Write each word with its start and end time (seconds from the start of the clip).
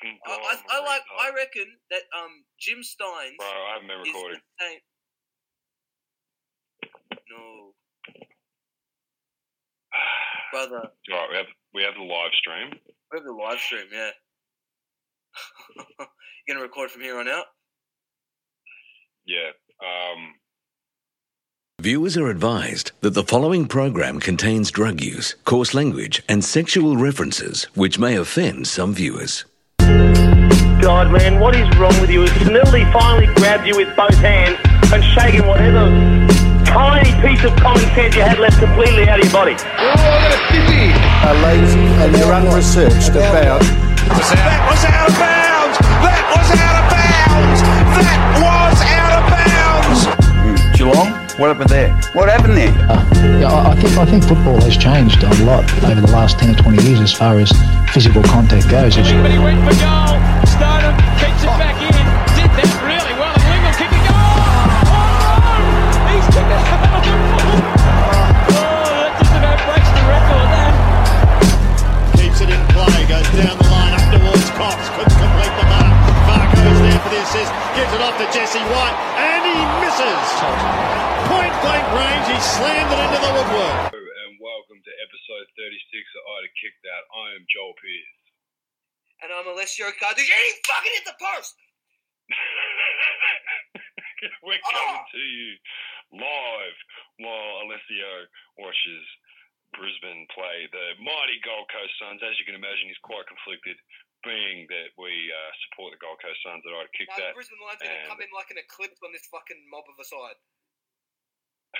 fucking 0.00 0.18
I, 0.24 0.28
god. 0.28 0.40
I, 0.40 0.76
I 0.76 0.80
like. 0.80 1.02
Marino. 1.04 1.20
I 1.20 1.28
reckon 1.36 1.66
that 1.90 2.02
um 2.16 2.44
Jim 2.58 2.82
Steins 2.82 3.36
Bro, 3.38 3.48
I 3.48 3.74
haven't 3.74 3.88
been 3.88 4.00
is 4.00 4.06
recording. 4.08 4.40
the 4.40 4.64
same. 4.64 4.80
No, 7.30 7.72
brother. 10.52 10.88
Right, 11.10 11.28
we 11.30 11.36
have 11.36 11.46
we 11.74 11.82
have 11.82 11.94
the 11.94 12.02
live 12.02 12.32
stream. 12.34 12.70
We 13.12 13.18
have 13.18 13.24
the 13.24 13.32
live 13.32 13.58
stream. 13.58 13.86
Yeah. 13.92 14.10
you 15.98 16.06
gonna 16.48 16.60
record 16.62 16.90
from 16.90 17.02
here 17.02 17.18
on 17.18 17.28
out? 17.28 17.44
Yeah. 19.26 19.50
Um. 19.82 20.34
Viewers 21.80 22.18
are 22.18 22.28
advised 22.28 22.92
that 23.00 23.14
the 23.14 23.24
following 23.24 23.66
program 23.66 24.20
contains 24.20 24.70
drug 24.70 25.00
use, 25.00 25.34
coarse 25.46 25.72
language, 25.72 26.22
and 26.28 26.44
sexual 26.44 26.98
references 26.98 27.64
which 27.74 27.98
may 27.98 28.16
offend 28.16 28.68
some 28.68 28.92
viewers. 28.92 29.46
God, 30.80 31.12
man, 31.12 31.38
what 31.38 31.54
is 31.54 31.68
wrong 31.76 31.98
with 32.00 32.10
you? 32.10 32.24
Snilly 32.24 32.90
finally 32.92 33.26
grabbed 33.34 33.66
you 33.66 33.76
with 33.76 33.94
both 33.96 34.14
hands 34.16 34.58
and 34.92 35.04
shaken 35.04 35.46
whatever 35.46 35.86
tiny 36.64 37.10
piece 37.20 37.42
of 37.44 37.54
common 37.56 37.82
sense 37.94 38.14
you 38.14 38.22
had 38.22 38.38
left 38.38 38.58
completely 38.58 39.08
out 39.08 39.18
of 39.18 39.24
your 39.24 39.32
body. 39.34 39.54
are 39.58 41.34
lazy 41.42 41.80
and 42.00 42.16
you're 42.16 42.32
unresearched 42.32 43.10
about 43.10 43.60
That 43.60 44.60
was 44.70 44.84
out 44.86 45.10
of 45.10 45.14
bounds! 45.18 45.76
That 46.00 46.22
was 46.30 46.50
out 46.54 46.76
of 46.78 46.86
bounds! 46.94 47.60
That 47.98 48.20
was 48.38 48.78
out 48.86 49.12
of 49.18 49.24
bounds! 49.34 50.78
Geelong? 50.78 51.10
What 51.38 51.48
happened 51.48 51.70
there? 51.70 51.92
What 52.12 52.28
happened 52.28 52.56
there? 52.56 52.72
Uh, 52.88 53.04
yeah, 53.40 53.50
I 53.50 53.72
I 53.72 53.74
think 53.74 53.98
I 53.98 54.04
think 54.06 54.24
football 54.24 54.60
has 54.60 54.76
changed 54.76 55.22
a 55.24 55.44
lot 55.44 55.64
over 55.84 56.00
the 56.00 56.12
last 56.12 56.38
ten 56.38 56.54
or 56.54 56.58
twenty 56.58 56.82
years 56.84 57.00
as 57.00 57.12
far 57.12 57.38
as 57.38 57.50
physical 57.92 58.22
contact 58.22 58.68
goes. 58.68 58.96
It's, 58.96 59.10
But 59.10 59.30
he 59.30 59.38
went 59.38 59.58
for 59.66 59.74
goal. 59.80 60.39
Stoneham 60.60 60.92
keeps 61.16 61.40
it 61.40 61.56
back 61.56 61.72
in. 61.80 62.04
Did 62.36 62.52
that 62.52 62.68
really 62.84 63.16
well. 63.16 63.32
And 63.32 63.48
Wingham 63.48 63.72
kicking 63.80 64.04
goal. 64.04 64.12
Oh, 64.92 66.12
he's 66.12 66.28
kicked 66.36 66.52
it 66.52 66.60
out 66.68 66.84
of 66.84 67.00
the 67.00 67.16
ball. 67.32 67.48
Oh, 68.60 68.92
that 68.92 69.12
just 69.16 69.32
about 69.40 69.56
breaks 69.64 69.88
the 69.88 70.04
record. 70.04 70.48
That. 70.52 70.72
Keeps 72.20 72.44
it 72.44 72.52
in 72.52 72.60
play, 72.76 73.08
goes 73.08 73.24
down 73.32 73.56
the 73.56 73.68
line 73.72 73.96
up 73.96 74.04
towards 74.12 74.52
Cox, 74.52 74.76
couldn't 75.00 75.16
complete 75.16 75.54
the 75.56 75.64
mark. 75.64 75.96
Fargo's 76.28 76.80
there 76.84 77.00
for 77.00 77.08
the 77.08 77.24
assist, 77.24 77.52
gives 77.72 77.92
it 77.96 78.04
off 78.04 78.20
to 78.20 78.28
Jesse 78.28 78.60
White, 78.60 78.96
and 79.16 79.40
he 79.48 79.56
misses. 79.80 80.28
Point 81.24 81.56
blank 81.64 81.88
range, 81.96 82.28
he 82.28 82.36
slammed 82.60 82.92
it 82.92 83.00
into 83.00 83.16
the 83.16 83.32
woodwork. 83.32 83.96
And 83.96 84.36
welcome 84.36 84.76
to 84.84 84.92
episode 85.08 85.48
36 85.56 86.04
of 86.20 86.22
Ida 86.36 86.52
Kicked 86.52 86.84
Out. 86.84 87.08
I 87.16 87.40
am 87.40 87.48
Joel 87.48 87.72
Pierce. 87.80 88.19
And 89.20 89.28
I'm 89.32 89.46
Alessio 89.52 89.92
Carducci. 90.00 90.32
And 90.32 90.44
he 90.48 90.52
fucking 90.64 90.92
hit 90.96 91.04
the 91.04 91.16
post. 91.20 91.52
We're 94.44 94.60
coming 94.64 95.04
to 95.12 95.18
you 95.20 95.56
live 96.12 96.76
while 97.20 97.60
Alessio 97.64 98.26
watches 98.56 99.04
Brisbane 99.76 100.26
play 100.32 100.68
the 100.72 100.96
mighty 101.00 101.40
Gold 101.44 101.68
Coast 101.68 101.92
Suns. 102.00 102.22
As 102.24 102.38
you 102.40 102.44
can 102.48 102.54
imagine, 102.56 102.88
he's 102.88 102.98
quite 103.04 103.26
conflicted, 103.28 103.76
being 104.24 104.66
that 104.68 104.92
we 104.96 105.32
uh, 105.32 105.52
support 105.68 105.92
the 105.96 106.00
Gold 106.00 106.18
Coast 106.20 106.40
Suns 106.44 106.62
that 106.64 106.72
I'd 106.72 106.92
kick 106.96 107.08
the 107.12 107.20
that. 107.20 107.34
Brisbane 107.36 107.60
Lions 107.60 107.80
are 107.80 107.86
gonna 107.88 108.08
come 108.08 108.20
in 108.24 108.30
like 108.32 108.50
an 108.52 108.58
eclipse 108.60 109.00
on 109.04 109.12
this 109.12 109.26
fucking 109.28 109.68
mob 109.68 109.84
of 109.88 109.98
a 110.00 110.04
side. 110.06 110.38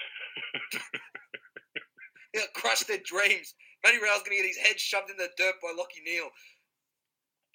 Gonna 2.31 2.47
crush 2.55 2.87
their 2.87 3.03
dreams. 3.03 3.59
Matty 3.83 3.99
Rowell's 3.99 4.23
gonna 4.23 4.39
get 4.39 4.47
his 4.47 4.63
head 4.63 4.79
shoved 4.79 5.11
in 5.11 5.19
the 5.19 5.35
dirt 5.35 5.59
by 5.59 5.75
Lachie 5.75 6.07
Neale. 6.07 6.31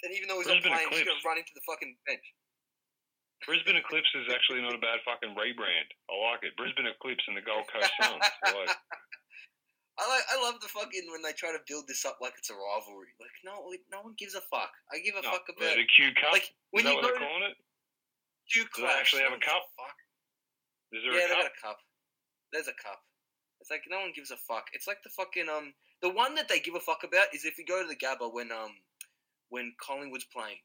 And 0.05 0.13
even 0.13 0.29
though 0.29 0.37
he's 0.37 0.45
not 0.47 0.61
Brisbane 0.61 0.71
playing, 0.77 0.89
he's 0.93 1.01
Eclipse. 1.01 1.17
gonna 1.25 1.29
run 1.33 1.37
into 1.41 1.55
the 1.57 1.65
fucking 1.65 1.97
bench. 2.05 2.25
Brisbane 3.49 3.77
Eclipse 3.81 4.09
is 4.15 4.29
actually 4.29 4.61
not 4.61 4.73
a 4.77 4.81
bad 4.81 5.01
fucking 5.05 5.33
rebrand. 5.33 5.89
I 6.09 6.13
like 6.31 6.41
it. 6.45 6.53
Brisbane 6.57 6.85
Eclipse 6.87 7.25
and 7.27 7.35
the 7.37 7.41
Gold 7.45 7.65
Coast 7.69 7.89
Suns. 7.99 8.21
I 8.45 8.53
like, 8.53 8.69
I 10.01 10.03
like. 10.07 10.25
I 10.29 10.37
love 10.41 10.61
the 10.61 10.69
fucking 10.71 11.05
when 11.11 11.21
they 11.25 11.33
try 11.33 11.51
to 11.51 11.61
build 11.67 11.85
this 11.89 12.05
up 12.05 12.17
like 12.21 12.33
it's 12.37 12.49
a 12.49 12.57
rivalry. 12.57 13.11
Like 13.17 13.33
no, 13.43 13.65
no 13.91 14.01
one 14.05 14.13
gives 14.17 14.33
a 14.37 14.41
fuck. 14.49 14.71
I 14.93 15.01
give 15.01 15.17
a 15.17 15.21
no, 15.25 15.29
fuck 15.33 15.45
about 15.49 15.73
the 15.77 15.85
Q 15.89 16.13
Cup. 16.21 16.33
like 16.37 16.47
is 16.47 16.53
when 16.71 16.85
that 16.85 16.95
you 16.95 17.01
what 17.01 17.05
go 17.05 17.09
they're 17.11 17.19
to 17.21 17.25
calling 17.25 17.45
it? 17.49 17.57
Q 18.49 18.65
Do 18.77 18.81
they 18.85 18.93
actually 18.93 19.25
have 19.25 19.33
a 19.33 19.41
cup? 19.41 19.65
fuck. 19.77 19.97
Is 20.93 21.01
there 21.01 21.13
Yeah, 21.17 21.25
a 21.25 21.27
they 21.29 21.33
cup? 21.33 21.43
got 21.43 21.51
a 21.51 21.57
cup. 21.61 21.77
There's 22.53 22.69
a 22.69 22.77
cup. 22.77 23.01
It's 23.61 23.69
like 23.73 23.83
no 23.89 23.99
one 24.05 24.13
gives 24.15 24.29
a 24.31 24.37
fuck. 24.37 24.69
It's 24.73 24.85
like 24.87 25.01
the 25.03 25.09
fucking 25.13 25.49
um 25.49 25.73
the 26.01 26.09
one 26.13 26.33
that 26.35 26.47
they 26.49 26.59
give 26.61 26.75
a 26.75 26.83
fuck 26.83 27.03
about 27.03 27.33
is 27.33 27.45
if 27.45 27.57
you 27.57 27.65
go 27.65 27.81
to 27.81 27.87
the 27.87 27.97
Gabba 27.99 28.31
when 28.31 28.51
um 28.51 28.73
when 29.49 29.73
Collingwood's 29.79 30.25
playing 30.25 30.57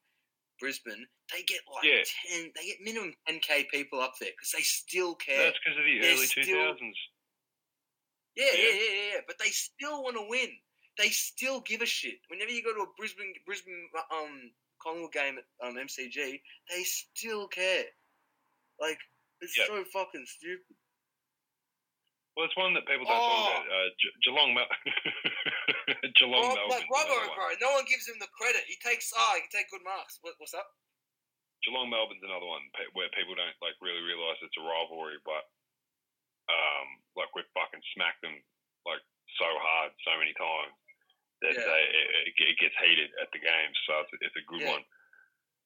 Brisbane, 0.60 1.06
they 1.32 1.42
get 1.42 1.60
like 1.72 1.84
Yeah. 1.84 2.02
ten, 2.28 2.52
they 2.54 2.66
get 2.66 2.80
minimum 2.82 3.14
ten 3.26 3.40
k 3.40 3.64
people 3.64 4.00
up 4.00 4.14
there 4.20 4.30
because 4.30 4.52
they 4.52 4.62
still 4.62 5.14
care. 5.14 5.38
That's 5.46 5.58
because 5.64 5.78
of 5.78 5.84
the 5.84 5.98
They're 6.00 6.14
early 6.14 6.26
2000s. 6.26 6.94
yeah, 8.36 8.44
yeah, 8.44 8.52
yeah. 8.52 8.68
yeah, 8.68 8.74
yeah, 8.74 9.12
yeah. 9.14 9.20
But 9.26 9.36
they 9.38 9.50
still 9.50 10.02
want 10.02 10.16
to 10.16 10.26
win. 10.28 10.50
They 10.98 11.08
still 11.08 11.60
give 11.60 11.80
a 11.82 11.86
shit. 11.86 12.18
Whenever 12.28 12.50
you 12.50 12.62
go 12.62 12.74
to 12.74 12.82
a 12.82 12.92
Brisbane 12.98 13.32
Brisbane 13.46 13.88
um 14.12 14.50
Collingwood 14.82 15.12
game 15.12 15.38
at 15.38 15.66
um 15.66 15.76
MCG, 15.76 16.14
they 16.68 16.82
still 16.84 17.48
care. 17.48 17.84
Like 18.80 18.98
it's 19.40 19.56
Yeah. 19.56 19.66
so 19.66 19.84
fucking 19.84 20.26
stupid. 20.26 20.76
Well, 22.36 22.46
it's 22.46 22.56
one 22.56 22.72
that 22.78 22.86
people 22.86 23.04
don't 23.04 23.18
Oh. 23.18 23.26
talk 23.26 23.66
about. 23.66 23.66
Uh, 23.68 23.88
Ge- 23.98 24.16
Geelong, 24.24 24.50
Mel- 24.54 24.70
Geelong, 26.16 26.46
Rob, 26.46 26.56
Melbourne. 26.56 26.70
like 26.70 26.86
Robbo, 26.88 27.18
bro, 27.34 27.46
no 27.60 27.74
one 27.74 27.84
gives 27.90 28.06
him 28.06 28.16
the 28.22 28.30
credit. 28.38 28.62
He 28.70 28.78
takes 28.80 29.10
ah, 29.12 29.34
he 29.34 29.42
can 29.44 29.52
take 29.52 29.68
good 29.70 29.82
marks. 29.84 30.18
What, 30.22 30.38
what's 30.38 30.54
up? 30.54 30.66
Geelong, 31.66 31.90
Melbourne's 31.90 32.22
another 32.24 32.46
one 32.46 32.64
pe- 32.78 32.88
where 32.96 33.10
people 33.12 33.34
don't 33.36 33.58
like 33.60 33.76
really 33.84 34.00
realise 34.00 34.38
it's 34.40 34.56
a 34.56 34.64
rivalry, 34.64 35.18
but 35.26 35.44
um, 36.48 36.86
like 37.18 37.28
we've 37.36 37.50
fucking 37.52 37.82
smacked 37.92 38.22
them 38.24 38.32
like 38.88 39.02
so 39.36 39.46
hard 39.60 39.92
so 40.06 40.14
many 40.16 40.32
times 40.38 40.72
that 41.44 41.52
Yeah. 41.58 41.66
they, 41.66 41.82
it, 42.30 42.34
it 42.54 42.56
gets 42.62 42.76
heated 42.80 43.10
at 43.20 43.28
the 43.34 43.42
games. 43.42 43.76
So 43.84 44.00
it's, 44.06 44.12
it's 44.32 44.38
a 44.40 44.46
good 44.48 44.64
Yeah. 44.64 44.78
one. 44.80 44.84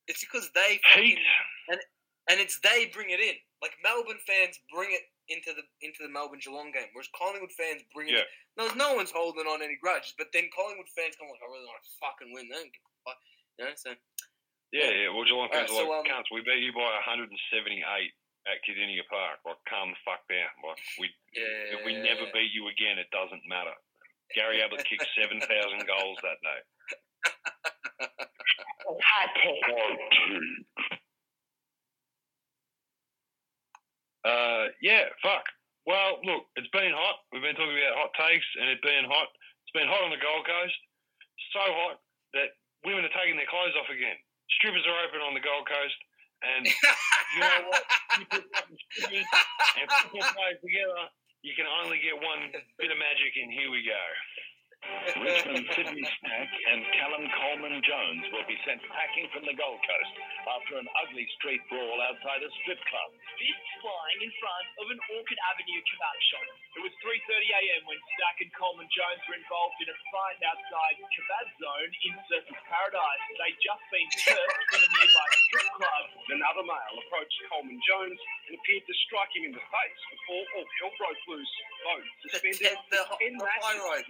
It's 0.08 0.20
because 0.24 0.50
they 0.56 0.80
Heat. 0.96 1.20
and 1.70 1.80
and 2.32 2.36
it's 2.40 2.58
they 2.60 2.88
bring 2.92 3.10
it 3.12 3.20
in. 3.20 3.36
Like 3.62 3.76
Melbourne 3.84 4.20
fans 4.26 4.58
bring 4.74 4.90
it 4.92 5.04
into 5.28 5.56
the 5.56 5.64
into 5.80 6.04
the 6.04 6.12
Melbourne 6.12 6.42
Geelong 6.42 6.70
game, 6.74 6.92
whereas 6.92 7.08
Collingwood 7.16 7.52
fans 7.54 7.82
bring 7.94 8.12
it. 8.12 8.26
No, 8.54 8.68
no 8.76 8.94
one's 8.94 9.10
holding 9.10 9.48
on 9.48 9.64
any 9.64 9.76
grudges, 9.80 10.14
but 10.16 10.30
then 10.30 10.52
Collingwood 10.52 10.90
fans 10.92 11.16
come 11.16 11.26
like, 11.32 11.42
I 11.42 11.48
really 11.48 11.66
want 11.66 11.80
to 11.80 11.88
fucking 11.98 12.30
win. 12.30 12.46
They 12.48 12.58
don't 12.60 12.72
give 12.72 12.84
a 12.84 12.94
fuck. 13.02 13.20
You 13.58 13.62
know, 13.66 13.74
so 13.74 13.90
Yeah, 14.70 14.90
yeah. 14.92 15.08
Well, 15.10 15.24
Geelong 15.24 15.50
Alright, 15.50 15.66
fans 15.66 15.74
are 15.74 15.84
so, 15.84 15.90
like, 15.90 16.06
um, 16.06 16.10
cunts, 16.10 16.30
we 16.30 16.44
beat 16.44 16.62
you 16.62 16.74
by 16.74 16.86
178 17.02 17.32
at 18.46 18.58
Kardinia 18.62 19.06
Park. 19.08 19.40
Like, 19.42 19.60
calm 19.66 19.90
the 19.90 20.00
fuck 20.04 20.22
down. 20.28 20.52
Like, 20.62 20.80
we 21.00 21.10
yeah. 21.32 21.78
if 21.78 21.80
we 21.82 21.96
never 21.98 22.28
beat 22.30 22.52
you 22.52 22.68
again, 22.68 23.00
it 23.00 23.10
doesn't 23.10 23.42
matter. 23.48 23.74
Gary 24.34 24.62
Ablett 24.62 24.84
kicked 24.88 25.06
7,000 25.14 25.46
goals 25.86 26.18
that 26.22 26.40
day. 26.42 26.60
Uh, 34.24 34.72
yeah, 34.80 35.12
fuck. 35.20 35.44
Well, 35.84 36.16
look, 36.24 36.48
it's 36.56 36.72
been 36.72 36.96
hot. 36.96 37.20
We've 37.28 37.44
been 37.44 37.56
talking 37.56 37.76
about 37.76 38.00
hot 38.00 38.12
takes, 38.16 38.48
and 38.56 38.72
it's 38.72 38.80
been 38.80 39.04
hot. 39.04 39.28
It's 39.68 39.76
been 39.76 39.88
hot 39.88 40.00
on 40.00 40.10
the 40.10 40.20
Gold 40.20 40.48
Coast. 40.48 40.76
So 41.52 41.60
hot 41.60 42.00
that 42.32 42.56
women 42.88 43.04
are 43.04 43.12
taking 43.12 43.36
their 43.36 43.48
clothes 43.48 43.76
off 43.76 43.92
again. 43.92 44.16
Strippers 44.60 44.84
are 44.88 44.98
open 45.04 45.20
on 45.20 45.36
the 45.36 45.44
Gold 45.44 45.68
Coast, 45.68 45.98
and 46.40 46.64
you 47.36 47.40
know 47.40 47.60
what? 47.68 47.84
You 48.16 48.24
put 48.32 48.44
strippers 48.96 49.28
and 49.76 49.86
football 49.92 50.24
players 50.32 50.60
together, 50.64 51.04
you 51.44 51.52
can 51.52 51.68
only 51.68 52.00
get 52.00 52.16
one 52.16 52.48
bit 52.80 52.88
of 52.88 52.96
magic, 52.96 53.36
and 53.36 53.52
here 53.52 53.68
we 53.68 53.84
go. 53.84 54.00
Richmond 55.14 55.68
Sydney 55.76 56.04
Stack 56.04 56.50
and 56.72 56.80
Callum 56.96 57.24
Coleman 57.36 57.76
Jones 57.84 58.24
will 58.32 58.44
be 58.48 58.56
sent 58.64 58.80
packing 58.88 59.28
from 59.32 59.44
the 59.44 59.52
Gold 59.52 59.80
Coast 59.84 60.14
after 60.48 60.80
an 60.80 60.88
ugly 61.04 61.28
street 61.36 61.60
brawl 61.68 61.98
outside 62.04 62.40
a 62.40 62.50
strip 62.64 62.80
club. 62.88 63.10
Fists 63.36 63.70
flying 63.84 64.20
in 64.24 64.32
front 64.40 64.66
of 64.80 64.86
an 64.92 65.00
Orchid 65.16 65.40
Avenue 65.52 65.82
kebab 65.84 66.18
shop. 66.32 66.46
It 66.74 66.82
was 66.82 66.94
3.30am 67.04 67.80
when 67.86 68.00
Stack 68.16 68.36
and 68.42 68.52
Coleman 68.58 68.88
Jones 68.90 69.22
were 69.28 69.38
involved 69.38 69.78
in 69.78 69.88
a 69.92 69.96
fight 70.10 70.40
outside 70.42 70.96
Kebab 70.98 71.46
Zone 71.60 71.92
in 72.08 72.12
Surfers 72.28 72.62
Paradise. 72.66 73.24
They'd 73.38 73.60
just 73.60 73.84
been 73.92 74.08
surfed 74.24 74.62
from 74.72 74.80
a 74.82 74.88
nearby 74.88 75.28
strip 75.48 75.68
club. 75.78 76.04
Another 76.32 76.64
male 76.66 76.96
approached 77.06 77.38
Coleman 77.52 77.78
Jones 77.84 78.18
and 78.50 78.56
appeared 78.56 78.84
to 78.88 78.94
strike 79.06 79.32
him 79.36 79.48
in 79.48 79.52
the 79.54 79.64
face 79.68 80.00
before 80.10 80.44
all 80.58 80.66
hell 80.80 80.92
broke 80.98 81.22
loose. 81.30 81.54
Both 81.84 82.08
the, 82.24 82.28
suspended 82.34 82.76
the, 82.90 83.00
the, 83.00 83.02
in 83.22 83.32
the 83.38 83.44
matches. 83.44 83.62
high 83.62 83.78
rise. 83.84 84.08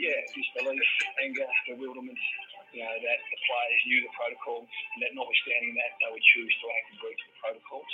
Yeah, 0.65 1.21
anger, 1.21 1.45
bewilderment. 1.69 2.17
you 2.73 2.83
know, 2.83 2.91
that 2.91 3.21
the 3.31 3.39
players 3.47 3.83
knew 3.87 4.01
the 4.03 4.13
protocols, 4.17 4.67
and 4.67 5.01
that 5.05 5.13
notwithstanding 5.15 5.77
that, 5.79 5.95
they 6.01 6.11
would 6.11 6.25
choose 6.35 6.51
to 6.59 6.67
act 6.75 6.91
in 6.91 6.97
breach 6.99 7.21
of 7.23 7.29
the 7.31 7.39
protocols. 7.39 7.91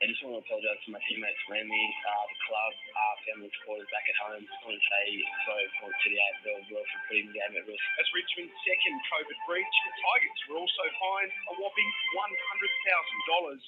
I 0.00 0.10
just 0.10 0.18
want 0.24 0.40
to 0.40 0.42
apologise 0.42 0.80
to 0.82 0.90
my 0.96 1.02
teammates 1.06 1.38
around 1.46 1.68
me, 1.70 1.82
uh, 2.08 2.24
the 2.26 2.38
club, 2.48 2.72
our 2.96 3.16
family 3.28 3.50
supporters 3.60 3.86
back 3.92 4.06
at 4.08 4.16
home. 4.18 4.42
I 4.42 4.56
want 4.66 4.74
to 4.74 4.82
say 4.82 5.04
sorry 5.46 5.66
for, 5.78 5.88
to 5.92 6.06
the 6.10 6.18
AFL 6.18 6.58
as 6.58 6.68
well 6.72 6.86
for 6.88 6.98
putting 7.06 7.26
the 7.30 7.36
game 7.38 7.54
at 7.54 7.64
risk. 7.70 7.84
As 8.00 8.08
Richmond's 8.16 8.56
second 8.66 8.96
COVID 9.14 9.38
breach, 9.46 9.76
the 9.86 9.92
Tigers 9.94 10.40
were 10.50 10.58
also 10.58 10.84
fined 10.98 11.30
a 11.30 11.52
whopping 11.60 11.90
$100,000. 12.16 13.60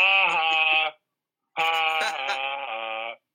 Ha 0.00 0.16
ha. 0.26 0.96
Ha 1.54 1.70
ha. 2.00 3.14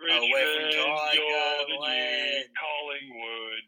Richmond, 0.00 0.32
Away 0.32 0.44
from 0.48 0.64
Tiger 0.80 1.20
you're 1.20 1.60
the 1.68 1.76
new. 1.76 2.40
Collingwood. 2.56 3.59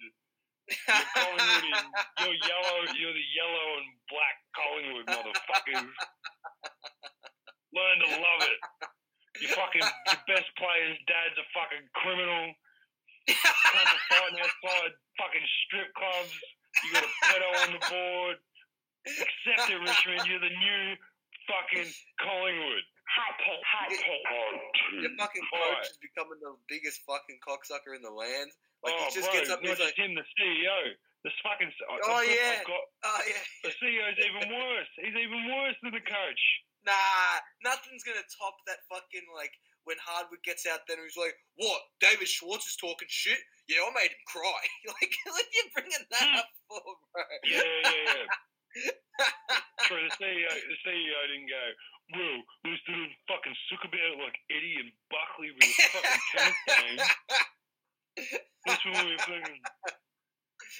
You're 0.69 1.09
Collingwood 1.14 1.64
in, 1.67 1.85
you're 2.23 2.41
yellow, 2.47 2.79
you're 2.94 3.17
the 3.17 3.29
yellow 3.35 3.67
and 3.82 3.88
black 4.09 4.37
Collingwood 4.55 5.06
motherfuckers. 5.11 5.91
Learn 7.73 7.97
to 8.05 8.09
love 8.20 8.43
it. 8.47 8.61
You 9.41 9.49
fucking, 9.49 9.82
your 9.82 10.20
best 10.29 10.49
player's 10.61 10.99
dad's 11.09 11.38
a 11.41 11.47
fucking 11.56 11.88
criminal. 11.97 12.53
Fighting 13.26 14.41
outside 14.44 14.93
fucking 15.19 15.47
strip 15.64 15.88
clubs. 15.94 16.35
You 16.85 16.93
got 16.93 17.05
a 17.05 17.12
pedo 17.26 17.49
on 17.65 17.70
the 17.73 17.82
board. 17.88 18.37
Accept 19.06 19.70
it, 19.70 19.81
Richmond. 19.81 20.29
You're 20.29 20.43
the 20.43 20.53
new 20.53 20.85
fucking 21.49 21.91
Collingwood. 22.20 22.85
Hot 23.08 23.34
take, 23.43 23.64
hot 23.66 23.88
take. 23.90 24.25
Your 25.02 25.12
fucking 25.19 25.46
coach 25.52 25.90
is 25.90 25.99
becoming 25.99 26.38
the 26.40 26.54
biggest 26.70 27.02
fucking 27.04 27.43
cocksucker 27.43 27.93
in 27.96 28.02
the 28.02 28.12
land. 28.12 28.54
Like 28.82 28.94
oh, 28.99 29.06
he 29.06 29.14
just 29.14 29.31
bro, 29.31 29.38
gets 29.38 29.50
up 29.50 29.60
and 29.60 29.69
he's 29.69 29.78
just 29.78 29.94
like, 29.94 30.00
him, 30.00 30.14
the 30.14 30.26
CEO. 30.34 30.96
The 31.22 31.31
fucking. 31.43 31.70
I- 31.70 32.02
Oh, 32.02 32.19
I've 32.19 32.26
yeah. 32.26 32.66
Got, 32.66 32.82
oh 32.82 33.22
yeah, 33.26 33.43
the 33.62 33.72
CEO's 33.78 34.19
even 34.19 34.43
worse. 34.58 34.90
He's 34.99 35.14
even 35.14 35.40
worse 35.50 35.78
than 35.82 35.94
the 35.94 36.02
coach. 36.02 36.43
nah, 36.82 37.38
nothing's 37.62 38.02
gonna 38.02 38.26
top 38.26 38.58
that 38.66 38.82
fucking 38.90 39.26
like 39.34 39.55
when 39.84 39.98
Hardwick 40.02 40.43
gets 40.43 40.66
out 40.66 40.87
there 40.87 40.98
and 40.98 41.06
he's 41.06 41.19
like, 41.19 41.34
what? 41.58 41.82
David 41.98 42.26
Schwarz 42.26 42.66
is 42.66 42.78
talking 42.78 43.10
shit. 43.10 43.38
Yeah, 43.66 43.82
I 43.87 43.90
made 43.94 44.10
him 44.10 44.25
cry. 44.26 44.62
like, 44.98 45.14
like 45.31 45.50
you're 45.55 45.72
bringing 45.75 46.06
that 46.10 46.26
hmm. 46.26 46.38
up 46.43 46.50
for, 46.66 46.82
bro. 47.14 47.22
Yeah, 47.46 47.62
yeah, 47.62 47.90
yeah. 48.19 48.26
True. 49.87 50.00
The 50.00 50.14
CEO, 50.16 50.48
the 50.48 50.78
CEO 50.87 51.19
didn't 51.28 51.50
go. 51.50 51.64
We 52.10 52.76
still 52.82 52.99
didn't 52.99 53.19
fucking 53.28 53.56
suck 53.70 53.82
about 53.87 54.20
like 54.20 54.37
Eddie 54.50 54.78
and 54.82 54.90
Buckley 55.08 55.50
with 55.54 55.64
a 55.64 55.72
fucking 55.93 56.22
tennis 56.34 56.60
game. 56.66 56.99
That's 58.66 58.82
what 58.84 58.94
we 59.04 59.16
were 59.16 59.25
thinking. 59.26 59.60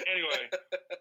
Anyway, 0.09 0.43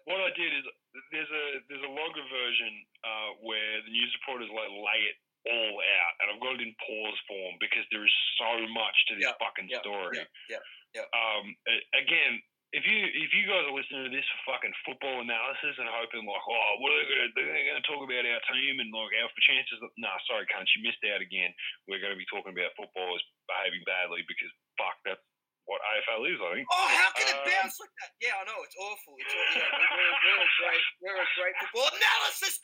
what 0.04 0.20
I 0.20 0.30
did 0.36 0.52
is 0.52 0.64
there's 1.12 1.32
a 1.32 1.44
there's 1.68 1.86
a 1.86 1.92
longer 1.92 2.24
version 2.28 2.72
uh, 3.04 3.30
where 3.40 3.80
the 3.84 3.92
news 3.92 4.12
reporters 4.20 4.52
like 4.52 4.68
lay 4.68 5.00
it 5.08 5.16
all 5.48 5.74
out, 5.80 6.14
and 6.22 6.26
I've 6.32 6.42
got 6.44 6.60
it 6.60 6.62
in 6.62 6.74
pause 6.76 7.18
form 7.26 7.56
because 7.58 7.84
there 7.90 8.04
is 8.04 8.14
so 8.38 8.68
much 8.72 8.96
to 9.10 9.16
this 9.16 9.26
Yeah, 9.26 9.36
fucking 9.40 9.68
yeah, 9.68 9.80
story. 9.80 10.22
Yeah, 10.48 10.62
yeah. 10.94 11.08
Um, 11.12 11.56
again, 11.96 12.42
if 12.72 12.88
you 12.88 12.98
if 13.04 13.30
you 13.36 13.44
guys 13.44 13.68
are 13.68 13.76
listening 13.76 14.08
to 14.08 14.12
this 14.12 14.24
for 14.32 14.56
fucking 14.56 14.72
football 14.88 15.20
analysis 15.20 15.76
and 15.76 15.88
hoping 15.92 16.24
like, 16.24 16.40
oh, 16.48 16.70
what 16.80 16.88
are 16.92 16.98
they 17.04 17.08
gonna? 17.12 17.28
They're 17.36 17.68
gonna 17.68 17.84
talk 17.84 18.00
about 18.00 18.24
our 18.24 18.42
team 18.48 18.80
and 18.80 18.88
like 18.88 19.12
our 19.20 19.28
chances. 19.44 19.76
Of, 19.84 19.92
nah, 20.00 20.16
sorry, 20.24 20.48
cunt, 20.48 20.64
you 20.72 20.80
missed 20.80 21.04
out 21.12 21.20
again. 21.20 21.52
We're 21.84 22.00
gonna 22.00 22.16
be 22.16 22.28
talking 22.32 22.56
about 22.56 22.72
footballers 22.76 23.20
behaving 23.44 23.84
badly 23.84 24.24
because 24.24 24.48
fuck, 24.80 24.96
that's 25.04 25.20
what 25.68 25.84
AFL 25.84 26.24
is. 26.32 26.40
I 26.40 26.48
think. 26.56 26.66
Oh, 26.72 26.88
how 26.96 27.10
can 27.12 27.28
it 27.28 27.38
Um, 27.38 27.44
bounce 27.44 27.76
like 27.76 27.92
that? 28.00 28.10
Yeah, 28.24 28.40
I 28.40 28.42
know 28.48 28.58
it's 28.64 28.78
awful. 28.80 29.14
It's 29.20 29.30
all, 29.30 29.46
yeah, 29.52 29.68
we're, 29.68 29.92
we're, 29.92 30.16
we're 30.24 30.42
a 30.42 30.50
great, 30.58 30.84
we're 31.04 31.20
a 31.20 31.28
great 31.36 31.54
football 31.60 31.92
analysis 31.92 32.56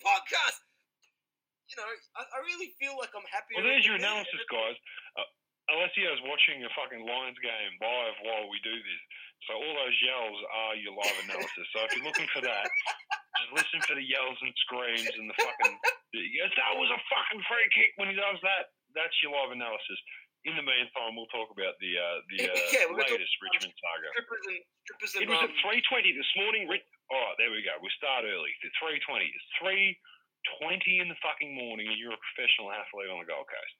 podcast. 0.00 0.58
You 1.70 1.78
know, 1.78 1.86
I, 2.18 2.26
I 2.26 2.38
really 2.42 2.74
feel 2.82 2.98
like 2.98 3.14
I'm 3.14 3.28
happy. 3.30 3.54
Well, 3.54 3.62
there's 3.68 3.86
your 3.86 3.94
analysis, 4.00 4.42
guys. 4.50 4.74
Uh, 5.14 5.28
Alessio's 5.70 6.20
watching 6.26 6.62
a 6.66 6.70
fucking 6.74 7.02
Lions 7.06 7.38
game 7.38 7.72
live 7.78 8.16
while 8.26 8.46
we 8.50 8.58
do 8.66 8.74
this. 8.74 9.02
So 9.48 9.56
all 9.56 9.74
those 9.78 9.96
yells 10.04 10.38
are 10.52 10.74
your 10.76 10.92
live 10.92 11.18
analysis. 11.24 11.66
So 11.72 11.86
if 11.86 11.96
you're 11.96 12.04
looking 12.04 12.28
for 12.34 12.44
that, 12.44 12.68
just 13.40 13.52
listen 13.56 13.80
for 13.88 13.96
the 13.96 14.04
yells 14.04 14.36
and 14.44 14.52
screams 14.68 15.08
and 15.16 15.30
the 15.30 15.36
fucking. 15.38 15.74
Yes, 16.12 16.52
that 16.58 16.76
was 16.76 16.90
a 16.92 17.00
fucking 17.08 17.42
free 17.48 17.68
kick 17.72 17.96
when 17.96 18.12
he 18.12 18.16
does 18.18 18.36
that. 18.44 18.74
That's 18.92 19.14
your 19.24 19.32
live 19.32 19.54
analysis. 19.54 19.98
In 20.48 20.56
the 20.56 20.64
meantime, 20.64 21.16
we'll 21.16 21.28
talk 21.28 21.52
about 21.52 21.76
the 21.84 21.92
uh, 22.00 22.18
the 22.32 22.38
uh, 22.48 22.56
Yeah, 22.72 22.88
latest 22.96 23.32
Richmond 23.44 23.76
saga. 23.76 24.08
Strippers 24.16 24.44
and 24.48 24.60
strippers 24.88 25.12
and 25.16 25.22
It 25.24 25.28
was 25.28 25.40
um, 25.44 25.52
at 25.52 25.54
three 25.60 25.80
twenty 25.84 26.16
this 26.16 26.32
morning. 26.36 26.64
All 26.66 27.20
right, 27.20 27.36
there 27.36 27.52
we 27.52 27.60
go. 27.60 27.76
We 27.84 27.92
start 27.96 28.24
early. 28.24 28.48
It's 28.64 28.76
three 28.80 28.96
twenty. 29.04 29.28
It's 29.28 29.48
three 29.60 29.96
twenty 30.60 31.04
in 31.04 31.12
the 31.12 31.18
fucking 31.20 31.52
morning, 31.52 31.92
and 31.92 31.96
you're 32.00 32.16
a 32.16 32.22
professional 32.32 32.72
athlete 32.72 33.12
on 33.12 33.20
the 33.20 33.28
Gold 33.28 33.48
Coast. 33.52 33.74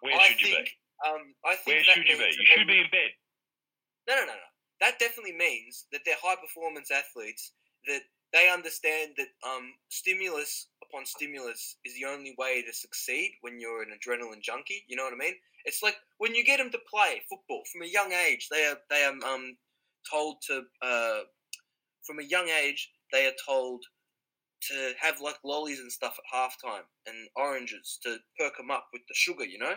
Where 0.00 0.16
I 0.16 0.28
should 0.28 0.40
you 0.40 0.54
think, 0.54 0.66
be? 0.66 1.08
Um, 1.08 1.22
I 1.44 1.54
think 1.56 1.66
Where 1.76 1.84
should 1.84 2.08
you 2.08 2.16
be? 2.16 2.30
You 2.36 2.46
should 2.46 2.66
be 2.66 2.80
in 2.80 2.90
bed. 2.90 3.10
No, 4.08 4.14
no, 4.16 4.22
no, 4.22 4.34
no. 4.34 4.50
That 4.80 4.98
definitely 4.98 5.36
means 5.36 5.86
that 5.92 6.00
they're 6.04 6.20
high 6.20 6.36
performance 6.40 6.90
athletes. 6.90 7.52
That 7.86 8.02
they 8.32 8.48
understand 8.48 9.12
that 9.16 9.28
um, 9.46 9.72
stimulus 9.88 10.68
upon 10.82 11.04
stimulus 11.06 11.76
is 11.84 11.94
the 11.94 12.06
only 12.06 12.34
way 12.38 12.62
to 12.62 12.72
succeed 12.72 13.32
when 13.40 13.60
you're 13.60 13.82
an 13.82 13.90
adrenaline 13.90 14.42
junkie. 14.42 14.84
You 14.88 14.96
know 14.96 15.04
what 15.04 15.14
I 15.14 15.16
mean? 15.16 15.34
It's 15.64 15.82
like 15.82 15.96
when 16.18 16.34
you 16.34 16.44
get 16.44 16.58
them 16.58 16.70
to 16.70 16.78
play 16.88 17.22
football 17.28 17.62
from 17.72 17.82
a 17.82 17.86
young 17.86 18.12
age. 18.12 18.48
They 18.50 18.66
are 18.66 18.78
they 18.88 19.04
are 19.04 19.34
um, 19.34 19.56
told 20.10 20.36
to 20.48 20.62
uh, 20.82 21.20
from 22.02 22.18
a 22.18 22.24
young 22.24 22.48
age 22.48 22.90
they 23.12 23.26
are 23.26 23.36
told 23.46 23.84
to 24.68 24.92
have 25.00 25.20
like 25.20 25.36
lollies 25.44 25.80
and 25.80 25.90
stuff 25.90 26.18
at 26.18 26.28
halftime 26.36 26.84
and 27.06 27.16
oranges 27.36 27.98
to 28.02 28.16
perk 28.38 28.56
them 28.56 28.70
up 28.70 28.88
with 28.92 29.02
the 29.08 29.14
sugar. 29.14 29.44
You 29.44 29.58
know, 29.58 29.74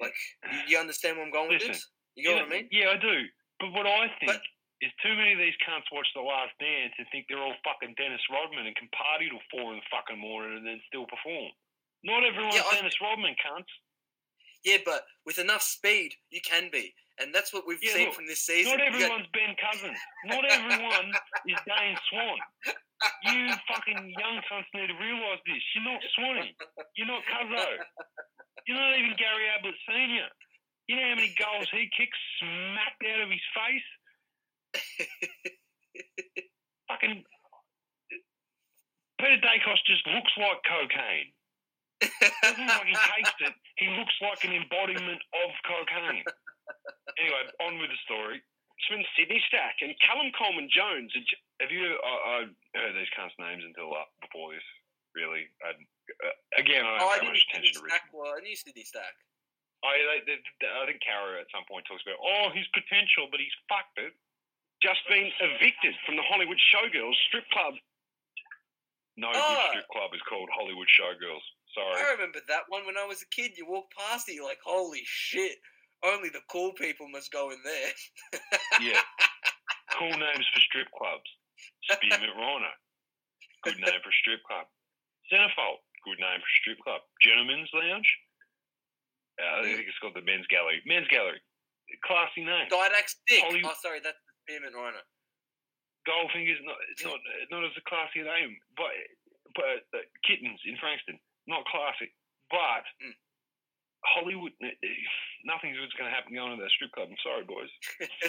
like 0.00 0.14
you, 0.52 0.58
you 0.68 0.78
understand 0.78 1.16
where 1.16 1.26
I'm 1.26 1.32
going 1.32 1.50
with 1.50 1.66
this? 1.66 1.86
You 2.14 2.24
get 2.24 2.36
yeah, 2.36 2.42
what 2.42 2.52
I 2.52 2.54
mean? 2.54 2.68
Yeah, 2.70 2.90
I 2.90 2.96
do. 2.98 3.26
But 3.60 3.72
what 3.72 3.86
I 3.86 4.06
think 4.20 4.38
is 4.82 4.90
too 5.02 5.14
many 5.14 5.32
of 5.32 5.38
these 5.38 5.56
cunts 5.66 5.88
watch 5.90 6.06
The 6.14 6.22
Last 6.22 6.52
Dance 6.60 6.92
and 6.98 7.06
think 7.10 7.26
they're 7.28 7.42
all 7.42 7.54
fucking 7.64 7.94
Dennis 7.96 8.22
Rodman 8.30 8.66
and 8.66 8.76
can 8.76 8.88
party 8.94 9.30
till 9.30 9.42
four 9.50 9.72
in 9.72 9.80
the 9.82 9.88
fucking 9.90 10.18
morning 10.20 10.58
and 10.58 10.66
then 10.66 10.80
still 10.86 11.06
perform. 11.06 11.50
Not 12.04 12.22
everyone's 12.22 12.54
Yeah, 12.56 12.68
I- 12.70 12.74
Dennis 12.76 13.00
Rodman, 13.00 13.34
cunts. 13.40 13.70
Yeah, 14.64 14.78
but 14.84 15.04
with 15.26 15.38
enough 15.38 15.62
speed, 15.62 16.14
you 16.30 16.40
can 16.40 16.70
be, 16.72 16.94
and 17.20 17.34
that's 17.34 17.52
what 17.52 17.66
we've 17.66 17.82
Yeah, 17.82 17.92
seen 17.94 18.06
look, 18.06 18.14
from 18.16 18.26
this 18.26 18.40
season. 18.40 18.72
Not 18.72 18.80
You 18.84 18.90
got- 18.90 18.94
everyone's 18.94 19.28
Ben 19.32 19.54
Cousins. 19.60 19.98
Not 20.24 20.44
everyone 20.50 21.12
is 21.46 21.58
Dane 21.66 21.96
Swan. 22.10 22.38
You 23.24 23.52
fucking 23.68 24.14
young 24.16 24.40
cunts 24.48 24.70
need 24.74 24.88
to 24.88 24.96
realise 24.96 25.40
this. 25.46 25.62
You're 25.74 25.84
not 25.84 26.00
Swanee. 26.16 26.56
You're 26.96 27.08
not 27.08 27.22
Cuzzo. 27.24 27.68
You're 28.66 28.80
not 28.80 28.98
even 28.98 29.14
Gary 29.16 29.48
Ablett 29.56 29.76
Senior. 29.88 30.28
You 30.88 30.96
know 30.96 31.08
how 31.08 31.16
many 31.16 31.34
goals 31.36 31.68
he 31.72 31.88
kicks 31.96 32.18
smacked 32.40 33.04
out 33.08 33.20
of 33.24 33.30
his 33.30 33.46
face? 33.56 33.88
fucking 36.88 37.24
Peter 39.20 39.40
Daicos 39.40 39.80
just 39.86 40.06
looks 40.08 40.32
like 40.36 40.60
cocaine. 40.68 41.32
Doesn't 42.42 42.68
like 42.68 42.88
he 42.88 42.96
it. 43.46 43.54
He 43.76 43.88
looks 43.96 44.12
like 44.20 44.44
an 44.44 44.52
embodiment 44.52 45.22
of 45.32 45.50
cocaine. 45.64 46.24
Anyway, 47.16 47.42
on 47.64 47.78
with 47.78 47.90
the 47.90 48.00
story. 48.04 48.42
Richmond 48.80 49.06
Sydney 49.16 49.40
Stack 49.48 49.80
and 49.80 49.94
Callum 50.02 50.30
Coleman 50.36 50.68
Jones. 50.68 51.14
Have 51.62 51.70
you? 51.70 51.94
I, 52.02 52.12
I 52.26 52.38
heard 52.76 52.94
these 52.98 53.10
cunts' 53.14 53.36
names 53.38 53.62
until 53.64 53.94
uh, 53.94 54.04
before 54.20 54.52
this. 54.52 54.66
Really, 55.14 55.46
I, 55.62 55.78
uh, 55.78 56.34
again, 56.58 56.82
I 56.82 56.98
don't 56.98 57.06
Oh, 57.06 57.14
pay 57.14 57.22
knew 57.22 57.30
much 57.30 57.46
Sydney 57.54 57.70
attention 57.70 57.86
to 57.86 57.88
Stack. 57.88 58.10
Well, 58.10 58.34
I 58.34 58.42
knew 58.42 58.56
Sydney 58.58 58.82
Stack. 58.82 59.14
I, 59.86 59.94
they, 59.94 60.18
they, 60.26 60.38
they- 60.58 60.74
I 60.74 60.82
think 60.90 60.98
Caro 61.06 61.38
at 61.38 61.46
some 61.54 61.62
point 61.70 61.86
talks 61.86 62.02
about, 62.02 62.18
oh, 62.18 62.50
his 62.50 62.66
potential, 62.74 63.30
but 63.30 63.38
he's 63.38 63.54
fucked 63.70 63.94
it. 64.02 64.10
Just 64.82 65.06
been 65.06 65.30
evicted 65.38 65.94
from 66.02 66.18
the 66.18 66.26
Hollywood 66.26 66.58
Showgirls 66.74 67.14
strip 67.30 67.46
club. 67.54 67.78
No 69.16 69.30
Oh. 69.30 69.70
strip 69.70 69.86
club 69.94 70.10
is 70.18 70.20
called 70.26 70.50
Hollywood 70.50 70.90
Showgirls. 70.90 71.46
Sorry. 71.78 71.94
I 71.94 72.10
remember 72.18 72.42
that 72.50 72.66
one 72.66 72.82
when 72.90 72.98
I 72.98 73.06
was 73.06 73.22
a 73.22 73.30
kid. 73.30 73.54
You 73.54 73.70
walk 73.70 73.86
past 73.94 74.26
it, 74.28 74.34
you're 74.34 74.44
like, 74.44 74.58
holy 74.66 75.02
shit. 75.06 75.62
Only 76.04 76.28
the 76.28 76.44
cool 76.50 76.72
people 76.76 77.08
must 77.08 77.32
go 77.32 77.50
in 77.50 77.58
there. 77.64 77.90
Yeah. 78.80 79.00
cool 79.98 80.12
names 80.12 80.46
for 80.52 80.60
strip 80.60 80.88
clubs. 80.92 81.24
Spearmint 81.90 82.36
Rhino. 82.36 82.68
Good 83.64 83.80
name 83.80 84.00
for 84.04 84.12
a 84.12 84.18
strip 84.20 84.44
club. 84.44 84.66
Centerfold. 85.32 85.80
Good 86.04 86.20
name 86.20 86.40
for 86.44 86.50
a 86.50 86.58
strip 86.60 86.78
club. 86.84 87.00
Gentlemen's 87.24 87.70
Lounge. 87.72 88.10
Uh, 89.40 89.60
I 89.60 89.62
think 89.64 89.88
it's 89.88 89.96
called 89.98 90.14
the 90.14 90.22
Men's 90.22 90.46
Gallery. 90.52 90.84
Men's 90.84 91.08
Gallery. 91.08 91.40
Classy 92.04 92.44
name. 92.44 92.68
Didax 92.68 93.16
Dick. 93.26 93.40
Hollywood- 93.40 93.72
Oh, 93.72 93.80
sorry, 93.80 94.00
that's 94.04 94.20
the 94.28 94.32
Spearmint 94.44 94.76
Rhino. 94.76 95.00
Goldfinger's 96.04 96.60
not 96.68 96.76
it's 96.92 97.00
not 97.00 97.16
not 97.48 97.64
as 97.64 97.72
a 97.80 97.84
classy 97.88 98.20
name, 98.20 98.52
but 98.76 98.92
but 99.56 99.88
uh, 99.96 100.04
kittens 100.28 100.60
in 100.68 100.76
Frankston 100.76 101.16
not 101.48 101.64
classy, 101.64 102.12
but 102.52 102.84
Mm. 103.00 103.16
Hollywood 104.04 104.52
nothing 105.44 105.72
good's 105.76 105.92
going 105.96 106.08
to 106.08 106.14
happen 106.14 106.34
going 106.34 106.56
to 106.56 106.62
that 106.62 106.70
strip 106.76 106.92
club. 106.92 107.08
I'm 107.10 107.20
sorry, 107.24 107.44
boys. 107.44 107.72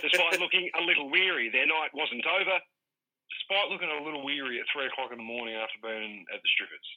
Despite 0.01 0.39
looking 0.43 0.69
a 0.79 0.83
little 0.83 1.09
weary, 1.11 1.49
their 1.51 1.67
night 1.67 1.91
wasn't 1.93 2.25
over. 2.27 2.57
despite 3.31 3.69
looking 3.71 3.89
a 3.91 4.03
little 4.03 4.23
weary 4.23 4.59
at 4.59 4.67
three 4.71 4.87
o'clock 4.87 5.11
in 5.11 5.17
the 5.19 5.27
morning 5.27 5.55
after 5.55 5.79
being 5.83 6.25
at 6.33 6.39
the 6.41 6.49
strippers. 6.55 6.87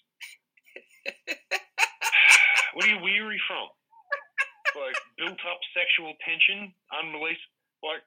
what 2.75 2.85
are 2.87 2.93
you 2.93 3.01
weary 3.03 3.41
from? 3.47 3.69
Like 4.77 4.97
built 5.19 5.41
up 5.49 5.59
sexual 5.75 6.15
tension, 6.25 6.73
unreleased. 6.93 7.43
Like 7.83 8.03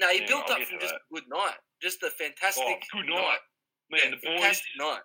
No, 0.00 0.10
you 0.10 0.22
Yeah, 0.22 0.26
built 0.28 0.50
I'll 0.50 0.60
up 0.60 0.68
from 0.68 0.78
just 0.80 0.94
that. 0.94 1.02
a 1.02 1.14
good 1.14 1.28
night. 1.28 1.58
Just 1.80 2.02
a 2.02 2.06
oh, 2.06 2.18
fantastic 2.18 2.64
oh, 2.78 2.78
good 2.92 3.08
night, 3.10 3.42
man. 3.90 4.00
Yeah, 4.04 4.10
the 4.10 4.16
boys. 4.22 4.38
fantastic 4.38 4.74
night. 4.78 5.02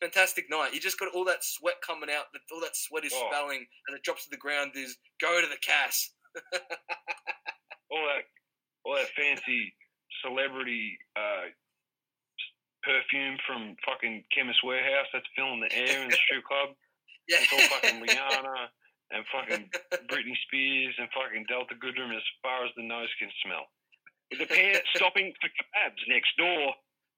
Fantastic 0.00 0.50
night. 0.50 0.74
You 0.74 0.80
just 0.80 0.98
got 0.98 1.12
all 1.14 1.24
that 1.24 1.42
sweat 1.42 1.76
coming 1.86 2.10
out. 2.10 2.26
That 2.32 2.42
all 2.52 2.60
that 2.60 2.76
sweat 2.76 3.04
is 3.04 3.12
Oh. 3.14 3.28
spelling, 3.30 3.66
and 3.88 3.96
it 3.96 4.02
drops 4.02 4.24
to 4.24 4.30
the 4.30 4.36
ground. 4.36 4.72
Is 4.74 4.96
go 5.20 5.40
to 5.40 5.46
the 5.46 5.56
Cass. 5.56 6.10
all 7.90 8.04
that, 8.04 8.24
all 8.84 8.94
that 8.96 9.08
fancy 9.16 9.72
celebrity 10.22 10.98
uh, 11.16 11.48
perfume 12.82 13.36
from 13.46 13.74
fucking 13.86 14.24
Chemist 14.34 14.60
Warehouse 14.64 15.06
that's 15.12 15.26
filling 15.34 15.60
the 15.60 15.72
air 15.74 16.02
in 16.02 16.10
the 16.10 16.16
strip 16.16 16.44
club. 16.44 16.70
Yeah. 17.28 17.42
It's 17.42 17.50
all 17.50 17.66
fucking 17.74 17.98
Rihanna 18.06 18.70
and 19.10 19.26
fucking 19.34 19.66
Britney 20.06 20.38
Spears 20.46 20.94
and 20.94 21.10
fucking 21.10 21.42
Delta 21.50 21.74
Goodrem 21.74 22.14
as 22.14 22.22
far 22.40 22.62
as 22.62 22.70
the 22.78 22.86
nose 22.86 23.10
can 23.18 23.26
smell. 23.42 23.66
With 24.30 24.38
the 24.38 24.46
pair 24.46 24.78
stopping 24.94 25.34
for 25.42 25.50
kebabs 25.50 25.98
next 26.06 26.30
door. 26.38 26.70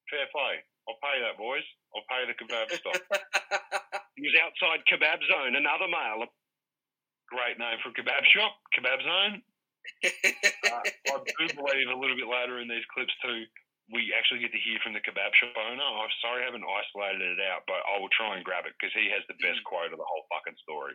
Fair 0.08 0.24
play. 0.32 0.64
I'll 0.88 0.96
pay 1.04 1.20
that, 1.20 1.36
boys. 1.36 1.60
I'll 1.94 2.06
pay 2.08 2.26
the 2.28 2.36
kebab 2.36 2.68
stop. 2.80 3.00
He 4.16 4.26
was 4.26 4.34
outside 4.42 4.82
Kebab 4.90 5.22
Zone, 5.30 5.54
another 5.54 5.86
male. 5.86 6.26
Great 7.30 7.58
name 7.58 7.78
for 7.82 7.90
a 7.90 7.96
kebab 7.96 8.24
shop, 8.28 8.56
Kebab 8.74 9.00
Zone. 9.04 9.42
Uh, 10.04 10.82
I 10.84 11.16
do 11.22 11.44
believe 11.56 11.88
a 11.88 11.96
little 11.96 12.16
bit 12.16 12.28
later 12.28 12.60
in 12.60 12.68
these 12.68 12.84
clips 12.92 13.14
too, 13.22 13.46
we 13.88 14.12
actually 14.12 14.44
get 14.44 14.52
to 14.52 14.60
hear 14.60 14.76
from 14.84 14.92
the 14.92 15.00
kebab 15.00 15.32
shop 15.32 15.56
owner. 15.56 15.80
I'm 15.80 16.12
sorry 16.20 16.44
I 16.44 16.48
haven't 16.48 16.64
isolated 16.64 17.40
it 17.40 17.40
out, 17.48 17.64
but 17.64 17.80
I 17.88 17.96
will 17.96 18.12
try 18.12 18.36
and 18.36 18.44
grab 18.44 18.68
it 18.68 18.76
because 18.76 18.92
he 18.92 19.08
has 19.08 19.24
the 19.28 19.40
best 19.40 19.64
quote 19.64 19.92
of 19.92 20.00
the 20.00 20.04
whole 20.04 20.28
fucking 20.28 20.60
story. 20.60 20.92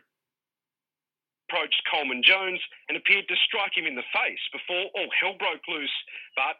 Approached 1.50 1.82
Coleman 1.90 2.22
Jones 2.22 2.62
and 2.88 2.94
appeared 2.94 3.26
to 3.28 3.36
strike 3.50 3.74
him 3.74 3.90
in 3.90 3.98
the 3.98 4.06
face 4.14 4.44
before 4.54 4.88
all 4.94 5.10
hell 5.18 5.34
broke 5.36 5.66
loose. 5.66 5.92
But 6.38 6.56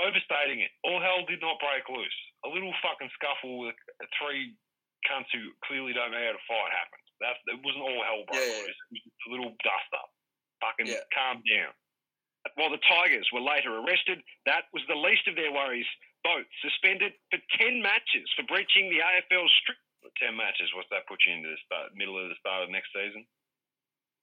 Overstating 0.00 0.60
it, 0.64 0.72
all 0.82 1.00
hell 1.00 1.22
did 1.28 1.40
not 1.44 1.60
break 1.60 1.84
loose. 1.92 2.18
A 2.44 2.48
little 2.48 2.72
fucking 2.80 3.10
scuffle 3.20 3.60
with 3.60 3.76
three 4.16 4.56
cunts 5.04 5.28
who 5.32 5.52
clearly 5.68 5.92
don't 5.92 6.10
know 6.12 6.20
how 6.24 6.32
to 6.32 6.44
fight 6.48 6.72
happened. 6.72 7.06
That 7.20 7.36
it 7.52 7.60
wasn't 7.60 7.84
all 7.84 8.00
hell 8.04 8.24
broke 8.24 8.40
Yeah, 8.40 8.48
yeah. 8.48 8.64
loose. 8.64 8.80
It 8.80 8.88
was 8.96 9.02
just 9.04 9.26
a 9.28 9.30
little 9.36 9.52
dust 9.60 9.90
up. 9.92 10.08
Fucking 10.64 10.86
Yeah. 10.88 11.04
calm 11.12 11.42
down. 11.48 11.72
while 12.56 12.70
the 12.72 12.80
Tigers 12.88 13.28
were 13.32 13.40
later 13.44 13.76
arrested, 13.76 14.24
that 14.46 14.64
was 14.72 14.82
the 14.88 14.96
least 14.96 15.28
of 15.28 15.36
their 15.36 15.52
worries. 15.52 15.86
Both 16.24 16.46
suspended 16.64 17.12
for 17.30 17.38
10 17.60 17.82
matches 17.82 18.24
for 18.34 18.42
breaching 18.44 18.88
the 18.88 19.00
AFL 19.02 19.46
strict. 19.60 19.80
Ten 20.16 20.34
matches. 20.36 20.72
What's 20.74 20.88
that 20.90 21.06
put 21.06 21.20
you 21.26 21.34
into 21.34 21.50
the 21.50 21.58
start, 21.64 21.94
middle 21.94 22.16
of 22.18 22.28
the 22.30 22.34
start 22.40 22.62
of 22.64 22.70
next 22.70 22.88
season? 22.92 23.26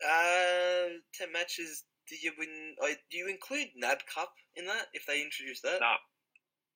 Uh, 0.03 0.89
ten 1.13 1.31
matches. 1.31 1.85
Do 2.09 2.15
you 2.15 2.31
win? 2.39 2.75
Uh, 2.81 2.95
do 3.11 3.17
you 3.17 3.27
include 3.27 3.67
NAB 3.75 3.99
Cup 4.07 4.31
in 4.55 4.65
that 4.65 4.87
if 4.93 5.05
they 5.05 5.21
introduce 5.21 5.61
that? 5.61 5.79
Nah, 5.83 5.99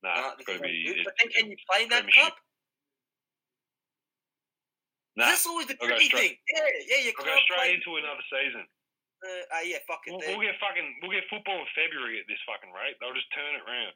nah. 0.04 0.16
Nah, 0.16 0.32
it's 0.38 0.46
got 0.46 0.58
to 0.60 0.64
be. 0.64 0.84
It's, 0.92 1.04
But 1.08 1.14
then 1.22 1.32
can 1.32 1.46
you 1.50 1.58
play 1.72 1.88
NAB 1.88 2.08
Cup? 2.12 2.36
nah, 5.16 5.32
That's 5.32 5.46
always 5.48 5.68
the 5.68 5.76
tricky 5.80 6.10
thing. 6.12 6.36
Yeah, 6.52 6.68
yeah, 6.88 7.02
you 7.08 7.14
can't 7.16 7.28
go 7.32 7.36
straight 7.48 7.58
play. 7.60 7.76
into 7.80 7.96
another 8.00 8.26
season. 8.28 8.64
Uh, 9.22 9.44
uh, 9.56 9.64
yeah, 9.64 9.78
fuck 9.86 10.02
it. 10.10 10.12
We'll, 10.18 10.24
we'll 10.36 10.44
get 10.44 10.58
fucking. 10.58 10.88
We'll 11.02 11.14
get 11.14 11.30
football 11.30 11.62
in 11.62 11.70
February 11.78 12.18
at 12.20 12.26
this 12.26 12.42
fucking 12.50 12.74
rate. 12.74 12.98
They'll 13.00 13.14
just 13.16 13.30
turn 13.32 13.54
it 13.56 13.64
round. 13.64 13.94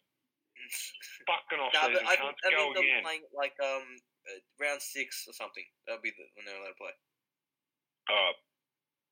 Fucking 1.27 1.59
off 1.59 1.75
Nah, 1.75 1.91
season. 1.91 2.07
I 2.07 2.15
Can't 2.15 2.31
go 2.31 2.31
think 2.31 2.55
they'll 2.55 2.79
be 2.79 2.87
again. 2.87 3.03
playing 3.03 3.25
like 3.35 3.51
um 3.59 3.83
uh, 4.23 4.39
round 4.55 4.79
six 4.79 5.27
or 5.27 5.33
something. 5.35 5.65
That'll 5.83 5.99
be 6.05 6.15
the, 6.15 6.23
when 6.39 6.47
they're 6.47 6.55
allowed 6.55 6.73
to 6.73 6.79
play. 6.79 6.95
Uh, 8.07 8.31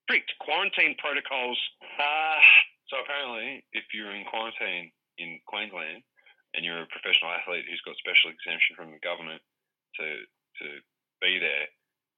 Strict 0.04 0.30
quarantine 0.40 0.96
protocols. 1.00 1.60
Uh, 1.82 2.42
so 2.92 3.00
apparently, 3.00 3.64
if 3.72 3.86
you're 3.94 4.14
in 4.14 4.28
quarantine 4.28 4.92
in 5.18 5.40
Queensland 5.48 6.04
and 6.54 6.66
you're 6.66 6.84
a 6.84 6.94
professional 6.94 7.32
athlete 7.32 7.66
who's 7.66 7.82
got 7.88 7.96
special 7.98 8.30
exemption 8.30 8.76
from 8.76 8.92
the 8.92 9.02
government 9.02 9.42
to 10.00 10.06
to 10.62 10.68
be 11.24 11.40
there, 11.40 11.66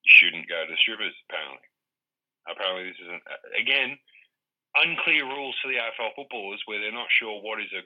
you 0.03 0.11
shouldn't 0.11 0.49
go 0.49 0.65
to 0.65 0.75
strippers. 0.81 1.13
Apparently, 1.29 1.65
apparently 2.49 2.85
this 2.89 3.01
is 3.01 3.11
an, 3.13 3.21
again 3.55 3.97
unclear 4.75 5.23
rules 5.23 5.55
for 5.63 5.71
the 5.71 5.79
AFL 5.79 6.11
footballers 6.19 6.59
where 6.67 6.83
they're 6.83 6.91
not 6.91 7.07
sure 7.07 7.39
what 7.39 7.63
is 7.63 7.71
a 7.71 7.83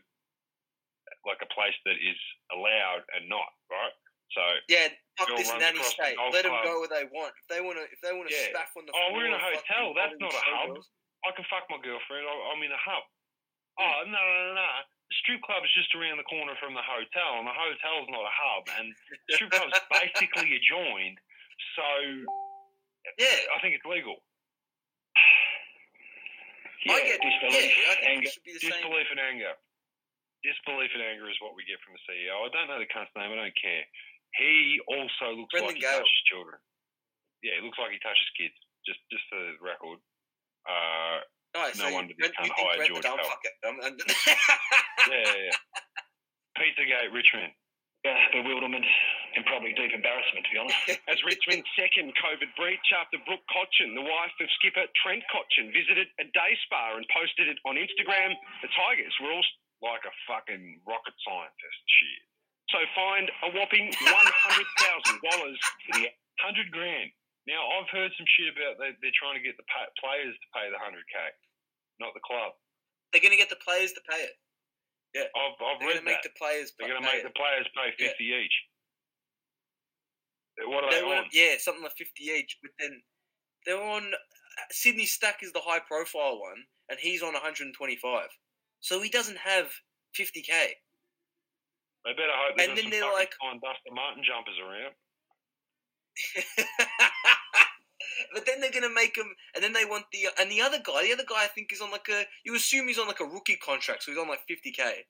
like 1.27 1.41
a 1.43 1.53
place 1.53 1.75
that 1.85 1.99
is 1.99 2.19
allowed 2.53 3.03
and 3.13 3.27
not 3.27 3.49
right. 3.69 3.97
So 4.35 4.41
Yeah, 4.69 4.93
fuck 5.17 5.29
this 5.37 5.49
nanny 5.57 5.81
state. 5.81 6.15
Let 6.31 6.45
them 6.45 6.53
go 6.63 6.85
where 6.85 6.91
they 6.91 7.05
want. 7.09 7.33
If 7.41 7.47
they 7.49 7.61
want 7.61 7.77
to, 7.81 7.85
if 7.89 7.97
they 8.05 8.13
want 8.13 8.29
to 8.29 8.35
Yeah. 8.35 8.53
spaff 8.53 8.71
on 8.77 8.85
the 8.85 8.93
Oh, 8.93 9.13
we're 9.13 9.25
in 9.25 9.33
a 9.33 9.41
hotel. 9.41 9.93
That's 9.97 10.13
not 10.21 10.33
a 10.33 10.43
hub. 10.45 10.69
showgirls. 10.77 10.87
I 11.25 11.31
can 11.35 11.45
fuck 11.49 11.65
my 11.69 11.77
girlfriend. 11.81 12.23
I- 12.29 12.45
I'm 12.53 12.61
in 12.63 12.71
a 12.71 12.77
hub. 12.77 13.03
Oh 13.79 14.03
no 14.05 14.19
no 14.19 14.35
no 14.49 14.53
no! 14.59 14.69
The 15.09 15.15
strip 15.23 15.41
club 15.41 15.63
is 15.65 15.71
just 15.73 15.95
around 15.95 16.17
the 16.21 16.27
corner 16.29 16.53
from 16.59 16.73
the 16.75 16.83
hotel, 16.83 17.39
and 17.39 17.47
the 17.47 17.53
hotel's 17.55 18.07
not 18.11 18.23
a 18.27 18.31
hub, 18.35 18.63
and 18.77 18.93
the 19.27 19.35
strip 19.35 19.51
club's 19.51 19.73
basically 19.91 20.55
adjoined. 20.55 21.17
So 21.75 21.87
Yeah, 23.17 23.39
I 23.55 23.59
think 23.61 23.75
it's 23.75 23.85
legal. 23.85 24.21
I 26.87 27.01
get. 27.03 27.19
disbelief, 27.21 27.71
Yeah, 27.75 28.07
anger, 28.09 28.27
it 28.27 28.33
should 28.33 28.43
be 28.47 28.53
the 28.53 28.59
same. 28.63 28.71
disbelief 28.71 29.07
and 29.11 29.19
anger. 29.19 29.53
Disbelief 30.43 30.91
and 30.95 31.03
anger 31.03 31.27
is 31.29 31.35
what 31.43 31.51
we 31.55 31.65
get 31.67 31.79
from 31.83 31.93
the 31.99 32.03
CEO. 32.07 32.39
I 32.39 32.47
don't 32.55 32.67
know 32.71 32.79
the 32.79 32.87
cunt's 32.87 33.11
name. 33.19 33.31
I 33.31 33.35
don't 33.35 33.55
care. 33.59 33.83
He 34.37 34.79
also 34.87 35.33
looks 35.35 35.51
Brendan 35.51 35.73
like 35.73 35.81
he 35.81 35.85
Gale. 35.87 35.99
touches 36.03 36.21
children. 36.29 36.57
Yeah, 37.41 37.55
he 37.57 37.61
looks 37.65 37.79
like 37.79 37.91
he 37.95 37.99
touches 38.03 38.27
kids. 38.37 38.55
Just, 38.85 38.99
just 39.11 39.23
for 39.29 39.39
the 39.39 39.55
record. 39.61 39.99
Uh, 40.67 41.23
Nice. 41.57 41.81
no 41.81 41.89
so 41.89 41.93
wonder 41.97 42.13
you, 42.13 42.21
this 42.21 42.29
you 42.29 42.45
cunt 42.45 42.53
think 42.53 42.61
hired 42.61 42.87
George 42.87 43.05
Pell. 43.09 43.17
fucker. 43.17 43.53
I'm- 43.65 43.81
I'm- 43.81 43.97
yeah, 45.09 45.23
yeah, 45.25 45.49
yeah. 45.49 45.57
Pizzagate, 46.57 47.09
Richmond. 47.13 47.53
Uh, 48.07 48.15
bewilderment 48.31 48.85
and 49.35 49.43
probably 49.43 49.75
deep 49.75 49.91
embarrassment, 49.91 50.45
to 50.47 50.51
be 50.55 50.59
honest. 50.61 50.79
As 51.11 51.19
Richmond's 51.27 51.67
second 51.75 52.15
COVID 52.23 52.47
breach 52.55 52.87
after 52.95 53.19
Brooke 53.27 53.43
Cotchin, 53.51 53.91
the 53.91 54.05
wife 54.07 54.31
of 54.39 54.47
skipper 54.55 54.87
Trent 55.03 55.19
Cotchin, 55.27 55.73
visited 55.75 56.07
a 56.21 56.25
day 56.31 56.53
spa 56.63 56.95
and 56.95 57.03
posted 57.11 57.51
it 57.51 57.59
on 57.67 57.75
Instagram. 57.75 58.31
The 58.63 58.71
Tigers 58.71 59.11
were 59.19 59.35
all 59.35 59.43
Like 59.83 60.03
a 60.07 60.13
fucking 60.31 60.79
rocket 60.87 61.15
scientist. 61.27 61.79
Shit. 61.91 62.23
So 62.71 62.77
fined 62.95 63.29
a 63.43 63.49
whopping 63.55 63.89
$100,000. 63.91 63.97
for 65.19 65.99
the 65.99 66.07
Hundred 66.39 66.71
grand. 66.71 67.11
Now 67.51 67.59
I've 67.67 67.89
heard 67.91 68.15
some 68.15 68.23
shit 68.39 68.47
about 68.55 68.79
they, 68.79 68.95
they're 69.03 69.11
trying 69.19 69.35
to 69.35 69.43
get 69.43 69.59
the 69.59 69.67
pa- 69.67 69.91
players 69.99 70.31
to 70.31 70.47
pay 70.55 70.71
the 70.71 70.79
hundred 70.79 71.03
k, 71.11 71.19
not 71.99 72.15
the 72.15 72.23
club. 72.23 72.55
They're 73.11 73.19
gonna 73.19 73.35
get 73.35 73.51
the 73.51 73.59
players 73.59 73.91
to 73.91 74.01
pay 74.07 74.23
it. 74.23 74.35
Yeah, 75.11 75.27
I've, 75.35 75.59
I've 75.59 75.79
they're 75.83 75.89
read 75.91 76.05
gonna 76.05 76.15
make 76.15 76.23
the 76.23 76.31
players. 76.39 76.71
they're 76.79 76.87
going 76.87 77.01
to 77.01 77.07
make 77.11 77.25
it. 77.25 77.27
the 77.27 77.35
players 77.35 77.67
pay 77.75 77.91
Yeah. 77.99 78.07
fifty 78.15 78.31
each. 78.31 78.55
What 80.69 80.83
are 80.87 80.91
They 80.91 81.01
they, 81.01 81.11
on? 81.17 81.25
yeah, 81.33 81.55
something 81.59 81.83
like 81.83 81.97
fifty 81.97 82.23
each. 82.25 82.55
But 82.61 82.71
then 82.79 83.01
they're 83.65 83.81
on. 83.83 84.13
Uh, 84.13 84.67
Sydney 84.71 85.05
Stack 85.05 85.39
is 85.41 85.51
the 85.51 85.59
high 85.63 85.79
profile 85.79 86.39
one, 86.39 86.63
and 86.89 86.99
he's 86.99 87.21
on 87.23 87.33
one 87.33 87.41
hundred 87.41 87.65
and 87.67 87.75
twenty 87.75 87.95
five. 87.95 88.29
So 88.79 89.01
he 89.01 89.09
doesn't 89.09 89.37
have 89.43 89.67
fifty 90.13 90.41
k. 90.41 90.75
They 92.05 92.13
better 92.13 92.31
hope 92.33 92.57
they've 92.57 92.69
And 92.69 92.77
then 92.77 92.85
some 92.85 92.91
they're 92.91 93.13
like- 93.13 93.33
fine 93.41 93.59
Dustin 93.59 93.93
Martin 93.93 94.23
jumpers 94.23 94.57
around. 94.59 94.93
but 98.33 98.45
then 98.45 98.59
they're 98.59 98.71
gonna 98.71 98.89
make 98.93 99.15
him, 99.17 99.33
and 99.55 99.63
then 99.63 99.73
they 99.73 99.85
want 99.85 100.05
the 100.11 100.27
and 100.39 100.51
the 100.51 100.61
other 100.61 100.79
guy. 100.83 101.03
The 101.03 101.13
other 101.13 101.23
guy 101.27 101.43
I 101.43 101.47
think 101.47 101.71
is 101.71 101.81
on 101.81 101.91
like 101.91 102.07
a. 102.09 102.25
You 102.43 102.55
assume 102.55 102.87
he's 102.87 102.99
on 102.99 103.07
like 103.07 103.19
a 103.21 103.25
rookie 103.25 103.55
contract, 103.57 104.03
so 104.03 104.11
he's 104.11 104.19
on 104.19 104.27
like 104.27 104.41
fifty 104.47 104.71
k, 104.71 105.05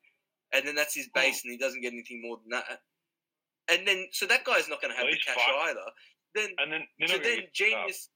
and 0.53 0.67
then 0.67 0.75
that's 0.75 0.93
his 0.96 1.05
Hmm. 1.13 1.19
base, 1.19 1.43
and 1.43 1.51
he 1.51 1.58
doesn't 1.58 1.81
get 1.81 1.93
anything 1.93 2.22
more 2.22 2.38
than 2.38 2.50
that. 2.51 2.81
And 3.72 3.88
then 3.88 4.08
so 4.12 4.25
that 4.27 4.43
guy's 4.46 4.67
not 4.69 4.81
gonna 4.81 4.96
have 4.96 5.05
Well, 5.05 5.13
the 5.13 5.19
cash 5.19 5.38
either. 5.69 5.91
Then 6.36 6.50
And 6.58 6.72
then 6.74 6.84
so 7.08 7.17
then 7.17 7.48
genius. 7.53 8.10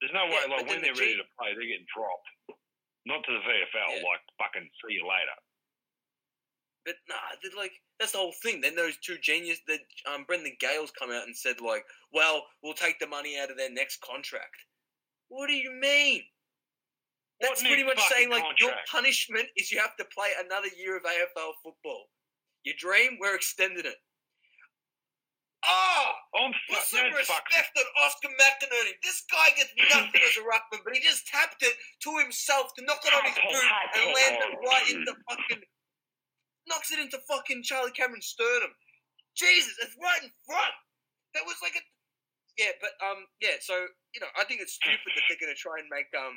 There's 0.00 0.14
no 0.14 0.26
way, 0.26 0.38
Yeah, 0.46 0.54
like 0.54 0.66
when 0.70 0.78
they're 0.80 0.94
the 0.94 1.00
ready 1.00 1.18
G- 1.18 1.18
to 1.18 1.26
play, 1.34 1.50
they're 1.58 1.66
getting 1.66 1.82
dropped. 1.90 2.30
Not 3.06 3.24
to 3.26 3.32
the 3.34 3.42
VFL, 3.42 3.98
Yeah. 3.98 4.06
like 4.06 4.22
fucking 4.38 4.70
see 4.86 4.94
you 4.94 5.02
later. 5.02 5.34
But 6.88 6.96
nah, 7.06 7.60
like 7.60 7.72
that's 8.00 8.12
the 8.12 8.18
whole 8.18 8.32
thing. 8.42 8.62
Then 8.62 8.74
those 8.74 8.96
two 9.04 9.18
genius, 9.20 9.60
that 9.68 9.80
um, 10.08 10.24
Brendan 10.24 10.56
Gale's 10.58 10.90
come 10.90 11.10
out 11.10 11.26
and 11.26 11.36
said 11.36 11.60
like, 11.60 11.84
"Well, 12.14 12.46
we'll 12.62 12.72
take 12.72 12.98
the 12.98 13.06
money 13.06 13.38
out 13.38 13.50
of 13.50 13.58
their 13.58 13.70
next 13.70 14.00
contract." 14.00 14.64
What 15.28 15.48
do 15.48 15.52
you 15.52 15.70
mean? 15.70 16.22
What 17.36 17.50
That's 17.50 17.62
pretty 17.62 17.84
much 17.84 18.00
saying 18.08 18.30
like 18.30 18.42
your 18.58 18.72
punishment 18.90 19.48
is 19.58 19.70
you 19.70 19.78
have 19.80 19.96
to 20.00 20.06
play 20.16 20.28
another 20.40 20.68
year 20.80 20.96
of 20.96 21.02
AFL 21.02 21.52
football. 21.62 22.08
Your 22.64 22.74
dream, 22.78 23.18
we're 23.20 23.36
extending 23.36 23.84
it. 23.84 24.00
Ah, 25.68 26.14
I'm 26.40 26.54
put 26.72 26.88
some 26.88 27.12
respect 27.12 27.76
on 27.76 27.84
Oscar 28.00 28.32
McInerney. 28.32 28.96
This 29.04 29.24
guy 29.30 29.52
gets 29.58 29.74
nothing 29.92 30.22
as 30.24 30.40
a 30.40 30.44
ruckman, 30.48 30.80
but 30.84 30.94
he 30.94 31.00
just 31.04 31.26
tapped 31.26 31.62
it 31.62 31.74
to 32.04 32.16
himself 32.16 32.72
to 32.78 32.84
knock 32.86 33.04
it 33.04 33.12
on 33.12 33.24
his 33.28 33.36
boot 33.36 33.68
and 33.92 34.04
land 34.06 34.36
it 34.40 34.56
right 34.64 34.88
in 34.88 35.04
the 35.04 35.14
fucking. 35.28 35.60
Knocks 36.68 36.92
it 36.92 37.00
into 37.00 37.18
fucking 37.26 37.64
Charlie 37.64 37.96
Cameron's 37.96 38.30
sternum. 38.30 38.72
Jesus, 39.34 39.74
it's 39.80 39.96
right 39.98 40.22
in 40.22 40.30
front. 40.46 40.76
That 41.34 41.46
was 41.46 41.56
like 41.62 41.76
a 41.76 41.82
yeah, 42.56 42.74
but 42.82 42.92
um 43.00 43.24
yeah. 43.40 43.58
So 43.60 43.74
you 44.14 44.20
know, 44.20 44.30
I 44.36 44.44
think 44.44 44.60
it's 44.60 44.74
stupid 44.74 45.10
that 45.14 45.24
they're 45.28 45.40
gonna 45.40 45.58
try 45.58 45.78
and 45.78 45.88
make 45.88 46.10
um 46.18 46.36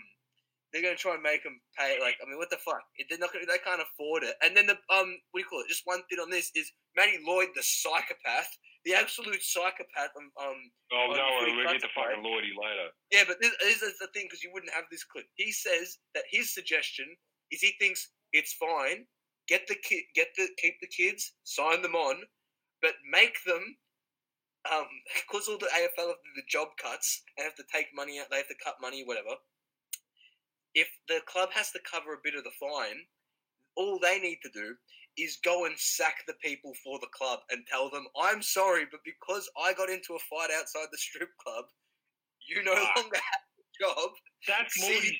they're 0.72 0.82
gonna 0.82 0.96
try 0.96 1.16
and 1.16 1.24
make 1.24 1.44
them 1.44 1.60
pay. 1.78 2.00
Like, 2.00 2.16
I 2.24 2.30
mean, 2.30 2.40
what 2.40 2.50
the 2.50 2.62
fuck? 2.64 2.80
They're 2.96 3.20
not 3.20 3.34
gonna. 3.34 3.46
They 3.46 3.60
can't 3.60 3.84
afford 3.84 4.24
it. 4.24 4.36
And 4.40 4.56
then 4.56 4.68
the 4.68 4.80
um, 4.88 5.20
what 5.32 5.40
do 5.40 5.44
you 5.44 5.50
call 5.52 5.62
it? 5.62 5.68
Just 5.68 5.84
one 5.84 6.00
thing 6.08 6.20
on 6.20 6.32
this 6.32 6.52
is 6.56 6.72
Matty 6.96 7.20
Lloyd, 7.28 7.52
the 7.56 7.64
psychopath, 7.64 8.48
the 8.88 8.96
absolute 8.96 9.44
psychopath. 9.44 10.16
Um, 10.16 10.32
um 10.40 10.60
Oh, 10.96 11.12
no 11.12 11.44
we'll 11.44 11.68
get 11.68 11.84
to 11.84 11.92
fucking 11.92 12.24
Lloydie 12.24 12.56
later. 12.56 12.88
Yeah, 13.12 13.28
but 13.28 13.38
this, 13.44 13.52
this 13.60 13.84
is 13.84 14.00
the 14.00 14.08
thing 14.16 14.28
because 14.32 14.44
you 14.44 14.52
wouldn't 14.54 14.72
have 14.72 14.88
this 14.92 15.04
clip. 15.04 15.28
He 15.36 15.52
says 15.52 16.00
that 16.16 16.24
his 16.32 16.54
suggestion 16.54 17.06
is 17.52 17.60
he 17.60 17.76
thinks 17.80 18.08
it's 18.32 18.56
fine. 18.56 19.06
Get 19.48 19.68
the 19.68 19.76
kid, 19.76 20.04
get 20.16 20.30
the 20.38 20.48
keep 20.58 20.80
the 20.80 20.88
kids, 20.88 21.34
sign 21.44 21.82
them 21.82 21.96
on, 21.96 22.24
but 22.82 22.94
make 23.10 23.38
them 23.46 23.78
um 24.72 24.88
because 25.16 25.48
all 25.48 25.58
the 25.58 25.66
AFL 25.68 26.08
have 26.08 26.18
the 26.36 26.44
job 26.50 26.70
cuts 26.82 27.24
and 27.38 27.46
have 27.46 27.56
to 27.56 27.64
take 27.74 27.88
money 27.94 28.20
out. 28.20 28.28
They 28.30 28.38
have 28.38 28.48
to 28.48 28.56
cut 28.64 28.76
money, 28.82 29.04
whatever. 29.04 29.36
If 30.74 30.88
the 31.08 31.20
club 31.26 31.50
has 31.52 31.72
to 31.72 31.80
cover 31.90 32.14
a 32.14 32.24
bit 32.24 32.36
of 32.36 32.44
the 32.46 32.52
fine, 32.60 33.06
all 33.76 34.00
they 34.00 34.20
need 34.20 34.40
to 34.44 34.50
do 34.50 34.76
is 35.18 35.38
go 35.44 35.66
and 35.66 35.78
sack 35.78 36.24
the 36.26 36.34
people 36.42 36.74
for 36.84 36.98
the 37.00 37.08
club 37.08 37.40
and 37.50 37.66
tell 37.68 37.90
them, 37.90 38.08
"I'm 38.16 38.42
sorry, 38.42 38.86
but 38.90 39.04
because 39.04 39.50
I 39.58 39.74
got 39.74 39.90
into 39.90 40.16
a 40.16 40.20
fight 40.20 40.52
outside 40.52 40.88
the 40.92 40.98
strip 40.98 41.36
club, 41.38 41.66
you 42.48 42.64
no 42.64 42.74
Ah. 42.74 42.94
longer 42.96 43.18
have 43.18 43.42
a 43.60 43.84
job." 43.84 44.12
That's 44.48 44.74
See 44.76 45.20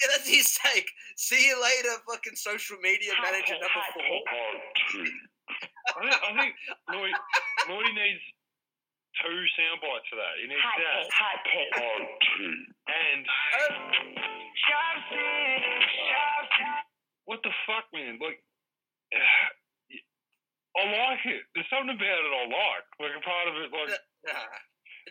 Lloydie's 0.00 0.06
you 0.06 0.06
later. 0.06 0.06
take. 0.06 0.06
Yeah, 0.06 0.08
that's 0.14 0.28
his 0.28 0.48
take. 0.62 0.88
See 1.16 1.42
you 1.48 1.56
later, 1.60 1.98
fucking 2.06 2.36
social 2.36 2.76
media 2.78 3.12
manager 3.22 3.54
number 3.58 3.82
four. 3.94 4.22
I 5.88 6.00
think, 6.04 6.20
I 6.22 6.30
think 6.38 6.52
Lloyd, 6.92 7.16
Lloydie 7.68 7.94
needs 7.96 8.22
two 9.24 9.38
sound 9.58 9.80
bites 9.82 10.06
for 10.10 10.16
that. 10.20 10.34
He 10.38 10.46
needs 10.46 10.62
that. 10.62 11.08
hot 11.10 11.40
take. 11.50 11.74
And 12.86 13.26
what 17.24 17.40
the 17.42 17.50
fuck, 17.66 17.84
man? 17.92 18.18
Like, 18.22 18.38
I 20.78 20.82
like 20.86 21.24
it. 21.26 21.42
There's 21.54 21.66
something 21.72 21.90
about 21.96 22.22
it 22.22 22.32
I 22.32 22.44
like. 22.46 22.86
Like 23.02 23.14
a 23.18 23.22
part 23.24 23.48
of 23.48 23.54
it, 23.58 23.70
like. 23.72 23.90
Nah, 24.26 24.34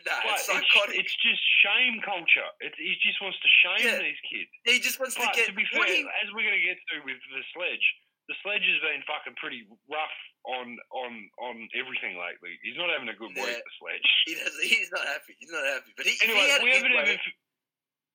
nah, 0.06 0.20
but 0.22 0.38
it's 0.38 0.46
psychotic. 0.46 0.98
It's, 1.00 1.14
just 1.18 1.42
shame 1.64 1.98
culture. 2.04 2.46
It's, 2.60 2.76
he 2.78 2.94
just 3.02 3.18
wants 3.22 3.38
to 3.42 3.48
shame 3.64 3.82
Yeah. 3.88 4.02
these 4.02 4.22
kids. 4.28 4.50
He 4.68 4.78
just 4.78 4.98
wants 5.00 5.16
but 5.16 5.32
to 5.32 5.38
get. 5.38 5.46
to 5.50 5.56
be 5.56 5.66
fair, 5.70 5.86
he- 5.86 6.06
as 6.22 6.28
we're 6.34 6.46
going 6.46 6.58
to 6.58 6.66
get 6.66 6.78
to 6.92 7.02
with 7.02 7.18
the 7.32 7.42
sledge, 7.56 7.86
the 8.28 8.36
sledge 8.44 8.62
has 8.66 8.80
been 8.84 9.00
fucking 9.08 9.34
pretty 9.40 9.64
rough 9.88 10.18
on 10.44 10.76
on 10.92 11.10
on 11.40 11.54
everything 11.72 12.20
lately. 12.20 12.60
He's 12.60 12.76
not 12.76 12.92
having 12.92 13.08
a 13.08 13.16
good 13.16 13.32
week. 13.32 13.48
Yeah. 13.48 13.58
The 13.64 13.74
sledge. 13.80 14.08
he 14.28 14.32
does, 14.36 14.54
he's 14.62 14.90
not 14.92 15.04
happy. 15.08 15.32
He's 15.40 15.50
not 15.50 15.64
happy. 15.64 15.90
But 15.96 16.04
he, 16.04 16.14
if 16.20 16.28
he 16.28 16.32
Anyway, 16.36 16.46
we 16.60 16.70
haven't 16.76 16.92
even 16.92 17.18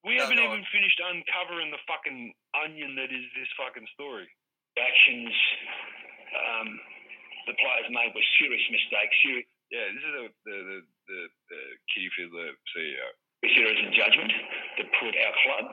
we 0.03 0.19
No, 0.19 0.27
haven't 0.27 0.37
go 0.37 0.51
even 0.51 0.65
finished 0.69 0.99
uncovering 0.99 1.71
the 1.71 1.79
fucking 1.87 2.33
onion 2.53 2.93
that 2.99 3.07
is 3.09 3.23
this 3.39 3.47
fucking 3.55 3.87
story. 3.95 4.27
The 4.75 4.83
actions 4.83 5.31
um, 6.35 6.69
the 7.47 7.55
players 7.55 7.87
made 7.89 8.11
were 8.13 8.27
serious 8.39 8.63
mistakes, 8.69 9.15
serious, 9.23 9.47
Yeah, 9.71 9.87
this 9.95 10.03
is 10.03 10.13
the 10.13 10.25
the 10.45 10.57
the, 10.61 10.77
the, 11.07 11.21
the 11.49 11.61
Kitty 11.91 12.09
Fiddler 12.15 12.51
CEO. 12.73 13.07
serious 13.43 13.79
in 13.83 13.91
judgment 13.93 14.31
that 14.79 14.87
put 14.99 15.13
our 15.13 15.35
club, 15.43 15.65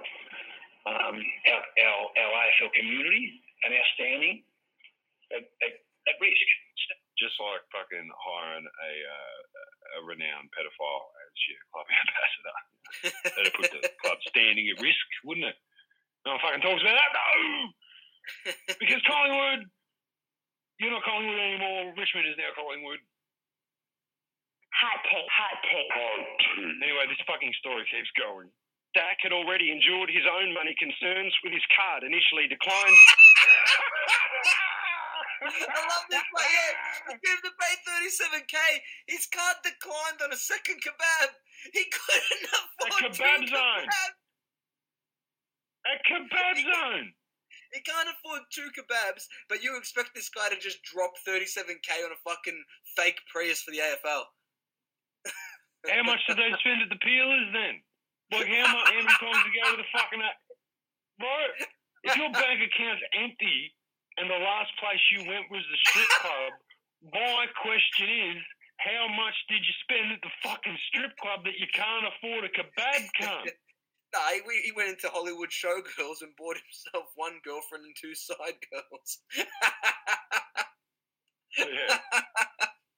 um, 0.90 1.16
our, 1.18 1.62
our, 1.62 2.00
our 2.18 2.32
AFL 2.48 2.72
community, 2.74 3.40
and 3.64 3.74
our 3.74 3.88
standing 3.94 4.42
at, 5.32 5.44
at, 5.44 5.74
at 6.10 6.16
risk. 6.20 6.48
Just 7.20 7.36
like 7.36 7.60
fucking 7.68 8.08
hiring 8.16 8.64
a 8.64 8.92
uh, 9.04 9.40
a 9.98 10.06
renowned 10.06 10.48
pedophile 10.54 11.04
as 11.20 11.32
your 11.50 11.60
club 11.68 11.88
ambassador. 12.00 12.56
That'd 13.36 13.54
put 13.54 13.70
the 13.74 13.82
club 14.02 14.18
standing 14.28 14.66
at 14.72 14.82
risk, 14.82 15.06
wouldn't 15.24 15.46
it? 15.50 15.58
No 16.24 16.36
one 16.36 16.42
fucking 16.44 16.62
talks 16.62 16.82
about 16.84 16.96
that. 16.96 17.12
No, 17.12 17.28
because 18.80 19.02
Collingwood, 19.08 19.66
you're 20.78 20.92
not 20.92 21.04
Collingwood 21.04 21.40
anymore. 21.40 21.94
Richmond 21.96 22.28
is 22.28 22.36
now 22.36 22.52
Collingwood. 22.54 23.00
Hot 24.78 25.00
take. 25.10 25.26
Hot 25.28 25.58
take. 25.66 25.90
Anyway, 26.82 27.04
this 27.10 27.20
fucking 27.26 27.52
story 27.58 27.84
keeps 27.90 28.10
going. 28.16 28.48
Dak 28.94 29.18
had 29.22 29.32
already 29.32 29.70
endured 29.70 30.10
his 30.10 30.26
own 30.26 30.50
money 30.54 30.74
concerns 30.78 31.30
with 31.46 31.52
his 31.54 31.62
card 31.78 32.02
initially 32.02 32.50
declined. 32.50 32.98
I 35.40 35.80
love 35.88 36.04
this 36.10 36.20
play. 36.34 36.44
Yeah, 36.52 36.72
he 37.08 37.14
gave 37.24 37.40
to 37.40 37.52
pay 37.56 37.74
37k. 37.86 38.56
His 39.08 39.24
card 39.32 39.56
declined 39.64 40.20
on 40.20 40.32
a 40.32 40.36
second 40.36 40.82
kebab. 40.84 41.28
He 41.72 41.84
couldn't 41.88 42.44
afford 42.50 43.14
kebab 43.14 43.40
two 43.40 43.46
zone. 43.48 43.86
kebabs. 43.88 44.18
A 45.86 45.94
kebab 46.04 46.56
zone. 46.74 47.08
He 47.72 47.80
can't 47.86 48.10
afford 48.10 48.42
two 48.52 48.68
kebabs, 48.74 49.24
but 49.48 49.62
you 49.62 49.76
expect 49.78 50.10
this 50.14 50.28
guy 50.28 50.50
to 50.50 50.58
just 50.58 50.82
drop 50.82 51.12
37k 51.26 52.02
on 52.04 52.10
a 52.10 52.18
fucking 52.26 52.58
fake 52.96 53.20
Prius 53.32 53.62
for 53.62 53.70
the 53.70 53.78
AFL. 53.78 54.24
How 55.88 56.02
much 56.04 56.20
did 56.28 56.36
they 56.36 56.50
spend 56.60 56.82
at 56.82 56.90
the 56.90 57.00
peelers 57.00 57.48
then? 57.52 57.80
Like 58.32 58.48
how 58.48 58.66
much? 58.72 58.86
How 58.90 59.00
many 59.00 59.16
times 59.16 59.40
you 59.48 59.52
go 59.56 59.70
to 59.72 59.78
the 59.80 59.88
fucking? 59.92 60.20
Bro, 61.18 61.34
if 62.04 62.16
your 62.16 62.32
bank 62.32 62.60
account's 62.60 63.02
empty 63.16 63.72
and 64.18 64.28
the 64.28 64.40
last 64.40 64.70
place 64.80 65.00
you 65.12 65.24
went 65.24 65.50
was 65.50 65.64
the 65.68 65.78
strip 65.88 66.10
club, 66.20 66.52
my 67.12 67.46
question 67.60 68.08
is, 68.08 68.40
how 68.78 69.08
much 69.08 69.36
did 69.48 69.60
you 69.60 69.74
spend 69.84 70.12
at 70.12 70.20
the 70.22 70.32
fucking 70.44 70.78
strip 70.88 71.16
club 71.18 71.44
that 71.44 71.58
you 71.58 71.66
can't 71.72 72.06
afford 72.08 72.44
a 72.44 72.52
kebab 72.52 73.08
cunt? 73.20 73.50
Nah, 74.12 74.26
he, 74.34 74.42
he 74.64 74.72
went 74.72 74.88
into 74.88 75.06
Hollywood 75.06 75.50
showgirls 75.50 76.22
and 76.22 76.34
bought 76.36 76.56
himself 76.58 77.12
one 77.14 77.38
girlfriend 77.44 77.84
and 77.84 77.94
two 77.94 78.12
side 78.12 78.58
girls. 78.72 79.18
Yeah. 81.58 81.98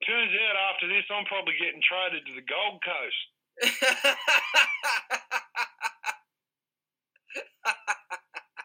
Turns 0.06 0.32
out 0.50 0.56
after 0.74 0.88
this, 0.90 1.06
I'm 1.10 1.24
probably 1.30 1.54
getting 1.62 1.82
traded 1.86 2.26
to 2.26 2.34
the 2.34 2.42
Gold 2.42 2.82
Coast. 2.82 3.22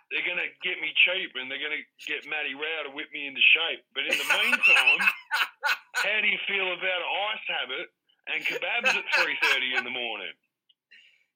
they're 0.10 0.26
going 0.26 0.42
to 0.42 0.50
get 0.66 0.82
me 0.82 0.90
cheap 1.06 1.36
and 1.38 1.46
they're 1.52 1.62
going 1.62 1.78
to 1.78 1.86
get 2.10 2.26
Matty 2.26 2.58
Rowell 2.58 2.90
to 2.90 2.94
whip 2.96 3.14
me 3.14 3.30
into 3.30 3.44
shape. 3.54 3.86
But 3.94 4.10
in 4.10 4.18
the 4.18 4.30
meantime, 4.34 5.00
how 6.02 6.18
do 6.24 6.28
you 6.28 6.42
feel 6.50 6.74
about 6.74 7.02
an 7.06 7.12
ice 7.30 7.46
habit 7.46 7.88
and 8.34 8.40
kebabs 8.42 8.98
at 8.98 9.06
3.30 9.22 9.78
in 9.78 9.84
the 9.86 9.94
morning? 9.94 10.34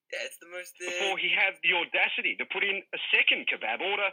Yeah, 0.10 0.28
it's 0.28 0.42
the 0.42 0.50
most. 0.52 0.74
Uh, 0.82 0.90
Before 0.92 1.16
he 1.22 1.30
had 1.32 1.56
the 1.64 1.78
audacity 1.78 2.36
to 2.42 2.46
put 2.50 2.66
in 2.66 2.82
a 2.82 3.00
second 3.14 3.48
kebab 3.48 3.80
order, 3.86 4.10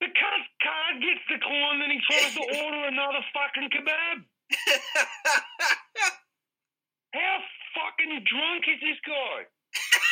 The 0.00 0.10
cunt 0.12 0.44
card 0.60 1.00
gets 1.00 1.22
declined 1.30 1.80
and 1.86 1.92
he 1.94 2.00
tries 2.04 2.34
to 2.36 2.44
order 2.64 2.90
another 2.90 3.22
fucking 3.32 3.70
kebab. 3.70 4.26
How 7.14 7.38
fucking 7.74 8.24
drunk 8.28 8.64
is 8.68 8.80
this 8.80 9.00
guy? 9.04 9.46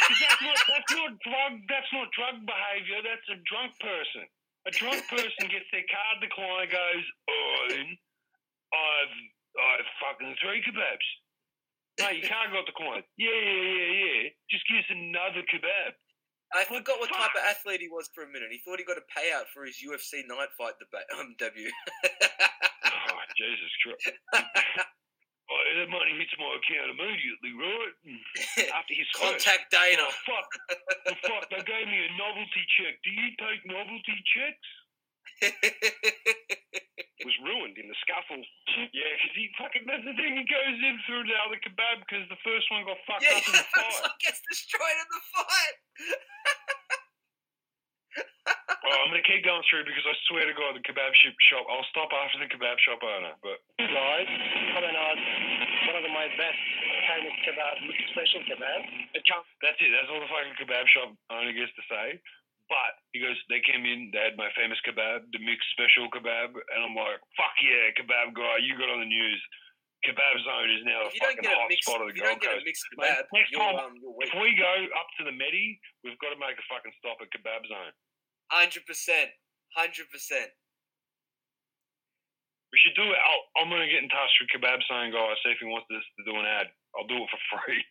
That's 0.07 0.43
not, 0.43 0.59
that's 0.69 0.93
not 0.95 1.13
drug. 1.25 1.53
That's 1.69 1.93
not 1.93 2.09
drug 2.15 2.37
behaviour. 2.47 3.03
That's 3.03 3.29
a 3.33 3.39
drunk 3.49 3.73
person. 3.83 4.25
A 4.67 4.71
drunk 4.71 5.03
person 5.09 5.49
gets 5.53 5.67
their 5.75 5.87
card 5.91 6.23
declined, 6.23 6.71
goes, 6.71 7.07
"Oh, 7.27 7.67
I've 8.73 9.17
I've 9.57 9.89
fucking 10.03 10.37
three 10.43 10.63
kebabs." 10.63 11.09
No, 11.99 12.11
your 12.13 12.29
card 12.29 12.53
got 12.53 12.67
declined. 12.69 13.05
Yeah, 13.17 13.33
yeah, 13.33 13.73
yeah, 13.73 13.93
yeah. 14.05 14.23
Just 14.53 14.69
give 14.69 14.79
us 14.79 14.91
another 14.93 15.43
kebab. 15.49 15.97
I 16.55 16.65
forgot 16.65 17.01
what 17.01 17.11
type 17.11 17.35
of 17.35 17.43
athlete 17.49 17.81
he 17.81 17.89
was 17.89 18.09
for 18.15 18.23
a 18.23 18.29
minute. 18.29 18.49
He 18.53 18.59
thought 18.59 18.79
he 18.79 18.85
got 18.85 18.99
a 18.99 19.07
payout 19.11 19.47
for 19.53 19.65
his 19.65 19.83
UFC 19.83 20.23
night 20.29 20.49
fight 20.57 20.75
debate, 20.79 21.07
um, 21.19 21.35
debut. 21.39 21.71
Jesus 23.37 23.73
Christ. 23.85 24.17
oh, 25.53 25.61
that 25.77 25.89
money 25.93 26.17
hits 26.17 26.35
my 26.41 26.51
account 26.57 26.97
immediately, 26.97 27.53
right? 27.57 27.95
after 28.77 28.95
his 28.97 29.09
Contact 29.13 29.71
Dana. 29.71 30.09
Oh, 30.09 30.17
fuck. 30.25 30.49
Oh, 31.13 31.17
fuck, 31.29 31.45
they 31.53 31.63
gave 31.65 31.87
me 31.87 32.01
a 32.01 32.11
novelty 32.17 32.65
check. 32.81 32.97
Do 33.05 33.11
you 33.13 33.29
take 33.37 33.61
novelty 33.69 34.19
checks? 34.33 34.69
was 37.27 37.37
ruined 37.43 37.75
in 37.75 37.91
the 37.91 37.99
scuffle. 38.07 38.39
Yeah, 38.95 39.11
because 39.19 39.35
he 39.35 39.51
fucking, 39.59 39.83
that's 39.83 40.07
the 40.07 40.15
thing, 40.15 40.39
he 40.39 40.47
goes 40.47 40.79
in 40.79 40.97
through 41.11 41.27
the 41.27 41.35
other 41.43 41.59
kebab 41.59 42.07
because 42.07 42.23
the 42.31 42.39
first 42.47 42.71
one 42.71 42.87
got 42.87 43.03
fucked 43.03 43.27
yeah, 43.27 43.43
up 43.43 43.45
in 43.51 43.55
the 43.59 43.67
fight. 43.67 44.15
gets 44.23 44.39
destroyed 44.47 44.95
in 44.95 45.09
the 45.11 45.23
fight. 45.35 45.77
Oh, 48.87 48.95
I'm 49.03 49.11
going 49.11 49.19
to 49.19 49.27
keep 49.27 49.43
going 49.43 49.63
through 49.67 49.83
because 49.83 50.07
I 50.07 50.15
swear 50.31 50.47
to 50.47 50.55
God, 50.55 50.79
the 50.79 50.85
kebab 50.87 51.11
shop, 51.19 51.35
shop 51.51 51.65
I'll 51.67 51.87
stop 51.91 52.11
after 52.15 52.39
the 52.39 52.47
kebab 52.47 52.79
shop 52.79 53.03
owner, 53.03 53.35
but. 53.43 53.59
Guys, 53.83 54.31
coming 54.71 54.95
out 54.95 55.19
one 55.91 55.99
of 55.99 56.07
my 56.15 56.31
best 56.39 56.61
Chinese 57.11 57.35
kebab, 57.43 57.77
special 58.15 58.41
kebab. 58.47 58.81
That's 59.59 59.79
it. 59.83 59.91
That's 59.91 60.07
all 60.07 60.23
the 60.23 60.31
fucking 60.31 60.55
kebab 60.63 60.87
shop 60.87 61.11
owner 61.35 61.51
gets 61.51 61.75
to 61.75 61.85
say. 61.91 62.23
But 62.71 62.93
He 63.11 63.19
goes, 63.23 63.39
they 63.51 63.63
came 63.63 63.87
in, 63.87 64.11
they 64.15 64.23
had 64.23 64.39
my 64.39 64.51
famous 64.55 64.79
kebab, 64.87 65.31
the 65.35 65.43
mixed 65.43 65.67
special 65.75 66.07
kebab, 66.11 66.55
and 66.55 66.79
I'm 66.83 66.95
like, 66.95 67.19
fuck 67.35 67.55
yeah, 67.63 67.91
kebab 67.95 68.39
guy, 68.39 68.63
you 68.63 68.79
got 68.79 68.91
on 68.91 69.03
the 69.03 69.11
news. 69.11 69.43
Kebab 70.07 70.37
zone 70.47 70.71
is 70.71 70.83
now 70.87 71.03
the 71.03 71.11
If 71.11 71.15
you 71.19 71.23
don't 71.27 71.35
fucking 71.35 71.47
get 71.47 71.55
a 71.55 71.59
hot 71.59 71.71
mixed, 71.71 71.87
spot 71.87 71.99
of 72.03 72.07
the 72.07 72.15
you 72.15 72.23
don't 72.23 72.39
Gold 72.39 72.43
get 72.43 72.55
a 72.55 72.59
Coast. 72.63 72.67
mixed 72.71 72.87
Mate, 72.95 73.27
next 73.35 73.51
time, 73.51 73.77
um, 73.83 73.95
if 74.23 74.31
we 74.39 74.55
go 74.55 74.71
up 74.95 75.09
to 75.19 75.23
the 75.27 75.35
Medi, 75.35 75.79
we've 76.07 76.19
got 76.23 76.31
to 76.31 76.39
make 76.39 76.55
a 76.55 76.67
fucking 76.71 76.95
stop 77.03 77.19
at 77.19 77.31
Kebab 77.35 77.67
Zone. 77.67 77.95
Hundred 78.51 78.87
percent, 78.87 79.31
hundred 79.75 80.11
percent. 80.11 80.51
We 82.73 82.79
should 82.83 82.95
do 82.95 83.03
it. 83.09 83.19
I'll, 83.19 83.45
I'm 83.63 83.71
going 83.71 83.83
to 83.83 83.89
get 83.91 84.03
in 84.03 84.09
touch 84.11 84.31
with 84.39 84.51
Kebab 84.53 84.83
Zone 84.87 85.11
guy, 85.11 85.35
see 85.43 85.51
if 85.51 85.59
he 85.59 85.67
wants 85.67 85.91
us 85.91 86.05
to 86.19 86.25
do 86.27 86.37
an 86.37 86.47
ad. 86.47 86.71
I'll 86.95 87.07
do 87.07 87.23
it 87.23 87.31
for 87.31 87.41
free. 87.57 87.85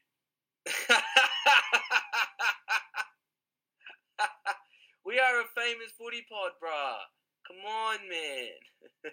we 5.06 5.20
are 5.20 5.42
a 5.42 5.46
famous 5.56 5.92
footy 5.98 6.26
pod, 6.30 6.52
bruh. 6.62 7.00
Come 7.48 7.66
on, 7.66 8.10
man. 8.10 8.60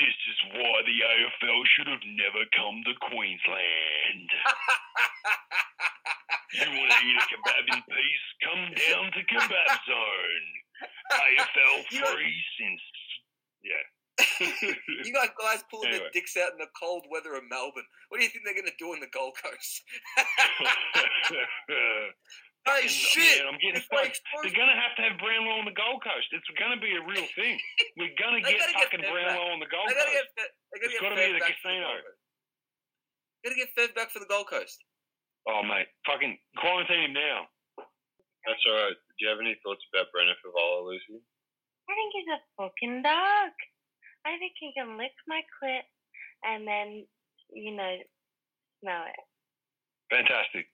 This 0.00 0.16
is 0.32 0.40
why 0.56 0.80
the 0.88 0.96
AFL 0.96 1.60
should 1.76 1.88
have 1.92 2.00
never 2.16 2.48
come 2.56 2.80
to 2.88 2.96
Queensland. 3.12 4.32
you 6.54 6.68
want 6.78 6.90
to 6.90 6.98
eat 7.06 7.16
a 7.16 7.24
kebab 7.30 7.64
in 7.74 7.82
peace? 7.86 8.26
Come 8.42 8.64
down 8.74 9.12
to 9.12 9.20
Kebab 9.26 9.70
Zone. 9.86 10.46
AFL 11.12 11.76
free 12.14 12.44
since. 12.58 12.82
Yeah. 13.62 13.84
you 15.04 15.12
got 15.12 15.30
guys 15.40 15.64
pulling 15.70 15.88
Anyway. 15.88 16.04
their 16.04 16.10
dicks 16.12 16.36
out 16.36 16.52
in 16.52 16.58
the 16.58 16.68
cold 16.78 17.04
weather 17.10 17.34
of 17.34 17.44
Melbourne. 17.48 17.86
What 18.08 18.18
do 18.18 18.24
you 18.24 18.30
think 18.30 18.44
they're 18.44 18.56
gonna 18.56 18.76
do 18.78 18.92
on 18.92 19.00
the 19.00 19.08
Gold 19.12 19.36
Coast? 19.40 19.82
Hey, 22.68 22.84
shit! 22.92 23.40
Man, 23.40 23.48
I'm 23.48 23.56
getting 23.56 23.80
fucked. 23.88 24.20
They're 24.44 24.52
gonna 24.52 24.76
have 24.76 24.92
to 25.00 25.02
have 25.08 25.16
Brownlow 25.16 25.64
on 25.64 25.64
the 25.64 25.72
Gold 25.72 26.04
Coast. 26.04 26.28
It's 26.28 26.44
gonna 26.60 26.76
be 26.76 26.92
a 26.92 27.00
real 27.00 27.24
thing. 27.32 27.56
We're 27.96 28.12
get 28.12 28.20
gotta 28.20 28.44
get 28.44 28.60
fucking 28.76 29.00
Brownlow 29.00 29.48
on 29.56 29.64
the 29.64 29.70
Gold 29.72 29.88
Coast. 29.88 30.28
get, 30.36 30.52
they 30.68 30.78
gotta 30.84 31.00
gotta 31.00 31.16
be 31.16 31.32
the 31.32 31.40
casino. 31.40 31.88
Coast. 31.88 32.20
Gotta 33.48 33.56
get 33.56 33.68
fed 33.72 33.90
back 33.96 34.12
for 34.12 34.20
the 34.20 34.28
Gold 34.28 34.52
Coast. 34.52 34.76
Oh 35.48 35.62
mate, 35.62 35.88
fucking 36.06 36.36
quarantine 36.58 37.10
him 37.10 37.14
now. 37.14 37.48
That's 38.46 38.64
all 38.66 38.76
right. 38.76 38.96
Do 38.96 39.18
you 39.20 39.28
have 39.28 39.40
any 39.40 39.56
thoughts 39.60 39.84
about 39.92 40.12
Brendan 40.12 40.36
Fevola, 40.40 40.84
Lucy? 40.84 41.20
I 41.88 41.92
think 41.92 42.10
he's 42.12 42.30
a 42.32 42.40
fucking 42.56 43.02
dog. 43.02 43.52
I 44.24 44.36
think 44.40 44.52
he 44.60 44.72
can 44.76 44.96
lick 44.96 45.12
my 45.26 45.40
clit 45.60 45.84
and 46.44 46.66
then, 46.66 47.04
you 47.52 47.72
know, 47.76 47.96
smell 48.80 49.04
it. 49.08 49.20
Fantastic. 50.12 50.66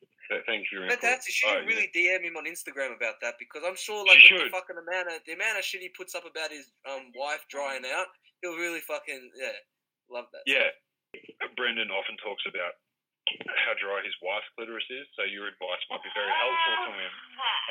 Thank 0.46 0.66
you 0.66 0.66
for 0.70 0.74
your. 0.82 0.90
Fantastic. 0.90 1.30
She 1.30 1.46
All 1.46 1.54
should 1.54 1.66
right, 1.66 1.70
really 1.70 1.90
DM 1.94 2.26
him 2.26 2.34
on 2.34 2.50
Instagram 2.50 2.94
about 2.94 3.22
that 3.22 3.38
because 3.38 3.62
I'm 3.62 3.78
sure, 3.78 4.02
like, 4.02 4.18
the 4.26 4.50
fucking 4.50 4.74
amount 4.74 5.06
of 5.14 5.22
the 5.26 5.38
amount 5.38 5.58
of 5.58 5.64
shit 5.64 5.82
he 5.82 5.90
puts 5.94 6.14
up 6.14 6.26
about 6.26 6.50
his 6.50 6.66
um 6.82 7.14
wife 7.14 7.46
drying 7.46 7.86
out, 7.86 8.10
he'll 8.42 8.58
really 8.58 8.82
fucking 8.82 9.30
yeah 9.38 9.54
love 10.10 10.26
that. 10.34 10.42
Yeah. 10.46 10.74
Brendan 11.54 11.94
often 11.94 12.18
talks 12.18 12.42
about 12.48 12.74
how 13.66 13.74
dry 13.82 14.00
his 14.06 14.14
wife's 14.22 14.46
clitoris 14.54 14.86
is, 14.88 15.06
so 15.18 15.26
your 15.26 15.50
advice 15.50 15.82
might 15.90 16.02
be 16.02 16.12
very 16.14 16.30
helpful 16.30 16.76
to 16.86 16.92
him, 16.94 17.12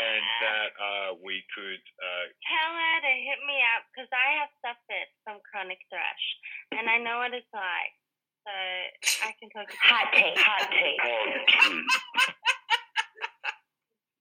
and 0.03 0.23
that 0.43 0.69
uh, 0.75 1.09
we 1.23 1.39
could. 1.55 1.79
Uh, 1.99 2.25
Tell 2.43 2.71
her 2.75 2.95
to 3.07 3.13
hit 3.23 3.39
me 3.47 3.57
up 3.75 3.87
because 3.91 4.11
I 4.11 4.27
have 4.43 4.51
suffered 4.59 5.09
from 5.23 5.39
chronic 5.47 5.79
thrush 5.87 6.25
and 6.75 6.89
I 6.91 6.99
know 6.99 7.23
what 7.23 7.31
it's 7.33 7.49
like. 7.55 7.93
So 8.45 8.53
I 9.25 9.33
can 9.41 9.49
talk 9.49 9.65
Hot 9.89 10.07
take, 10.13 10.37
hot 10.37 10.69
take. 10.69 10.99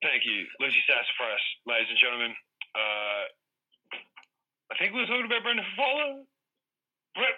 thank 0.03 0.25
you, 0.25 0.47
Lucy 0.61 0.81
Sassafras, 0.89 1.45
ladies 1.67 1.89
and 1.93 2.01
gentlemen. 2.01 2.33
Uh, 2.75 3.25
I 4.73 4.75
think 4.81 4.93
we 4.97 5.01
were 5.05 5.11
talking 5.11 5.27
about 5.29 5.43
Brendan 5.45 5.65
Fevola. 5.77 6.25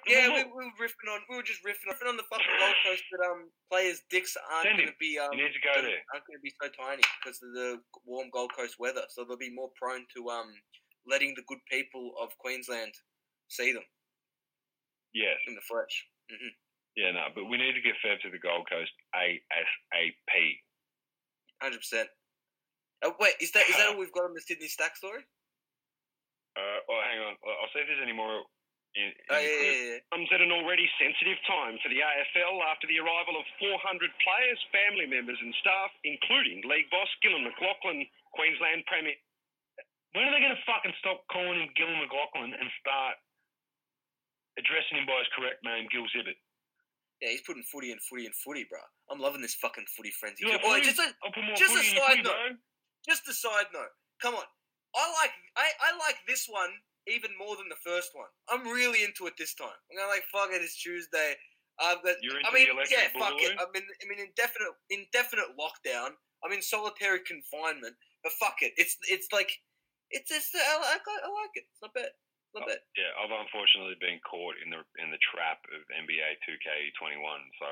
Yeah, 0.06 0.28
we, 0.32 0.44
we 0.44 0.64
were 0.72 0.78
riffing 0.80 1.12
on. 1.12 1.20
We 1.28 1.36
were 1.36 1.42
just 1.42 1.60
riffing, 1.64 1.84
riffing 1.92 2.08
on 2.08 2.16
the 2.16 2.24
fucking 2.32 2.56
Gold 2.58 2.74
Coast 2.86 3.02
that 3.12 3.22
um 3.28 3.50
players' 3.70 4.00
dicks 4.08 4.36
aren't 4.50 4.72
going 4.76 4.88
to 4.88 4.96
be 4.98 5.18
um 5.18 5.32
You 5.36 5.44
need 5.44 5.52
to 5.52 5.60
go 5.60 5.74
there. 5.82 6.00
aren't 6.14 6.24
going 6.24 6.38
to 6.38 6.44
be 6.44 6.54
so 6.62 6.68
tiny 6.72 7.02
because 7.20 7.42
of 7.44 7.52
the 7.52 7.80
warm 8.06 8.28
Gold 8.32 8.52
Coast 8.56 8.76
weather. 8.78 9.02
So 9.10 9.24
they'll 9.24 9.36
be 9.36 9.52
more 9.52 9.70
prone 9.76 10.06
to 10.16 10.30
um 10.30 10.48
letting 11.06 11.34
the 11.36 11.44
good 11.46 11.60
people 11.70 12.14
of 12.20 12.30
Queensland 12.38 12.92
see 13.48 13.72
them 13.72 13.84
Yes. 15.14 15.36
in 15.46 15.54
the 15.54 15.60
flesh. 15.68 15.92
hmm 16.30 16.52
Yeah, 16.96 17.12
no, 17.12 17.28
but 17.34 17.44
we 17.44 17.56
need 17.58 17.74
to 17.76 17.84
get 17.84 18.00
Fev 18.04 18.20
to 18.24 18.30
the 18.30 18.40
Gold 18.40 18.66
Coast 18.70 18.92
ASAP. 19.14 20.32
Hundred 21.60 21.78
percent. 21.78 22.08
Oh, 23.04 23.12
wait, 23.20 23.34
is 23.40 23.52
that 23.52 23.68
is 23.68 23.76
that 23.76 23.88
all 23.92 23.98
we've 24.00 24.12
got 24.12 24.24
on 24.24 24.32
the 24.34 24.40
Sydney 24.40 24.68
Stack 24.68 24.96
story? 24.96 25.20
Uh, 26.56 26.80
oh, 26.88 27.00
hang 27.04 27.20
on. 27.20 27.36
I'll 27.44 27.68
see 27.76 27.80
if 27.84 27.88
there's 27.92 28.00
any 28.02 28.16
more. 28.16 28.40
In, 28.96 29.12
in 29.12 29.14
Oh 29.28 29.36
yeah, 29.36 29.44
yeah, 29.44 29.76
yeah. 29.92 29.98
Comes 30.08 30.28
at 30.32 30.40
an 30.40 30.50
already 30.56 30.88
sensitive 30.96 31.36
time 31.44 31.76
for 31.84 31.92
the 31.92 32.00
AFL 32.00 32.56
after 32.64 32.88
the 32.88 32.96
arrival 32.96 33.36
of 33.36 33.44
400 33.60 33.76
players, 34.24 34.58
family 34.72 35.04
members, 35.04 35.36
and 35.36 35.52
staff, 35.60 35.92
including 36.02 36.64
league 36.64 36.88
boss 36.88 37.08
Gillon 37.20 37.44
McLachlan, 37.44 38.08
Queensland 38.32 38.88
Premier. 38.88 39.16
When 40.16 40.24
are 40.24 40.32
they 40.32 40.40
going 40.40 40.56
to 40.56 40.64
fucking 40.64 40.96
stop 41.04 41.28
calling 41.28 41.60
him 41.60 41.68
Gil 41.76 41.92
McLachlan 41.92 42.56
and 42.56 42.68
start 42.80 43.20
addressing 44.56 44.96
him 44.96 45.04
by 45.04 45.20
his 45.20 45.28
correct 45.36 45.60
name, 45.60 45.84
Gil 45.92 46.08
Zibbit? 46.08 46.40
Yeah, 47.20 47.36
he's 47.36 47.44
putting 47.44 47.64
footy 47.68 47.92
and 47.92 48.00
footy 48.00 48.24
and 48.24 48.32
footy, 48.32 48.64
bro. 48.64 48.80
I'm 49.12 49.20
loving 49.20 49.40
this 49.44 49.56
fucking 49.60 49.84
footy 49.92 50.12
frenzy. 50.16 50.44
You 50.48 50.56
Oh, 50.56 50.60
footy? 50.60 50.88
just 50.88 51.00
a, 51.00 51.12
I'll 51.24 51.32
put 51.32 51.44
more 51.44 51.56
just 51.56 51.72
a 51.76 51.80
footy 51.80 51.92
in 51.92 51.96
side 52.00 52.08
footy, 52.16 52.22
note. 52.28 52.32
bro. 52.32 52.56
Just 53.08 53.28
a 53.28 53.34
side 53.36 53.68
note. 53.72 53.92
Come 54.20 54.34
on. 54.40 54.44
I 54.96 55.04
like 55.20 55.32
I, 55.60 55.68
I 55.84 55.90
like 56.00 56.16
this 56.24 56.48
one 56.48 56.72
even 57.06 57.30
more 57.38 57.56
than 57.56 57.68
the 57.70 57.78
first 57.82 58.10
one. 58.14 58.28
I'm 58.50 58.66
really 58.66 59.02
into 59.04 59.26
it 59.26 59.34
this 59.38 59.54
time. 59.54 59.74
I'm 59.90 59.96
to 59.98 60.06
like 60.10 60.26
fuck 60.30 60.50
it, 60.52 60.62
it's 60.62 60.76
Tuesday. 60.76 61.34
I've 61.78 62.00
got 62.02 62.16
You're 62.22 62.40
I 62.40 62.48
into 62.50 62.52
mean 62.56 62.68
the 62.72 62.88
yeah, 62.90 63.12
fuck 63.14 63.36
it. 63.38 63.52
I'm 63.58 63.72
in 63.76 63.84
I'm 63.84 64.10
in 64.10 64.20
indefinite 64.26 64.74
indefinite 64.90 65.52
lockdown. 65.60 66.16
I'm 66.44 66.52
in 66.52 66.62
solitary 66.62 67.20
confinement. 67.24 67.94
But 68.24 68.32
fuck 68.40 68.58
it. 68.64 68.72
It's 68.76 68.96
it's 69.06 69.28
like 69.30 69.52
it's 70.10 70.30
it's 70.32 70.50
I 70.56 70.76
like 70.80 71.04
I 71.06 71.28
like 71.30 71.54
it. 71.54 71.68
It's 71.70 71.82
not 71.82 71.92
bad. 71.94 72.10
Not 72.56 72.64
bad. 72.66 72.80
Yeah, 72.96 73.12
I've 73.20 73.30
unfortunately 73.34 74.00
been 74.00 74.16
caught 74.24 74.56
in 74.64 74.72
the 74.72 74.80
in 75.04 75.12
the 75.12 75.20
trap 75.20 75.60
of 75.76 75.84
NBA 75.92 76.40
2K21, 76.48 77.38
so 77.60 77.68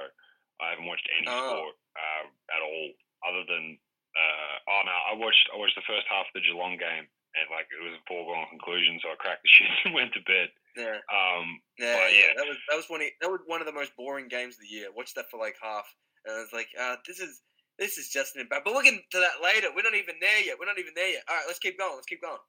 I 0.61 0.77
haven't 0.77 0.85
watched 0.87 1.09
any 1.17 1.25
Oh. 1.27 1.49
sport 1.57 1.77
uh, 1.97 2.25
at 2.53 2.61
all, 2.63 2.87
other 3.25 3.45
than 3.49 3.81
uh, 4.15 4.55
oh 4.69 4.83
no, 4.85 4.95
I 5.11 5.13
watched 5.17 5.49
I 5.51 5.57
watched 5.57 5.75
the 5.81 5.89
first 5.89 6.05
half 6.13 6.29
of 6.29 6.35
the 6.37 6.45
Geelong 6.45 6.77
game, 6.77 7.09
and 7.35 7.51
like 7.51 7.67
it 7.71 7.83
was 7.83 7.99
a 7.99 8.05
foregone 8.07 8.47
conclusion, 8.51 8.99
so 9.03 9.11
I 9.11 9.19
cracked 9.19 9.43
the 9.43 9.51
shit 9.55 9.71
and 9.85 9.95
went 9.95 10.15
to 10.15 10.23
bed. 10.23 10.49
Yeah. 10.79 10.99
Um, 11.11 11.61
Yeah, 11.79 11.99
but 11.99 12.11
yeah, 12.15 12.31
that 12.37 12.47
was 12.47 12.59
that 12.71 12.79
was 12.79 12.87
one 12.91 13.03
of, 13.03 13.11
that 13.21 13.31
was 13.31 13.43
one 13.47 13.61
of 13.61 13.67
the 13.67 13.75
most 13.75 13.95
boring 13.99 14.29
games 14.29 14.57
of 14.57 14.63
the 14.63 14.73
year. 14.75 14.91
Watched 14.95 15.15
that 15.17 15.31
for 15.31 15.39
like 15.39 15.57
half, 15.63 15.87
and 16.25 16.35
I 16.35 16.41
was 16.43 16.55
like, 16.55 16.71
uh, 16.79 16.97
this 17.07 17.19
is 17.19 17.43
this 17.79 17.99
is 17.99 18.09
just 18.09 18.37
an 18.37 18.47
bad. 18.49 18.63
But 18.65 18.75
we'll 18.75 18.87
get 18.87 18.95
to 18.95 19.21
that 19.21 19.43
later. 19.43 19.69
We're 19.75 19.87
not 19.87 19.99
even 19.99 20.17
there 20.21 20.43
yet. 20.43 20.57
We're 20.59 20.71
not 20.71 20.79
even 20.79 20.95
there 20.95 21.11
yet. 21.11 21.27
All 21.29 21.37
right, 21.37 21.47
let's 21.47 21.59
keep 21.59 21.79
going. 21.79 21.95
Let's 21.95 22.11
keep 22.11 22.23
going. 22.23 22.43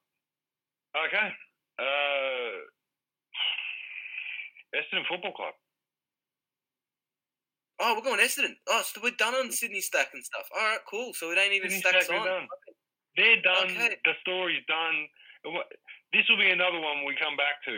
Okay. 0.96 1.30
Uh, 1.78 2.56
Essendon 4.78 5.06
Football 5.10 5.34
Club. 5.34 5.54
Oh, 7.80 7.96
we're 7.96 8.04
going 8.08 8.20
Essendon. 8.20 8.56
Oh, 8.70 8.84
so 8.86 9.02
we're 9.04 9.18
done 9.18 9.36
on 9.36 9.52
Sydney 9.52 9.82
Stack 9.82 10.08
and 10.14 10.24
stuff. 10.24 10.48
All 10.56 10.64
right, 10.64 10.80
cool. 10.90 11.14
So 11.14 11.32
it 11.32 11.38
ain't 11.38 11.54
even 11.54 11.70
Sydney 11.70 11.82
stacks 11.82 12.06
Stack, 12.06 12.22
on. 12.22 12.48
They're 13.18 13.42
done. 13.42 13.72
Okay. 13.72 13.98
The 14.04 14.16
story's 14.22 14.64
done. 14.68 15.08
This 16.14 16.26
will 16.30 16.40
be 16.40 16.50
another 16.50 16.80
one 16.80 17.06
we 17.06 17.16
come 17.16 17.36
back 17.36 17.64
to 17.66 17.76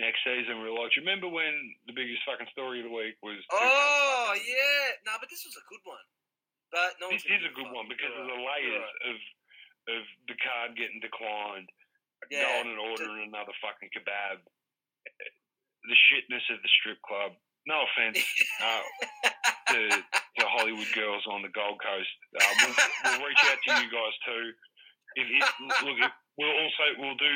next 0.00 0.24
season. 0.24 0.64
We're 0.64 0.74
like, 0.74 0.96
remember 0.96 1.28
when 1.28 1.52
the 1.86 1.92
biggest 1.92 2.24
fucking 2.24 2.48
story 2.52 2.80
of 2.80 2.88
the 2.88 2.94
week 2.94 3.20
was? 3.22 3.40
Oh 3.52 4.32
yeah, 4.36 4.96
no, 5.04 5.20
but 5.20 5.28
this 5.28 5.44
was 5.44 5.56
a 5.56 5.64
good 5.68 5.84
one. 5.84 6.06
But 6.72 6.96
no, 7.02 7.10
this 7.10 7.26
is 7.26 7.42
a 7.44 7.52
good 7.52 7.68
one 7.70 7.90
because 7.90 8.08
You're 8.14 8.24
of 8.24 8.30
the 8.30 8.40
right. 8.40 8.62
Layers 8.62 8.80
right. 8.80 9.10
of 9.10 9.16
of 9.90 10.02
the 10.30 10.36
card 10.38 10.76
getting 10.78 11.02
declined, 11.02 11.68
Yeah, 12.30 12.46
going 12.62 12.72
and 12.74 12.80
ordering 12.80 13.26
another 13.26 13.52
fucking 13.60 13.90
kebab, 13.90 14.38
the 14.40 15.98
shitness 16.10 16.44
of 16.52 16.62
the 16.62 16.70
strip 16.80 17.00
club. 17.02 17.34
No 17.68 17.84
offense 17.84 18.24
uh, 18.64 18.82
to 19.74 19.78
to 20.38 20.44
Hollywood 20.46 20.86
girls 20.94 21.24
on 21.26 21.42
the 21.42 21.50
Gold 21.50 21.80
Coast. 21.82 22.14
Uh, 22.36 22.52
we'll, 22.62 22.76
we'll 23.04 23.26
reach 23.26 23.42
out 23.50 23.58
to 23.66 23.70
you 23.82 23.88
guys 23.90 24.14
too. 24.22 24.44
If, 25.18 25.26
if, 25.26 25.44
look, 25.82 25.98
if 25.98 26.12
we'll 26.38 26.54
also 26.54 26.84
we'll 27.02 27.18
do 27.18 27.34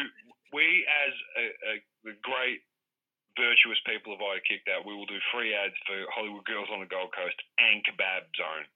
we 0.55 0.87
as 0.87 1.15
a, 1.35 1.45
a, 1.45 1.73
the 2.07 2.15
great 2.23 2.63
virtuous 3.35 3.79
people 3.83 4.15
of 4.15 4.23
I 4.23 4.39
kicked 4.47 4.71
out. 4.71 4.87
We 4.87 4.95
will 4.95 5.11
do 5.11 5.19
free 5.35 5.51
ads 5.51 5.75
for 5.87 5.99
Hollywood 6.15 6.47
girls 6.47 6.71
on 6.71 6.79
the 6.79 6.87
Gold 6.87 7.11
Coast 7.11 7.35
and 7.59 7.83
Kebab 7.83 8.31
Zone. 8.39 8.67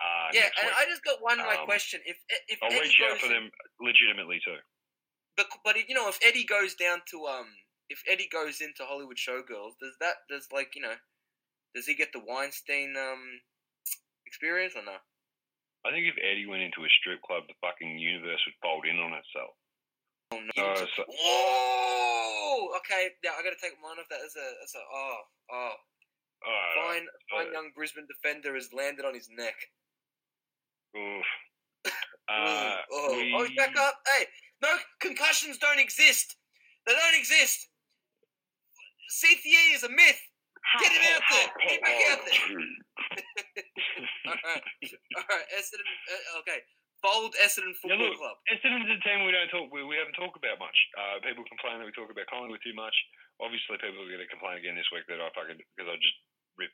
Uh, 0.00 0.28
yeah, 0.34 0.50
and. 0.58 0.72
I 0.74 0.88
just 0.90 1.04
got 1.04 1.22
one 1.22 1.38
like 1.38 1.60
Um, 1.60 1.66
question. 1.66 2.00
If 2.04 2.18
if 2.48 2.58
I'll 2.62 2.72
Eddie 2.72 2.88
reach 2.88 3.00
out 3.04 3.18
for 3.18 3.28
them 3.28 3.50
legitimately 3.80 4.40
too. 4.44 4.58
But 5.36 5.46
but 5.62 5.76
you 5.88 5.94
know, 5.94 6.08
if 6.08 6.18
Eddie 6.24 6.44
goes 6.44 6.74
down 6.74 7.02
to 7.12 7.26
um, 7.26 7.46
if 7.88 8.02
Eddie 8.08 8.28
goes 8.32 8.60
into 8.60 8.84
Hollywood 8.84 9.16
Showgirls, 9.16 9.78
does 9.78 9.94
that 10.00 10.26
does 10.28 10.48
like 10.52 10.74
you 10.74 10.82
know, 10.82 10.96
does 11.74 11.86
he 11.86 11.94
get 11.94 12.12
the 12.12 12.22
Weinstein 12.26 12.96
um 12.96 13.40
experience 14.30 14.78
or 14.78 14.86
no? 14.86 14.94
I 15.82 15.90
think 15.90 16.06
if 16.06 16.14
Eddie 16.22 16.46
went 16.46 16.62
into 16.62 16.86
a 16.86 16.90
strip 17.02 17.18
club, 17.26 17.50
the 17.50 17.58
fucking 17.58 17.98
universe 17.98 18.38
would 18.46 18.58
fold 18.62 18.86
in 18.86 19.02
on 19.02 19.18
itself. 19.18 19.58
Oh, 20.30 20.38
no. 20.38 20.62
Oh, 20.62 20.86
so, 20.94 21.02
Whoa! 21.10 22.78
Okay, 22.78 23.10
now 23.26 23.34
I 23.34 23.42
got 23.42 23.50
to 23.50 23.58
take 23.58 23.74
mine 23.82 23.98
off 23.98 24.06
that. 24.06 24.22
That's 24.22 24.38
a, 24.38 24.46
that's 24.62 24.76
a, 24.78 24.84
oh, 24.86 25.18
oh. 25.50 25.74
alright, 26.46 26.76
Fine, 26.78 27.06
fine 27.26 27.48
uh, 27.50 27.58
young 27.58 27.68
Brisbane 27.74 28.06
defender 28.06 28.54
has 28.54 28.70
landed 28.70 29.02
on 29.02 29.18
his 29.18 29.28
neck. 29.34 29.58
oof. 30.94 31.26
Uh, 32.30 32.76
oh, 32.92 33.16
we, 33.16 33.34
oh, 33.34 33.44
back 33.56 33.74
up. 33.76 33.94
Hey, 34.06 34.24
no, 34.62 34.68
concussions 35.00 35.58
don't 35.58 35.80
exist. 35.80 36.36
They 36.86 36.92
don't 36.92 37.18
exist. 37.18 37.66
CTE 39.10 39.74
is 39.74 39.82
a 39.82 39.88
myth. 39.88 40.20
Get 40.80 40.92
it 40.92 41.02
out 41.10 41.22
there. 41.30 41.48
Get 41.60 41.72
it 41.76 41.82
back 41.82 42.00
out 42.12 42.20
there. 42.24 42.40
all 44.30 44.38
right, 44.44 44.64
all 45.18 45.28
right. 45.28 45.48
Essendon. 45.56 45.88
Uh, 46.06 46.40
okay, 46.44 46.60
fold 47.02 47.34
Essendon 47.42 47.74
Yeah, 47.74 47.96
Football 47.96 48.12
look, 48.14 48.20
Club. 48.22 48.36
Essendon's 48.52 48.90
a 48.92 48.98
team 49.02 49.26
we 49.26 49.32
don't 49.34 49.50
talk. 49.50 49.66
We, 49.72 49.82
we 49.82 49.96
haven't 49.98 50.14
talked 50.14 50.38
about 50.38 50.60
much. 50.62 50.76
Uh, 50.94 51.18
people 51.26 51.42
complain 51.48 51.80
that 51.82 51.88
we 51.88 51.94
talk 51.96 52.12
about 52.12 52.28
Collingwood 52.30 52.62
too 52.62 52.76
much. 52.76 52.94
Obviously, 53.42 53.80
people 53.80 54.04
are 54.04 54.10
going 54.12 54.22
to 54.22 54.30
complain 54.30 54.60
again 54.60 54.76
this 54.78 54.88
week 54.94 55.08
that 55.10 55.18
I 55.18 55.32
fucking 55.34 55.58
because 55.58 55.88
I 55.90 55.96
just 55.98 56.18
rip 56.60 56.70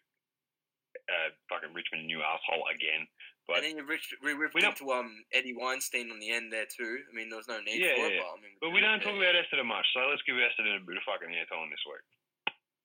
uh, 1.08 1.30
fucking 1.48 1.72
Richmond 1.72 2.04
a 2.04 2.08
new 2.10 2.20
asshole 2.20 2.66
again. 2.74 3.06
But 3.46 3.62
and 3.62 3.70
then 3.70 3.74
you 3.78 3.86
rich, 3.86 4.10
we 4.26 4.34
ripped 4.34 4.58
we 4.58 4.60
don't- 4.66 4.74
into 4.74 4.90
um 4.90 5.22
Eddie 5.30 5.54
Weinstein 5.54 6.10
on 6.10 6.18
the 6.18 6.34
end 6.34 6.50
there 6.50 6.66
too. 6.66 7.06
I 7.06 7.12
mean, 7.14 7.30
there 7.30 7.38
was 7.38 7.46
no 7.46 7.62
need 7.62 7.78
yeah, 7.78 7.94
for 7.94 8.10
it, 8.10 8.18
yeah, 8.18 8.26
but 8.26 8.34
I 8.34 8.38
mean, 8.42 8.54
but 8.58 8.70
we 8.74 8.82
don't 8.82 8.98
talk 8.98 9.14
about 9.14 9.38
Essendon 9.38 9.70
much. 9.70 9.86
So 9.94 10.02
let's 10.10 10.26
give 10.26 10.34
Essendon 10.34 10.82
a 10.82 10.84
bit 10.84 10.98
of 10.98 11.06
fucking 11.06 11.30
airtime 11.30 11.70
this 11.70 11.86
week. 11.86 12.02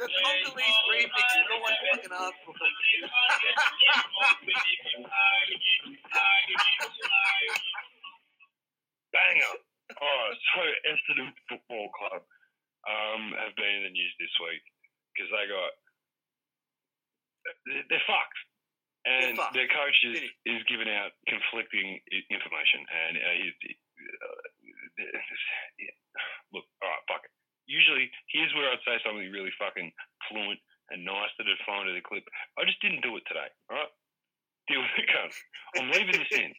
the 0.00 0.08
Congolese 0.08 0.80
remix, 0.88 1.28
no 1.52 1.60
one 1.60 1.76
fucking 1.92 2.14
asked 2.16 2.40
for. 2.48 2.56
Banger. 9.12 9.54
Oh, 10.00 10.26
so 10.54 10.60
Essendon 10.88 11.34
Football 11.50 11.90
Club 11.98 12.22
um, 12.88 13.34
have 13.36 13.52
been 13.58 13.82
in 13.82 13.90
the 13.90 13.92
news 13.92 14.14
this 14.16 14.32
week 14.40 14.62
because 15.12 15.28
they 15.34 15.44
got 15.50 15.72
they're, 17.66 17.84
they're 17.90 18.06
fucked, 18.08 18.40
and 19.04 19.36
fucked. 19.36 19.52
their 19.56 19.68
coach 19.68 19.98
is, 20.04 20.20
is 20.46 20.62
giving 20.68 20.88
out 20.88 21.12
conflicting 21.28 22.00
information. 22.30 22.80
And 22.88 23.12
uh, 23.16 23.34
he's, 23.36 23.56
uh, 23.64 24.48
yeah. 25.80 25.96
look, 26.52 26.64
all 26.80 26.88
right, 26.88 27.04
fuck 27.08 27.24
it. 27.24 27.32
Usually, 27.68 28.10
here's 28.34 28.52
where 28.58 28.66
I'd 28.72 28.79
say 28.90 28.98
something 29.06 29.30
really 29.30 29.54
fucking 29.54 29.94
fluent 30.26 30.58
and 30.90 31.06
nice 31.06 31.30
that 31.38 31.46
would 31.46 31.86
into 31.86 31.94
the 31.94 32.02
clip. 32.02 32.26
I 32.58 32.66
just 32.66 32.82
didn't 32.82 33.06
do 33.06 33.14
it 33.14 33.22
today. 33.30 33.46
Right, 33.70 33.92
deal 34.66 34.82
with 34.82 34.98
it, 34.98 35.06
cunt. 35.06 35.30
I'm 35.78 35.94
leaving 35.94 36.18
this 36.18 36.34
in. 36.34 36.50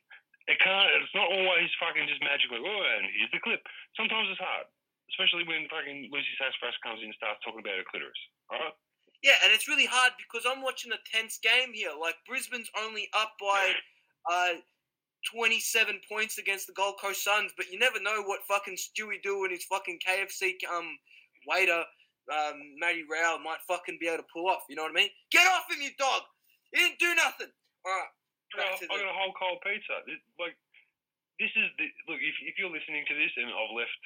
It 0.48 0.58
can't. 0.63 0.88
It's 1.04 1.13
not 1.13 1.28
always 1.28 1.70
fucking 1.78 2.08
just 2.08 2.24
magically. 2.24 2.63
Oh, 2.63 2.82
and 2.98 3.06
here's 3.20 3.36
the 3.36 3.44
clip. 3.44 3.62
Sometimes 4.00 4.32
it's 4.32 4.41
hard, 4.41 4.65
especially 5.12 5.44
when 5.44 5.67
fucking 5.67 6.10
Lucy 6.10 6.34
Sassafras 6.39 6.80
comes 6.82 7.04
in 7.04 7.12
and 7.12 7.20
starts 7.20 7.44
talking 7.44 7.62
about 7.62 7.78
her 7.78 7.86
clitoris. 7.86 8.24
All 8.50 8.58
right. 8.58 8.78
Yeah, 9.22 9.38
and 9.46 9.54
it's 9.54 9.70
really 9.70 9.86
hard 9.86 10.17
because 10.17 10.50
I'm 10.50 10.65
watching 10.65 10.89
a 10.96 11.02
tense 11.06 11.38
game 11.38 11.78
here. 11.78 11.94
Like 11.94 12.17
Brisbane's 12.26 12.74
only 12.74 13.06
up 13.13 13.38
by 13.38 13.78
uh, 14.26 14.58
27 15.30 16.02
points 16.10 16.41
against 16.41 16.65
the 16.65 16.74
Gold 16.74 16.96
Coast 16.98 17.22
Suns, 17.22 17.54
but 17.54 17.70
you 17.70 17.78
never 17.78 18.02
know 18.02 18.26
what 18.26 18.41
fucking 18.50 18.82
Stewie 18.82 19.22
Dew 19.22 19.46
and 19.46 19.54
his 19.54 19.65
fucking 19.70 20.00
KFC 20.02 20.58
um 20.65 20.98
waiter 21.46 21.84
um 22.32 22.80
Matty 22.80 23.04
Rowell 23.04 23.44
might 23.44 23.60
fucking 23.67 24.00
be 24.00 24.08
able 24.08 24.24
to 24.24 24.30
pull 24.32 24.48
off. 24.48 24.63
You 24.72 24.80
know 24.80 24.88
what 24.88 24.96
I 24.96 25.04
mean? 25.04 25.12
Get 25.30 25.46
off 25.52 25.67
him, 25.67 25.84
you 25.84 25.91
dog! 26.00 26.24
He 26.72 26.80
didn't 26.80 27.00
do 27.04 27.12
nothing. 27.15 27.52
All 27.84 27.91
right, 27.91 28.12
I 28.56 28.72
got, 28.72 28.80
I 28.80 28.94
got 29.04 29.12
a 29.12 29.17
whole 29.17 29.36
cold 29.36 29.60
pizza. 29.62 30.00
This, 30.08 30.22
like, 30.39 30.56
this 31.38 31.52
is 31.52 31.67
the 31.76 31.88
look. 32.08 32.24
If, 32.24 32.36
if 32.48 32.56
you're 32.56 32.72
listening 32.72 33.04
to 33.12 33.15
this 33.20 33.34
and 33.36 33.52
I've 33.52 33.76
left 33.76 34.02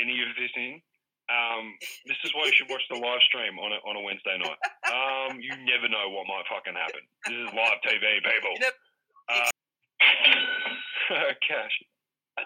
any 0.00 0.16
of 0.24 0.32
this 0.40 0.52
in, 0.56 0.80
um, 1.28 1.76
this 2.08 2.18
is 2.24 2.32
why 2.32 2.48
you 2.48 2.54
should 2.56 2.72
watch 2.72 2.84
the 2.88 2.96
live 2.96 3.22
stream 3.28 3.60
on 3.60 3.72
a, 3.72 3.78
on 3.84 3.96
a 3.96 4.02
Wednesday 4.02 4.36
night. 4.40 4.60
Um, 4.88 5.40
you 5.40 5.52
never 5.64 5.88
know 5.88 6.08
what 6.12 6.24
might 6.28 6.48
fucking 6.48 6.76
happen. 6.76 7.04
This 7.28 7.36
is 7.44 7.50
live 7.52 7.80
TV, 7.84 8.24
people. 8.24 8.54
Uh, 9.28 9.50
cash. 11.48 11.76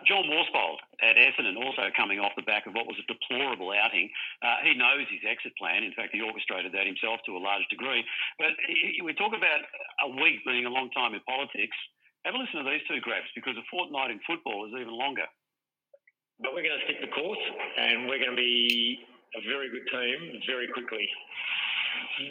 John 0.04 0.28
Worsfold 0.28 0.80
at 1.00 1.16
Essendon 1.16 1.56
also 1.56 1.88
coming 1.96 2.20
off 2.20 2.36
the 2.36 2.44
back 2.44 2.68
of 2.68 2.76
what 2.76 2.84
was 2.84 3.00
a 3.00 3.06
deplorable 3.08 3.72
outing. 3.72 4.12
Uh, 4.44 4.60
he 4.60 4.76
knows 4.76 5.08
his 5.08 5.24
exit 5.24 5.56
plan. 5.56 5.80
In 5.80 5.96
fact, 5.96 6.12
he 6.12 6.20
orchestrated 6.20 6.76
that 6.76 6.84
himself 6.84 7.24
to 7.24 7.36
a 7.36 7.40
large 7.40 7.64
degree. 7.72 8.04
But 8.36 8.52
we 9.00 9.16
talk 9.16 9.32
about 9.32 9.64
a 10.04 10.10
week 10.20 10.44
being 10.44 10.68
a 10.68 10.72
long 10.72 10.92
time 10.92 11.16
in 11.16 11.24
politics. 11.24 11.76
Have 12.28 12.36
a 12.36 12.38
listen 12.38 12.60
to 12.60 12.68
these 12.68 12.84
two 12.84 13.00
grabs 13.00 13.32
because 13.32 13.56
a 13.56 13.64
fortnight 13.72 14.12
in 14.12 14.20
football 14.28 14.68
is 14.68 14.76
even 14.76 14.92
longer. 14.92 15.24
But 16.38 16.52
we're 16.52 16.66
going 16.66 16.76
to 16.76 16.84
stick 16.84 17.00
the 17.00 17.10
course, 17.10 17.44
and 17.80 18.06
we're 18.06 18.20
going 18.20 18.36
to 18.36 18.38
be 18.38 19.00
a 19.34 19.42
very 19.48 19.72
good 19.72 19.88
team 19.88 20.18
very 20.44 20.68
quickly. 20.68 21.08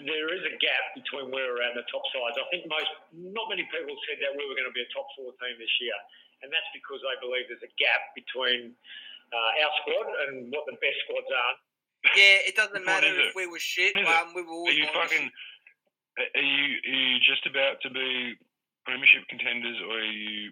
There 0.06 0.30
is 0.32 0.44
a 0.46 0.56
gap 0.62 0.86
between 0.96 1.34
where 1.34 1.52
we're 1.52 1.64
at 1.66 1.76
and 1.76 1.82
the 1.82 1.90
top 1.90 2.06
sides. 2.14 2.38
I 2.38 2.46
think 2.54 2.70
most, 2.70 2.92
not 3.34 3.50
many 3.52 3.66
people 3.68 3.96
said 4.08 4.22
that 4.22 4.32
we 4.38 4.44
were 4.46 4.56
going 4.56 4.70
to 4.70 4.76
be 4.76 4.84
a 4.84 4.92
top 4.96 5.08
four 5.16 5.34
team 5.42 5.56
this 5.60 5.76
year, 5.84 5.98
and 6.42 6.48
that's 6.54 6.70
because 6.74 7.02
they 7.02 7.16
believe 7.22 7.46
there's 7.50 7.66
a 7.66 7.74
gap 7.82 8.02
between 8.14 8.74
uh, 9.34 9.52
our 9.64 9.72
squad 9.84 10.08
and 10.28 10.52
what 10.54 10.64
the 10.70 10.78
best 10.80 10.98
squads 11.08 11.28
are. 11.32 11.56
Yeah, 12.16 12.48
it 12.48 12.56
doesn't 12.56 12.86
matter 12.92 13.10
if 13.10 13.32
it? 13.32 13.38
we 13.38 13.48
were 13.48 13.60
shit. 13.62 13.96
It? 13.96 14.06
Um, 14.06 14.34
we 14.38 14.42
were 14.46 14.70
Are 14.70 14.76
you 14.76 14.88
fucking? 14.94 15.28
Are 16.18 16.42
you 16.42 16.66
are 16.82 17.00
you 17.14 17.18
just 17.22 17.46
about 17.46 17.78
to 17.86 17.90
be 17.94 18.34
premiership 18.86 19.22
contenders, 19.30 19.78
or 19.86 20.02
are 20.02 20.14
you 20.18 20.50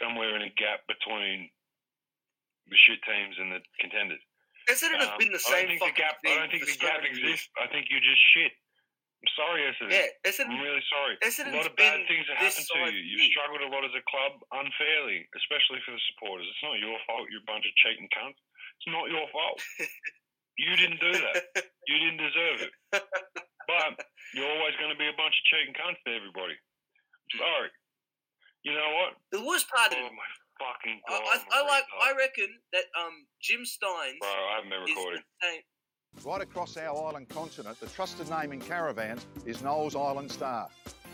somewhere 0.00 0.36
in 0.36 0.42
a 0.42 0.52
gap 0.60 0.84
between 0.88 1.48
the 2.68 2.76
shit 2.84 3.00
teams 3.04 3.36
and 3.40 3.52
the 3.52 3.60
contenders? 3.80 4.20
Essendon 4.70 5.00
have 5.02 5.16
Um, 5.16 5.18
been 5.18 5.32
the 5.34 5.42
I 5.42 5.50
same 5.50 5.68
don't 5.68 5.78
think 5.80 5.96
the 5.96 6.00
gap. 6.02 6.16
I 6.24 6.34
don't 6.38 6.50
think 6.52 6.66
the 6.66 6.78
gap 6.78 7.00
exists. 7.04 7.48
I 7.58 7.66
think 7.66 7.86
you're 7.90 8.04
just 8.04 8.20
shit. 8.36 8.52
I'm 9.22 9.30
sorry, 9.38 9.60
Essendon. 9.70 9.94
Yeah, 9.94 10.10
Essendon- 10.26 10.58
I'm 10.58 10.66
really 10.66 10.82
sorry. 10.90 11.14
a 11.14 11.22
Essendon's 11.22 11.54
lot 11.62 11.70
of 11.70 11.76
bad 11.78 12.02
things 12.10 12.26
have 12.26 12.42
happened 12.42 12.66
to 12.66 12.90
you. 12.90 13.06
You've 13.22 13.30
struggled 13.30 13.62
a 13.62 13.70
lot 13.70 13.86
as 13.86 13.94
a 13.94 14.02
club 14.10 14.42
unfairly, 14.50 15.30
especially 15.38 15.78
for 15.86 15.94
the 15.94 16.02
supporters. 16.10 16.46
It's 16.50 16.62
not 16.66 16.82
your 16.82 16.98
fault. 17.06 17.30
You're 17.30 17.42
a 17.46 17.50
bunch 17.50 17.62
of 17.62 17.74
cheating 17.78 18.10
cunts. 18.10 18.34
It's 18.82 18.90
not 18.90 19.06
your 19.14 19.30
fault. 19.30 19.62
you 20.58 20.74
didn't 20.74 20.98
do 21.00 21.12
that. 21.14 21.66
You 21.90 21.98
didn't 21.98 22.22
deserve 22.22 22.58
it. 22.62 22.72
But 22.94 24.06
you're 24.38 24.46
always 24.46 24.74
going 24.78 24.94
to 24.94 24.98
be 24.98 25.10
a 25.10 25.18
bunch 25.18 25.34
of 25.34 25.44
cheating 25.50 25.74
cunts 25.74 25.98
to 26.06 26.14
everybody. 26.14 26.54
Sorry. 27.34 27.70
You 28.62 28.70
know 28.78 28.90
what? 29.02 29.18
The 29.34 29.42
worst 29.42 29.66
part 29.66 29.90
of 29.90 29.98
Oh 29.98 30.06
it, 30.06 30.14
my 30.14 30.30
fucking 30.62 31.02
I, 31.02 31.10
god! 31.10 31.22
I, 31.26 31.34
I 31.42 31.62
my 31.62 31.68
like. 31.74 31.86
God. 31.90 31.98
I 32.06 32.10
reckon 32.14 32.50
that 32.70 32.86
um 32.94 33.26
Jim 33.42 33.66
Steins 33.66 34.22
Bro, 34.22 34.30
I 34.30 34.62
haven't 34.62 34.70
been 34.70 34.86
recording. 34.86 35.22
Right 36.24 36.40
across 36.40 36.76
our 36.76 37.08
island 37.08 37.28
continent, 37.30 37.80
the 37.80 37.88
trusted 37.88 38.30
name 38.30 38.52
in 38.52 38.60
caravans 38.60 39.26
is 39.44 39.60
Knowles 39.60 39.96
Island 39.96 40.30
Star. 40.30 40.68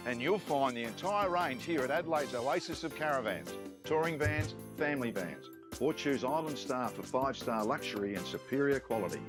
And 0.04 0.20
you'll 0.20 0.38
find 0.38 0.76
the 0.76 0.82
entire 0.82 1.30
range 1.30 1.64
here 1.64 1.80
at 1.80 1.90
Adelaide's 1.90 2.34
Oasis 2.34 2.84
of 2.84 2.94
Caravans. 2.94 3.50
Touring 3.84 4.18
vans, 4.18 4.54
family 4.76 5.10
vans. 5.10 5.48
Or 5.80 5.94
choose 5.94 6.24
Island 6.24 6.58
Star 6.58 6.88
for 6.88 7.02
five-star 7.02 7.64
luxury 7.64 8.16
and 8.16 8.26
superior 8.26 8.80
quality. 8.80 9.20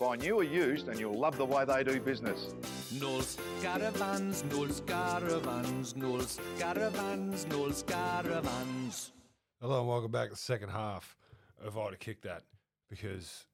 Buy 0.00 0.16
new 0.16 0.36
or 0.36 0.44
used 0.44 0.88
and 0.88 0.98
you'll 0.98 1.18
love 1.18 1.36
the 1.36 1.44
way 1.44 1.66
they 1.66 1.84
do 1.84 2.00
business. 2.00 2.54
Knowles 2.98 3.36
Caravans, 3.60 4.42
Knowles 4.44 4.80
Caravans, 4.86 5.96
Knowles 5.96 6.40
Caravans, 6.58 7.46
Knowles 7.46 7.82
Caravans. 7.82 9.12
Hello 9.62 9.78
and 9.78 9.88
welcome 9.88 10.10
back 10.10 10.24
to 10.28 10.34
the 10.34 10.36
second 10.36 10.68
half 10.68 11.16
of 11.64 11.78
I 11.78 11.88
to 11.88 11.96
Kick 11.96 12.20
That 12.20 12.42
because, 12.90 13.46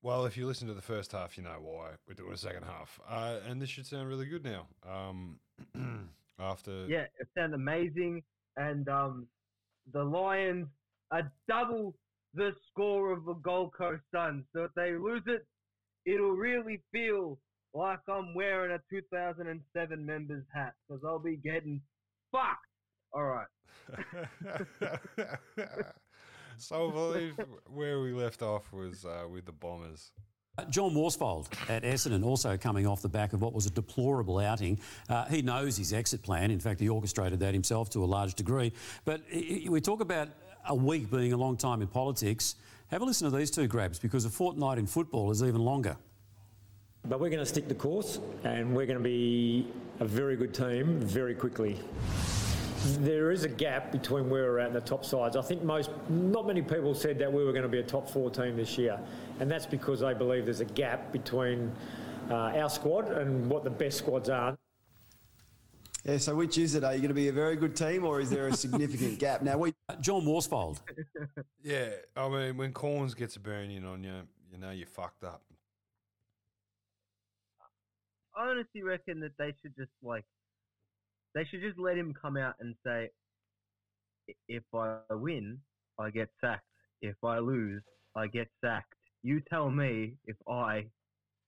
well, 0.00 0.24
if 0.24 0.34
you 0.34 0.46
listen 0.46 0.66
to 0.68 0.72
the 0.72 0.80
first 0.80 1.12
half, 1.12 1.36
you 1.36 1.44
know 1.44 1.58
why 1.60 1.90
we're 2.08 2.14
doing 2.14 2.32
a 2.32 2.38
second 2.38 2.62
half. 2.62 2.98
Uh, 3.06 3.36
and 3.46 3.60
this 3.60 3.68
should 3.68 3.84
sound 3.84 4.08
really 4.08 4.24
good 4.24 4.42
now. 4.42 4.66
Um, 4.88 5.40
after 6.40 6.86
Yeah, 6.86 7.04
it 7.20 7.28
sounds 7.36 7.52
amazing. 7.52 8.22
And 8.56 8.88
um, 8.88 9.26
the 9.92 10.02
Lions 10.02 10.68
are 11.10 11.30
double 11.46 11.96
the 12.32 12.52
score 12.70 13.12
of 13.12 13.26
the 13.26 13.34
Gold 13.34 13.74
Coast 13.76 14.04
Suns. 14.10 14.44
So 14.56 14.64
if 14.64 14.70
they 14.74 14.92
lose 14.92 15.24
it, 15.26 15.44
it'll 16.06 16.30
really 16.30 16.80
feel 16.92 17.38
like 17.74 18.00
I'm 18.08 18.34
wearing 18.34 18.72
a 18.72 18.80
2007 18.88 20.06
members 20.06 20.44
hat 20.54 20.72
because 20.88 21.02
I'll 21.06 21.18
be 21.18 21.36
getting 21.36 21.82
fucked. 22.32 22.71
All 23.14 23.24
right. 23.24 23.46
so 26.58 26.88
I 26.88 26.92
believe 26.92 27.34
where 27.66 28.00
we 28.00 28.12
left 28.12 28.42
off 28.42 28.72
was 28.72 29.04
uh, 29.04 29.26
with 29.30 29.44
the 29.46 29.52
Bombers. 29.52 30.12
Uh, 30.58 30.64
John 30.66 30.94
Worsfold 30.94 31.48
at 31.70 31.82
Essendon 31.82 32.24
also 32.24 32.56
coming 32.58 32.86
off 32.86 33.00
the 33.02 33.08
back 33.08 33.32
of 33.32 33.40
what 33.40 33.52
was 33.54 33.66
a 33.66 33.70
deplorable 33.70 34.38
outing. 34.38 34.78
Uh, 35.08 35.24
he 35.26 35.40
knows 35.42 35.76
his 35.78 35.92
exit 35.92 36.22
plan. 36.22 36.50
In 36.50 36.60
fact, 36.60 36.78
he 36.80 36.88
orchestrated 36.88 37.40
that 37.40 37.54
himself 37.54 37.88
to 37.90 38.04
a 38.04 38.06
large 38.06 38.34
degree. 38.34 38.72
But 39.04 39.22
i- 39.32 39.62
i- 39.66 39.68
we 39.70 39.80
talk 39.80 40.00
about 40.00 40.28
a 40.68 40.74
week 40.74 41.10
being 41.10 41.32
a 41.32 41.36
long 41.36 41.56
time 41.56 41.80
in 41.82 41.88
politics. 41.88 42.56
Have 42.88 43.00
a 43.00 43.04
listen 43.04 43.30
to 43.30 43.36
these 43.36 43.50
two 43.50 43.66
grabs 43.66 43.98
because 43.98 44.26
a 44.26 44.30
fortnight 44.30 44.78
in 44.78 44.86
football 44.86 45.30
is 45.30 45.42
even 45.42 45.62
longer. 45.62 45.96
But 47.04 47.18
we're 47.18 47.30
going 47.30 47.40
to 47.40 47.46
stick 47.46 47.66
the 47.66 47.74
course 47.74 48.20
and 48.44 48.76
we're 48.76 48.86
going 48.86 48.98
to 48.98 49.02
be 49.04 49.66
a 50.00 50.04
very 50.04 50.36
good 50.36 50.54
team 50.54 51.00
very 51.00 51.34
quickly. 51.34 51.80
There 52.84 53.30
is 53.30 53.44
a 53.44 53.48
gap 53.48 53.92
between 53.92 54.28
where 54.28 54.50
we're 54.50 54.58
at 54.58 54.68
and 54.68 54.76
the 54.76 54.80
top 54.80 55.04
sides. 55.04 55.36
I 55.36 55.42
think 55.42 55.62
most, 55.62 55.90
not 56.08 56.46
many 56.46 56.62
people 56.62 56.94
said 56.94 57.18
that 57.20 57.32
we 57.32 57.44
were 57.44 57.52
going 57.52 57.62
to 57.62 57.68
be 57.68 57.78
a 57.78 57.82
top 57.84 58.08
four 58.10 58.30
team 58.30 58.56
this 58.56 58.76
year, 58.76 58.98
and 59.38 59.50
that's 59.50 59.66
because 59.66 60.00
they 60.00 60.14
believe 60.14 60.46
there's 60.46 60.60
a 60.60 60.64
gap 60.64 61.12
between 61.12 61.70
uh, 62.28 62.34
our 62.34 62.68
squad 62.68 63.08
and 63.12 63.48
what 63.48 63.62
the 63.62 63.70
best 63.70 63.98
squads 63.98 64.28
are. 64.28 64.56
Yeah, 66.04 66.18
so 66.18 66.34
which 66.34 66.58
is 66.58 66.74
it? 66.74 66.82
Are 66.82 66.92
you 66.92 66.98
going 66.98 67.08
to 67.08 67.14
be 67.14 67.28
a 67.28 67.32
very 67.32 67.54
good 67.54 67.76
team 67.76 68.04
or 68.04 68.20
is 68.20 68.28
there 68.28 68.48
a 68.48 68.52
significant 68.56 69.20
gap? 69.20 69.42
Now, 69.42 69.58
we. 69.58 69.72
Uh, 69.88 69.94
John 69.96 70.24
Worsfold. 70.24 70.80
Yeah, 71.64 71.90
I 72.16 72.28
mean, 72.28 72.56
when 72.56 72.72
Cornes 72.72 73.14
gets 73.14 73.36
a 73.36 73.40
burn 73.40 73.70
in 73.70 73.84
on 73.84 74.02
you, 74.02 74.12
you 74.50 74.58
know 74.58 74.72
you're 74.72 74.88
fucked 74.88 75.22
up. 75.22 75.42
I 78.36 78.48
honestly 78.48 78.82
reckon 78.82 79.20
that 79.20 79.38
they 79.38 79.54
should 79.62 79.76
just 79.76 79.92
like 80.02 80.24
they 81.34 81.44
should 81.44 81.60
just 81.60 81.78
let 81.78 81.96
him 81.96 82.14
come 82.20 82.36
out 82.36 82.54
and 82.60 82.74
say, 82.84 83.10
if 84.48 84.62
I 84.74 84.98
win, 85.10 85.58
I 85.98 86.10
get 86.10 86.28
sacked. 86.40 86.64
If 87.00 87.16
I 87.24 87.38
lose, 87.38 87.82
I 88.16 88.26
get 88.26 88.48
sacked. 88.60 88.94
You 89.22 89.40
tell 89.48 89.70
me 89.70 90.14
if 90.26 90.36
I 90.48 90.86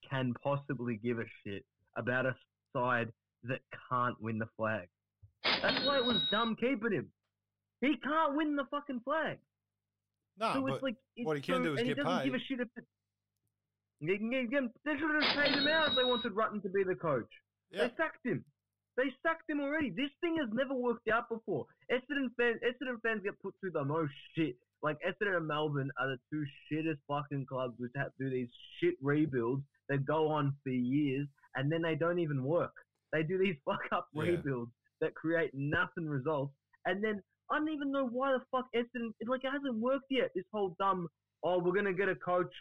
can 0.09 0.35
possibly 0.42 0.99
give 1.03 1.18
a 1.18 1.25
shit 1.42 1.64
about 1.97 2.27
a 2.27 2.35
side 2.73 3.11
that 3.44 3.61
can't 3.88 4.20
win 4.20 4.38
the 4.38 4.49
flag. 4.57 4.88
That's 5.44 5.85
why 5.87 5.99
it 5.99 6.05
was 6.05 6.20
dumb 6.31 6.57
keeping 6.57 6.92
him. 6.92 7.09
He 7.81 7.97
can't 8.03 8.37
win 8.37 8.57
the 8.57 8.64
fucking 8.70 9.01
flag. 9.05 9.38
No, 10.38 10.53
so 10.55 10.62
but 10.62 10.75
it's 10.75 10.83
like 10.83 10.97
it's 11.16 11.27
what 11.27 11.37
he 11.37 11.42
can 11.42 11.57
so- 11.57 11.64
do 11.64 11.73
is 11.75 11.79
and 11.81 11.88
get 11.88 11.97
he 11.99 12.03
doesn't 12.03 12.18
paid. 12.18 12.25
give 12.25 12.35
a 12.35 12.44
shit 12.49 12.61
if 12.61 12.68
it, 12.77 12.85
they, 14.01 14.16
can, 14.18 14.31
they, 14.31 14.47
can, 14.47 14.70
they 14.85 14.92
should 14.99 15.23
have 15.23 15.37
paid 15.37 15.55
him 15.55 15.68
out 15.68 15.88
if 15.90 15.97
they 15.97 16.05
wanted 16.05 16.33
Rutten 16.33 16.62
to 16.62 16.68
be 16.68 16.83
the 16.83 16.94
coach. 16.94 17.29
They 17.73 17.90
sacked 17.97 18.25
him. 18.25 18.44
They 18.96 19.11
sacked 19.22 19.48
him 19.50 19.61
already. 19.61 19.90
This 19.90 20.11
thing 20.20 20.37
has 20.40 20.48
never 20.52 20.74
worked 20.74 21.09
out 21.09 21.28
before. 21.28 21.66
Essendon 21.90 22.28
fans, 22.37 22.61
Essendon 22.64 23.00
fans 23.02 23.22
get 23.24 23.40
put 23.42 23.54
through 23.61 23.72
the 23.72 23.85
most 23.85 24.12
shit. 24.37 24.57
Like 24.83 24.98
Essendon 25.07 25.37
and 25.38 25.46
Melbourne 25.48 25.90
are 25.98 26.09
the 26.09 26.18
two 26.30 26.44
shittest 26.70 26.98
fucking 27.09 27.46
clubs 27.46 27.74
which 27.78 27.90
have 27.96 28.14
to 28.18 28.24
do 28.24 28.30
these 28.30 28.48
shit 28.80 28.94
rebuilds 29.02 29.62
that 29.88 30.04
go 30.07 30.28
on 30.28 30.54
for 30.62 30.70
years 30.70 31.26
and 31.57 31.70
then 31.72 31.83
they 31.83 31.94
don't 31.94 32.18
even 32.18 32.44
work. 32.44 32.72
They 33.12 33.22
do 33.22 33.38
these 33.38 33.57
fuck 33.64 33.80
up 33.92 34.09
Yeah. 34.12 34.22
rebuilds 34.22 34.70
that 35.00 35.14
create 35.14 35.50
nothing 35.54 36.07
results 36.09 36.52
and 36.87 37.02
then 37.02 37.22
I 37.50 37.59
don't 37.59 37.68
even 37.68 37.90
know 37.92 38.07
why 38.07 38.33
the 38.33 38.40
fuck 38.50 38.66
Essendon. 38.74 39.12
It's 39.20 39.28
like 39.28 39.44
it 39.44 39.50
hasn't 39.52 39.76
worked 39.76 40.07
yet. 40.11 40.30
This 40.35 40.44
whole 40.52 40.74
dumb. 40.78 41.09
Oh, 41.42 41.59
we're 41.59 41.74
gonna 41.74 41.92
get 41.92 42.09
a 42.09 42.14
coach, 42.14 42.52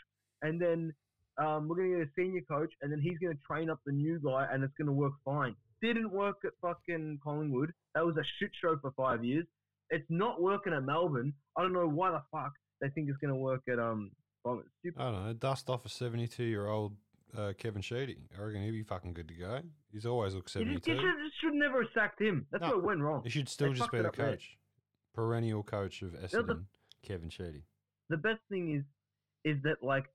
and 0.41 0.59
then 0.61 0.93
um, 1.37 1.69
we're 1.69 1.77
gonna 1.77 1.99
get 1.99 2.07
a 2.07 2.11
senior 2.17 2.41
coach, 2.41 2.69
and 2.81 2.91
then 2.91 2.99
he's 2.99 3.17
gonna 3.17 3.39
train 3.47 3.69
up 3.69 3.79
the 3.85 3.93
new 3.93 4.19
guy, 4.19 4.45
and 4.51 4.61
it's 4.61 4.73
gonna 4.77 4.91
work 4.91 5.13
fine. 5.23 5.55
Didn't 5.83 6.11
work 6.11 6.37
at 6.45 6.53
fucking 6.61 7.19
Collingwood. 7.23 7.73
That 7.93 8.05
was 8.05 8.15
a 8.17 8.23
shit 8.39 8.51
show 8.59 8.77
for 8.81 8.91
five 8.97 9.23
years. 9.23 9.45
It's 9.89 10.05
not 10.09 10.41
working 10.41 10.73
at 10.73 10.83
Melbourne. 10.83 11.33
I 11.57 11.61
don't 11.61 11.73
know 11.73 11.87
why 11.87 12.09
the 12.11 12.21
fuck 12.31 12.53
they 12.81 12.89
think 12.89 13.09
it's 13.09 13.17
gonna 13.19 13.35
work 13.35 13.61
at 13.71 13.77
um. 13.79 14.11
Bombers. 14.45 14.65
Stupid. 14.79 15.01
I 15.01 15.11
don't 15.11 15.25
know. 15.25 15.33
Dust 15.33 15.69
off 15.69 15.85
a 15.85 15.89
72 15.89 16.43
year 16.43 16.67
old 16.67 16.95
uh, 17.37 17.53
Kevin 17.57 17.81
Sheedy. 17.81 18.17
I 18.37 18.41
reckon 18.41 18.61
he'd 18.63 18.71
be 18.71 18.83
fucking 18.83 19.13
good 19.13 19.27
to 19.29 19.33
go. 19.35 19.59
He's 19.91 20.05
always 20.05 20.33
looked 20.35 20.53
You, 20.55 20.65
just, 20.65 20.85
72. 20.85 20.91
you 20.91 20.97
should, 20.99 21.31
should 21.41 21.53
never 21.53 21.81
have 21.83 21.91
sacked 21.93 22.21
him. 22.21 22.45
That's 22.51 22.61
No, 22.61 22.77
it 22.77 22.83
went 22.83 22.99
wrong. 23.01 23.21
He 23.23 23.29
should 23.29 23.47
still 23.47 23.69
They 23.69 23.75
just 23.79 23.91
be 23.91 23.99
the 23.99 24.07
up 24.09 24.15
there. 24.17 24.31
coach. 24.31 24.57
Perennial 25.15 25.63
coach 25.63 26.01
of 26.01 26.11
the- 26.11 26.17
Essendon, 26.19 26.65
Kevin 27.07 27.29
Sheedy. 27.29 27.63
the 28.09 28.17
best 28.17 28.41
thing 28.49 28.75
is 28.75 28.83
is 29.45 29.61
that 29.63 29.81
like 29.81 30.05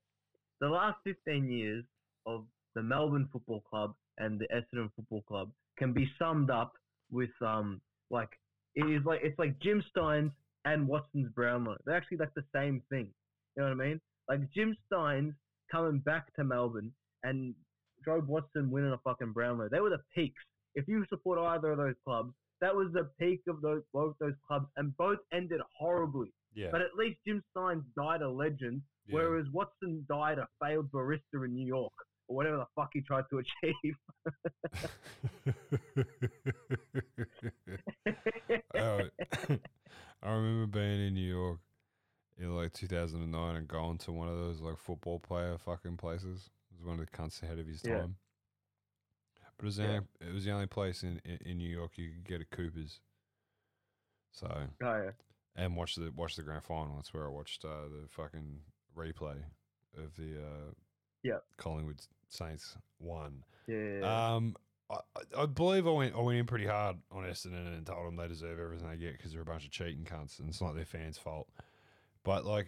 the 0.61 0.69
last 0.69 0.97
15 1.05 1.51
years 1.51 1.85
of 2.27 2.45
the 2.75 2.83
Melbourne 2.83 3.29
Football 3.33 3.61
Club 3.63 3.95
and 4.19 4.39
the 4.41 4.47
Essendon 4.55 4.91
Football 4.97 5.23
Club 5.23 5.51
can 5.79 5.93
be 5.93 6.11
summed 6.19 6.51
up 6.51 6.73
with 7.11 7.31
um 7.41 7.81
like 8.11 8.31
it 8.75 8.85
is 8.85 9.05
like 9.05 9.21
it's 9.23 9.39
like 9.39 9.59
Jim 9.61 9.83
Stynes 9.97 10.33
and 10.65 10.87
Watson's 10.87 11.31
Brownlow. 11.35 11.77
They're 11.85 11.97
actually 11.97 12.19
like 12.19 12.35
the 12.35 12.45
same 12.55 12.83
thing. 12.91 13.09
You 13.57 13.63
know 13.63 13.71
what 13.75 13.85
I 13.85 13.89
mean? 13.89 14.01
Like 14.29 14.41
Jim 14.55 14.77
Stynes 14.93 15.35
coming 15.71 16.01
back 16.01 16.35
to 16.35 16.45
Melbourne 16.45 16.93
and 17.23 17.55
Jobe 18.07 18.27
Watson 18.27 18.71
winning 18.71 18.93
a 18.93 18.99
fucking 18.99 19.33
Brownlow. 19.33 19.69
They 19.71 19.81
were 19.81 19.91
the 19.91 20.03
peaks. 20.15 20.43
If 20.75 20.87
you 20.87 21.05
support 21.09 21.39
either 21.39 21.73
of 21.73 21.79
those 21.79 21.95
clubs, 22.05 22.33
that 22.61 22.75
was 22.75 22.89
the 22.93 23.09
peak 23.19 23.41
of 23.49 23.61
those 23.63 23.83
both 23.93 24.15
those 24.21 24.35
clubs, 24.47 24.67
and 24.77 24.97
both 24.97 25.19
ended 25.33 25.61
horribly. 25.77 26.33
Yeah. 26.55 26.69
But 26.71 26.83
at 26.83 26.95
least 26.97 27.19
Jim 27.27 27.43
Stynes 27.57 27.83
died 27.97 28.23
a 28.23 28.29
legend, 28.31 28.83
Yeah. 29.07 29.15
whereas 29.17 29.47
Watson 29.53 30.05
died 30.09 30.39
a 30.39 30.47
failed 30.61 30.91
barista 30.93 31.45
in 31.45 31.55
New 31.55 31.67
York 31.67 31.93
or 32.29 32.37
whatever 32.37 32.57
the 32.59 32.67
fuck 32.77 32.91
he 32.93 33.01
tried 33.01 33.25
to 33.31 33.39
achieve. 33.39 33.95
I, 40.23 40.29
remember 40.31 40.67
being 40.67 41.07
in 41.09 41.15
New 41.15 41.35
York 41.35 41.59
in 42.39 42.55
like 42.55 42.73
2009 42.73 43.57
and 43.57 43.69
going 43.69 43.99
to 43.99 44.13
one 44.13 44.29
of 44.29 44.37
those 44.37 44.61
like 44.61 44.79
football 44.79 45.19
player 45.19 45.57
fucking 45.59 45.97
places. 45.97 46.51
It 46.71 46.79
was 46.79 46.87
one 46.87 47.01
of 47.01 47.07
the 47.07 47.17
cunts 47.17 47.43
ahead 47.43 47.59
of 47.59 47.67
his 47.67 47.83
Yeah. 47.85 47.99
time. 48.01 48.17
But 49.57 49.65
it 49.65 49.67
was, 49.67 49.77
the 49.77 49.83
Yeah. 49.83 49.89
only, 49.89 50.07
it 50.21 50.33
was 50.35 50.45
the 50.45 50.53
only 50.53 50.67
place 50.67 51.03
in, 51.03 51.21
in, 51.25 51.39
in 51.45 51.59
New 51.59 51.69
York 51.69 51.99
you 51.99 52.11
could 52.11 52.25
get 52.25 52.41
a 52.41 52.45
Cooper's. 52.45 53.01
So 54.31 54.47
oh 54.83 55.03
yeah. 55.03 55.11
and 55.57 55.75
watch 55.75 55.97
the 55.97 56.13
watch 56.15 56.37
the 56.37 56.43
grand 56.43 56.63
final. 56.63 56.95
That's 56.97 57.13
where 57.13 57.25
I 57.25 57.29
watched 57.29 57.65
uh, 57.65 57.89
the 57.89 58.07
fucking 58.09 58.61
replay 58.97 59.39
of 59.97 60.15
the 60.17 60.39
uh, 60.41 60.71
Yeah. 61.29 61.39
Collingwood 61.57 62.01
Saints 62.29 62.77
one. 62.99 63.45
Yeah. 63.67 64.35
Um, 64.35 64.57
I, 64.91 64.97
I- 65.17 65.43
I 65.43 65.47
believe 65.47 65.87
I 65.87 65.91
went 65.91 66.15
I 66.15 66.21
went 66.21 66.39
in 66.39 66.47
pretty 66.47 66.67
hard 66.67 66.97
on 67.13 67.25
Essendon 67.25 67.67
and 67.77 67.85
told 67.87 68.07
them 68.07 68.17
they 68.17 68.27
deserve 68.29 68.59
everything 68.59 68.89
they 68.91 68.97
get 68.97 69.17
because 69.19 69.33
they're 69.33 69.43
a 69.43 69.45
bunch 69.45 69.65
of 69.65 69.71
cheating 69.71 70.05
cunts 70.05 70.39
and 70.41 70.49
it's 70.49 70.61
not 70.61 70.75
their 70.75 70.85
fans' 70.87 71.19
fault. 71.19 71.49
But 72.25 72.45
like 72.47 72.67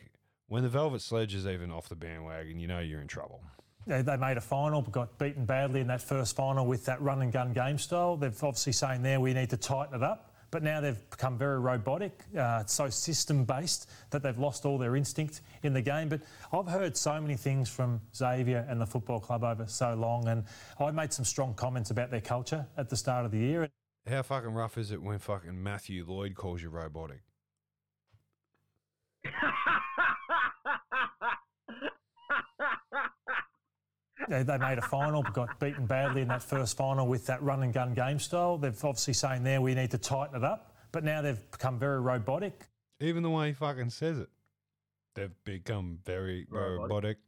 when 0.49 0.63
the 0.63 0.69
Velvet 0.69 1.01
Sledge 1.01 1.35
is 1.35 1.47
even 1.47 1.71
off 1.71 1.89
the 1.89 1.97
bandwagon, 1.97 2.59
you 2.59 2.67
know 2.69 2.81
you're 2.81 3.01
in 3.01 3.07
trouble. 3.07 3.41
They, 3.87 4.03
they 4.03 4.17
made 4.19 4.37
a 4.37 4.41
final, 4.43 4.83
but 4.83 4.93
got 4.93 5.19
beaten 5.19 5.47
badly 5.47 5.81
in 5.81 5.87
that 5.87 6.03
first 6.03 6.37
final 6.37 6.67
with 6.67 6.85
that 6.85 7.01
run 7.01 7.23
and 7.23 7.33
gun 7.33 7.53
game 7.55 7.79
style. 7.79 8.17
They've 8.19 8.45
obviously 8.45 8.73
saying 8.73 9.03
there 9.03 9.21
we 9.21 9.33
need 9.33 9.49
to 9.51 9.57
tighten 9.57 9.95
it 9.95 10.03
up, 10.03 10.30
but 10.51 10.63
now 10.63 10.81
they've 10.81 11.11
become 11.11 11.39
very 11.39 11.59
robotic, 11.59 12.25
uh, 12.39 12.65
so 12.65 12.89
system 12.89 13.45
based 13.45 13.89
that 14.11 14.23
they've 14.23 14.39
lost 14.39 14.67
all 14.67 14.79
their 14.79 14.97
instinct 14.97 15.43
in 15.63 15.73
the 15.73 15.83
game. 15.83 16.09
But 16.09 16.23
I've 16.53 16.67
heard 16.67 16.97
so 16.97 17.21
many 17.21 17.37
things 17.37 17.69
from 17.69 18.01
Xavier 18.15 18.67
and 18.69 18.81
the 18.81 18.87
football 18.87 19.21
club 19.21 19.45
over 19.45 19.67
so 19.67 19.95
long, 19.95 20.29
and 20.29 20.45
I 20.79 20.91
made 20.91 21.13
some 21.13 21.25
strong 21.25 21.55
comments 21.55 21.91
about 21.91 22.11
their 22.11 22.21
culture 22.21 22.67
at 22.77 22.89
the 22.89 22.97
start 22.97 23.25
of 23.25 23.33
the 23.33 23.39
year. 23.39 23.69
How 24.09 24.23
fucking 24.23 24.51
rough 24.51 24.79
is 24.79 24.91
it 24.91 25.03
when 25.03 25.19
fucking 25.19 25.63
Matthew 25.63 26.05
Lloyd 26.07 26.35
calls 26.35 26.63
you 26.63 26.71
robotic? 26.71 27.21
They, 34.29 34.43
they 34.43 34.59
made 34.59 34.79
a 34.79 34.83
final, 34.83 35.23
but 35.23 35.33
got 35.33 35.59
beaten 35.61 35.87
badly 35.87 36.23
in 36.23 36.29
that 36.29 36.43
first 36.43 36.77
final 36.77 37.07
with 37.07 37.27
that 37.27 37.43
run 37.43 37.63
and 37.63 37.73
gun 37.73 37.95
game 37.95 38.19
style. 38.19 38.59
They've 38.59 38.85
obviously 38.85 39.15
saying 39.15 39.43
there 39.43 39.61
we 39.61 39.75
need 39.75 39.91
to 39.93 39.99
tighten 39.99 40.37
it 40.37 40.45
up, 40.45 40.75
but 40.93 41.05
now 41.05 41.23
they've 41.23 41.51
become 41.51 41.79
very 41.79 42.01
robotic. 42.01 42.69
Even 43.01 43.23
the 43.23 43.31
way 43.31 43.49
he 43.49 43.55
fucking 43.55 43.91
says 43.91 44.19
it, 44.19 44.29
they've 45.15 45.33
become 45.45 45.99
very 46.05 46.47
robotic. 46.51 47.19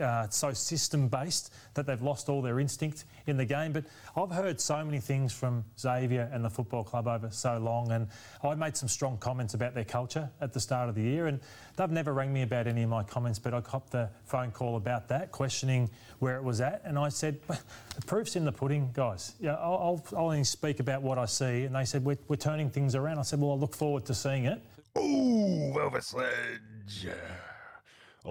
Uh, 0.00 0.28
so 0.28 0.52
system 0.52 1.08
based 1.08 1.52
that 1.74 1.86
they've 1.86 2.02
lost 2.02 2.28
all 2.28 2.42
their 2.42 2.60
instinct 2.60 3.04
in 3.26 3.36
the 3.36 3.44
game. 3.44 3.72
But 3.72 3.84
I've 4.16 4.30
heard 4.30 4.60
so 4.60 4.84
many 4.84 5.00
things 5.00 5.32
from 5.32 5.64
Xavier 5.78 6.30
and 6.32 6.44
the 6.44 6.50
football 6.50 6.84
club 6.84 7.06
over 7.06 7.30
so 7.30 7.58
long, 7.58 7.92
and 7.92 8.08
I 8.42 8.54
made 8.54 8.76
some 8.76 8.88
strong 8.88 9.18
comments 9.18 9.54
about 9.54 9.74
their 9.74 9.84
culture 9.84 10.30
at 10.40 10.52
the 10.52 10.60
start 10.60 10.88
of 10.88 10.94
the 10.94 11.02
year. 11.02 11.26
And 11.26 11.40
they've 11.76 11.90
never 11.90 12.12
rang 12.12 12.32
me 12.32 12.42
about 12.42 12.66
any 12.66 12.82
of 12.82 12.90
my 12.90 13.02
comments, 13.02 13.38
but 13.38 13.54
I 13.54 13.60
copped 13.60 13.92
the 13.92 14.08
phone 14.24 14.50
call 14.50 14.76
about 14.76 15.08
that, 15.08 15.32
questioning 15.32 15.90
where 16.18 16.36
it 16.36 16.42
was 16.42 16.60
at. 16.60 16.82
And 16.84 16.98
I 16.98 17.08
said, 17.08 17.40
the 17.48 18.06
proof's 18.06 18.36
in 18.36 18.44
the 18.44 18.52
pudding, 18.52 18.90
guys. 18.92 19.34
Yeah, 19.40 19.54
I'll, 19.54 20.02
I'll, 20.12 20.18
only 20.28 20.44
speak 20.44 20.80
about 20.80 21.02
what 21.02 21.18
I 21.18 21.24
see. 21.24 21.64
And 21.64 21.74
they 21.74 21.84
said, 21.84 22.04
we're, 22.04 22.18
we're 22.28 22.36
turning 22.36 22.70
things 22.70 22.94
around. 22.94 23.18
I 23.18 23.22
said, 23.22 23.40
well, 23.40 23.52
I 23.52 23.54
look 23.54 23.74
forward 23.74 24.04
to 24.06 24.14
seeing 24.14 24.44
it. 24.44 24.62
Ooh, 24.98 25.72
Velvet 25.74 26.04
Sledge. 26.04 27.06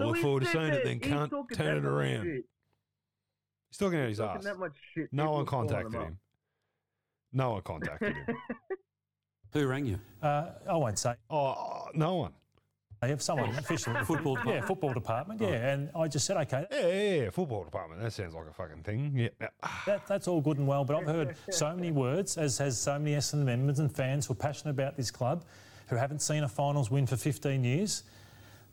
I 0.00 0.04
look 0.04 0.16
forward 0.18 0.40
to 0.40 0.46
said 0.46 0.52
seeing 0.52 0.72
it, 0.72 0.84
then 0.84 0.98
can't 1.00 1.32
turn 1.54 1.76
it 1.78 1.84
around. 1.84 2.24
shit. 2.24 2.44
He's 3.70 3.78
talking 3.78 3.98
out 4.00 4.08
his 4.08 4.18
Talking 4.18 4.38
ass. 4.38 4.44
that 4.44 4.58
much 4.58 4.72
shit. 4.94 5.08
No 5.12 5.22
people 5.24 5.34
one 5.34 5.42
are 5.42 5.46
calling 5.46 5.68
contacted 5.68 6.00
up. 6.00 6.06
him. 6.08 6.18
No 7.32 7.50
one 7.52 7.62
contacted 7.62 8.14
him. 8.16 8.26
Who 9.52 9.66
rang 9.66 9.86
you? 9.86 9.98
Uh, 10.22 10.50
I 10.68 10.76
won't 10.76 10.98
say. 10.98 11.14
Oh, 11.30 11.86
no 11.94 12.14
one. 12.16 12.32
They 13.00 13.08
have 13.10 13.22
someone 13.22 13.50
official. 13.50 13.94
Football 14.04 14.38
Yeah, 14.44 14.60
football 14.62 14.92
department. 14.92 15.40
Yeah, 15.40 15.70
and 15.72 15.88
I 15.94 16.08
just 16.08 16.26
said, 16.26 16.36
okay, 16.38 16.66
Yeah, 16.70 16.86
yeah, 16.88 17.22
yeah. 17.24 17.30
Football 17.30 17.62
department. 17.64 18.02
That 18.02 18.12
sounds 18.12 18.34
like 18.34 18.46
a 18.48 18.52
fucking 18.52 18.82
thing. 18.82 19.12
Yeah. 19.14 19.28
yeah. 19.40 19.48
that, 19.86 20.06
that's 20.08 20.26
all 20.26 20.40
good 20.40 20.58
and 20.58 20.66
well, 20.66 20.84
but 20.84 20.96
I've 20.96 21.06
heard 21.06 21.36
so 21.50 21.72
many 21.76 21.92
words, 21.92 22.36
as 22.36 22.58
has 22.58 22.76
so 22.78 22.98
many 22.98 23.12
Essendon 23.14 23.44
members 23.44 23.78
and 23.78 23.94
fans 23.94 24.26
who 24.26 24.32
are 24.32 24.36
passionate 24.36 24.72
about 24.72 24.96
this 24.96 25.12
club, 25.12 25.44
who 25.88 25.94
haven't 25.96 26.22
seen 26.22 26.42
a 26.42 26.48
finals 26.48 26.90
win 26.90 27.06
for 27.06 27.16
15 27.16 27.62
years. 27.62 28.02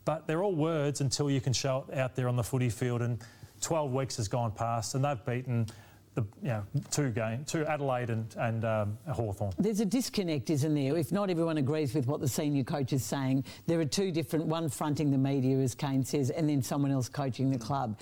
But 0.06 0.26
they're 0.26 0.42
all 0.42 0.54
words 0.54 1.02
until 1.02 1.30
you 1.30 1.42
can 1.42 1.52
show 1.52 1.84
it 1.88 1.98
out 1.98 2.14
there 2.16 2.28
on 2.28 2.36
the 2.36 2.42
footy 2.42 2.70
field. 2.70 3.02
And 3.02 3.18
12 3.60 3.92
weeks 3.92 4.16
has 4.16 4.28
gone 4.28 4.52
past, 4.52 4.94
and 4.94 5.04
they've 5.04 5.22
beaten 5.26 5.66
the 6.14 6.22
you 6.42 6.48
know 6.48 6.64
two 6.90 7.10
game, 7.10 7.44
two 7.44 7.66
Adelaide 7.66 8.08
and 8.08 8.34
and 8.38 8.64
um, 8.64 8.98
Hawthorn. 9.10 9.52
There's 9.58 9.80
a 9.80 9.84
disconnect, 9.84 10.48
isn't 10.48 10.74
there? 10.74 10.96
If 10.96 11.12
not 11.12 11.28
everyone 11.28 11.58
agrees 11.58 11.92
with 11.92 12.06
what 12.06 12.20
the 12.20 12.28
senior 12.28 12.64
coach 12.64 12.92
is 12.92 13.04
saying, 13.04 13.44
there 13.66 13.78
are 13.80 13.84
two 13.84 14.10
different, 14.10 14.46
one 14.46 14.68
fronting 14.70 15.10
the 15.10 15.18
media, 15.18 15.58
as 15.58 15.74
Kane 15.74 16.04
says, 16.04 16.30
and 16.30 16.48
then 16.48 16.62
someone 16.62 16.90
else 16.90 17.08
coaching 17.08 17.50
the 17.50 17.58
club. 17.58 17.98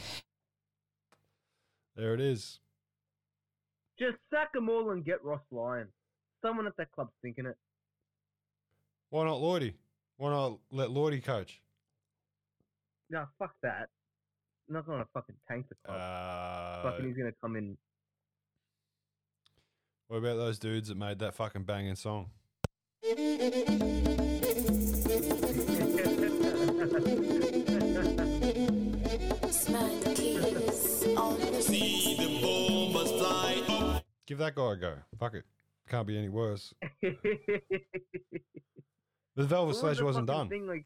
There 1.96 2.14
it 2.14 2.20
is. 2.20 2.60
Just 3.98 4.18
sack 4.30 4.52
them 4.52 4.68
all 4.68 4.90
and 4.90 5.04
get 5.04 5.24
Ross 5.24 5.42
Lyon. 5.50 5.88
Someone 6.42 6.66
at 6.66 6.76
that 6.76 6.92
club's 6.92 7.12
thinking 7.22 7.46
it. 7.46 7.56
Why 9.10 9.24
not 9.24 9.38
Lloydie? 9.38 9.74
Why 10.18 10.30
not 10.30 10.58
let 10.70 10.90
Lloydie 10.90 11.22
coach? 11.22 11.60
No, 13.14 13.26
fuck 13.38 13.54
that. 13.62 13.88
I'm 14.68 14.74
not 14.74 14.86
gonna 14.86 15.06
fucking 15.14 15.36
tank 15.46 15.66
the 15.68 15.76
club. 15.86 16.00
Uh, 16.00 16.82
fucking, 16.82 17.06
he's 17.06 17.16
gonna 17.16 17.30
come 17.40 17.54
in. 17.54 17.76
What 20.08 20.16
about 20.16 20.34
those 20.34 20.58
dudes 20.58 20.88
that 20.88 20.96
made 20.96 21.20
that 21.20 21.34
fucking 21.34 21.62
banging 21.62 21.94
song? 21.94 22.30
See 23.04 23.14
the 32.16 32.40
bombers 32.42 33.12
fly 33.12 33.62
up. 33.68 34.04
Give 34.26 34.38
that 34.38 34.56
guy 34.56 34.72
a 34.72 34.76
go. 34.76 34.94
Fuck 35.20 35.34
it. 35.34 35.44
Can't 35.88 36.08
be 36.08 36.18
any 36.18 36.30
worse. 36.30 36.74
The 39.36 39.44
Velvet 39.44 39.66
What 39.66 39.68
was 39.68 39.80
Sledge 39.80 39.98
the 39.98 40.04
wasn't 40.04 40.26
done. 40.28 40.48
Thing, 40.48 40.68
like, 40.68 40.84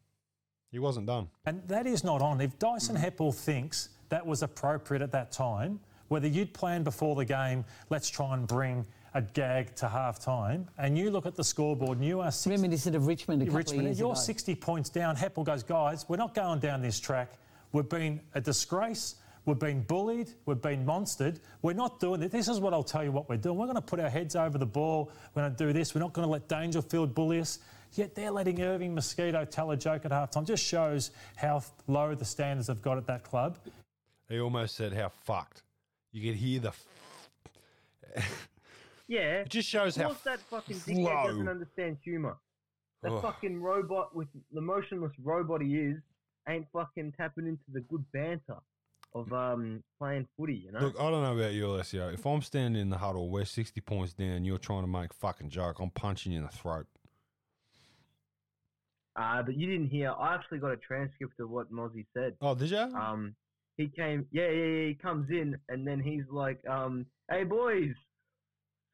He 0.71 0.79
wasn't 0.79 1.07
done. 1.07 1.27
And 1.45 1.61
that 1.67 1.87
is 1.87 2.03
not 2.03 2.21
on. 2.21 2.41
If 2.41 2.57
Dyson 2.59 2.95
Mm. 2.95 3.01
Heppel 3.03 3.33
thinks 3.33 3.89
that 4.09 4.25
was 4.25 4.43
appropriate 4.43 5.01
at 5.01 5.11
that 5.11 5.31
time, 5.31 5.79
whether 6.09 6.27
you'd 6.27 6.53
planned 6.53 6.83
before 6.83 7.15
the 7.15 7.25
game, 7.25 7.65
let's 7.89 8.09
try 8.09 8.33
and 8.33 8.47
bring 8.47 8.85
a 9.15 9.21
gag 9.21 9.75
to 9.75 9.87
half 9.87 10.19
time, 10.19 10.67
and 10.77 10.95
you 10.95 11.09
look 11.09 11.25
at 11.25 11.35
the 11.35 11.43
scoreboard 11.43 11.97
and 11.97 12.05
you 12.05 12.19
are 12.21 12.31
six, 12.31 12.55
Reminiscent 12.55 12.95
of 12.95 13.07
Richmond 13.07 13.41
a 13.41 13.45
couple 13.45 13.57
Richmond, 13.57 13.79
of 13.81 13.85
years 13.87 13.99
you're 13.99 14.11
ago. 14.11 14.19
60 14.19 14.55
points 14.55 14.89
down. 14.89 15.15
Heppel 15.15 15.43
goes, 15.43 15.63
guys, 15.63 16.05
we're 16.07 16.17
not 16.17 16.35
going 16.35 16.59
down 16.59 16.81
this 16.81 16.99
track. 16.99 17.31
We've 17.71 17.89
been 17.89 18.21
a 18.35 18.41
disgrace. 18.41 19.15
We've 19.45 19.57
been 19.57 19.81
bullied. 19.81 20.29
We've 20.45 20.61
been 20.61 20.85
monstered. 20.85 21.39
We're 21.63 21.73
not 21.73 21.99
doing 21.99 22.21
it. 22.21 22.31
This 22.31 22.47
is 22.47 22.59
what 22.59 22.71
I'll 22.71 22.83
tell 22.83 23.03
you 23.03 23.11
what 23.11 23.27
we're 23.29 23.37
doing. 23.37 23.57
We're 23.57 23.65
going 23.65 23.77
to 23.77 23.81
put 23.81 23.99
our 23.99 24.09
heads 24.09 24.35
over 24.35 24.59
the 24.59 24.65
ball. 24.65 25.11
We're 25.33 25.41
going 25.43 25.55
to 25.55 25.57
do 25.67 25.73
this. 25.73 25.95
We're 25.95 26.01
not 26.01 26.13
going 26.13 26.27
to 26.27 26.31
let 26.31 26.47
Dangerfield 26.47 27.15
bully 27.15 27.39
us. 27.39 27.57
Yet 27.93 28.15
they're 28.15 28.31
letting 28.31 28.61
Irving 28.61 28.93
Mosquito 28.93 29.45
tell 29.45 29.71
a 29.71 29.77
joke 29.77 30.05
at 30.05 30.11
halftime. 30.11 30.45
Just 30.45 30.63
shows 30.63 31.11
how 31.35 31.63
low 31.87 32.13
the 32.15 32.25
standards 32.25 32.67
have 32.67 32.81
got 32.81 32.97
at 32.97 33.07
that 33.07 33.23
club. 33.23 33.57
He 34.27 34.39
almost 34.39 34.75
said 34.75 34.93
how 34.93 35.09
fucked. 35.09 35.63
You 36.11 36.29
could 36.29 36.39
hear 36.39 36.59
the. 36.59 36.69
F- 38.15 38.49
yeah. 39.07 39.41
It 39.41 39.49
just 39.49 39.67
shows 39.67 39.95
how 39.95 40.09
What's 40.09 40.21
that 40.21 40.39
fucking 40.39 40.77
dickhead 40.77 41.25
doesn't 41.25 41.49
understand 41.49 41.97
humour? 42.03 42.37
That 43.01 43.13
Ugh. 43.13 43.21
fucking 43.21 43.61
robot 43.61 44.15
with 44.15 44.27
the 44.51 44.61
motionless 44.61 45.13
robot 45.23 45.61
he 45.61 45.75
is 45.75 45.97
ain't 46.47 46.67
fucking 46.73 47.13
tapping 47.13 47.47
into 47.47 47.63
the 47.71 47.79
good 47.81 48.03
banter 48.11 48.57
of 49.15 49.31
um 49.33 49.83
playing 49.97 50.27
footy. 50.37 50.55
You 50.55 50.71
know. 50.71 50.79
Look, 50.79 50.99
I 50.99 51.09
don't 51.09 51.23
know 51.23 51.35
about 51.37 51.53
you, 51.53 51.65
Alessio. 51.67 52.09
If 52.09 52.25
I'm 52.25 52.41
standing 52.41 52.79
in 52.81 52.89
the 52.89 52.97
huddle, 52.97 53.29
we're 53.29 53.45
60 53.45 53.81
points 53.81 54.13
down, 54.13 54.43
you're 54.43 54.57
trying 54.57 54.81
to 54.83 54.87
make 54.87 55.13
fucking 55.13 55.49
joke, 55.49 55.79
I'm 55.79 55.89
punching 55.89 56.31
you 56.31 56.39
in 56.39 56.43
the 56.43 56.51
throat. 56.51 56.85
Uh, 59.19 59.43
but 59.43 59.57
you 59.57 59.67
didn't 59.67 59.89
hear. 59.89 60.11
I 60.11 60.33
actually 60.35 60.59
got 60.59 60.71
a 60.71 60.77
transcript 60.77 61.39
of 61.39 61.49
what 61.49 61.71
Mozzie 61.71 62.05
said. 62.15 62.35
Oh, 62.41 62.55
did 62.55 62.71
you? 62.71 62.77
Um, 62.77 63.35
he 63.75 63.87
came. 63.87 64.25
Yeah, 64.31 64.49
yeah, 64.49 64.65
yeah. 64.65 64.87
He 64.87 64.93
comes 64.95 65.29
in, 65.29 65.57
and 65.67 65.85
then 65.85 65.99
he's 65.99 66.23
like, 66.31 66.59
um, 66.67 67.05
"Hey, 67.29 67.43
boys." 67.43 67.93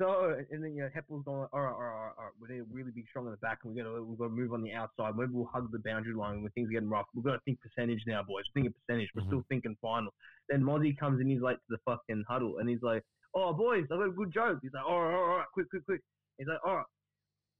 So, 0.02 0.36
and 0.52 0.62
then 0.64 0.76
you 0.76 0.82
know, 0.82 0.90
Heppel's 0.94 1.24
going, 1.24 1.48
all 1.54 1.62
right, 1.62 1.72
all 1.72 1.80
right, 1.80 1.94
all 1.94 2.06
right, 2.06 2.14
all 2.18 2.24
right. 2.26 2.34
We 2.42 2.50
need 2.50 2.60
to 2.60 2.66
really 2.70 2.92
be 2.92 3.06
strong 3.10 3.26
in 3.26 3.32
the 3.32 3.38
back, 3.38 3.60
and 3.64 3.74
we 3.74 3.82
got 3.82 3.88
to 3.88 4.04
we 4.04 4.18
got 4.18 4.26
to 4.26 4.30
move 4.30 4.52
on 4.52 4.62
the 4.62 4.74
outside. 4.74 5.16
Maybe 5.16 5.32
we'll 5.32 5.50
hug 5.54 5.72
the 5.72 5.80
boundary 5.80 6.14
line 6.14 6.44
when 6.44 6.52
things 6.52 6.68
are 6.70 6.74
getting 6.74 6.90
rough. 6.90 7.06
We've 7.16 7.24
got 7.24 7.34
to 7.34 7.40
think 7.46 7.60
percentage 7.62 8.04
now, 8.06 8.22
boys. 8.24 8.44
We're 8.56 8.70
percentage. 8.72 9.10
We're 9.16 9.24
still 9.28 9.44
thinking 9.48 9.78
final. 9.82 10.12
Then 10.50 10.62
Mozzie 10.64 10.98
comes 10.98 11.22
in. 11.22 11.28
He's 11.28 11.42
late 11.42 11.56
to 11.56 11.70
the 11.70 11.78
fucking 11.86 12.26
huddle, 12.28 12.58
and 12.60 12.68
he's 12.68 12.82
like, 12.82 13.04
"Oh, 13.34 13.54
boys, 13.54 13.86
I 13.92 13.96
got 13.96 14.08
a 14.08 14.12
good 14.12 14.34
joke." 14.34 14.60
He's 14.62 14.74
like, 14.74 14.84
"All 14.86 15.02
right, 15.02 15.16
all 15.16 15.22
right, 15.22 15.32
all 15.32 15.38
right, 15.38 15.48
quick, 15.54 15.70
quick, 15.70 15.86
quick." 15.86 16.02
He's 16.38 16.48
like, 16.48 16.60
"All 16.66 16.76
right, 16.76 16.86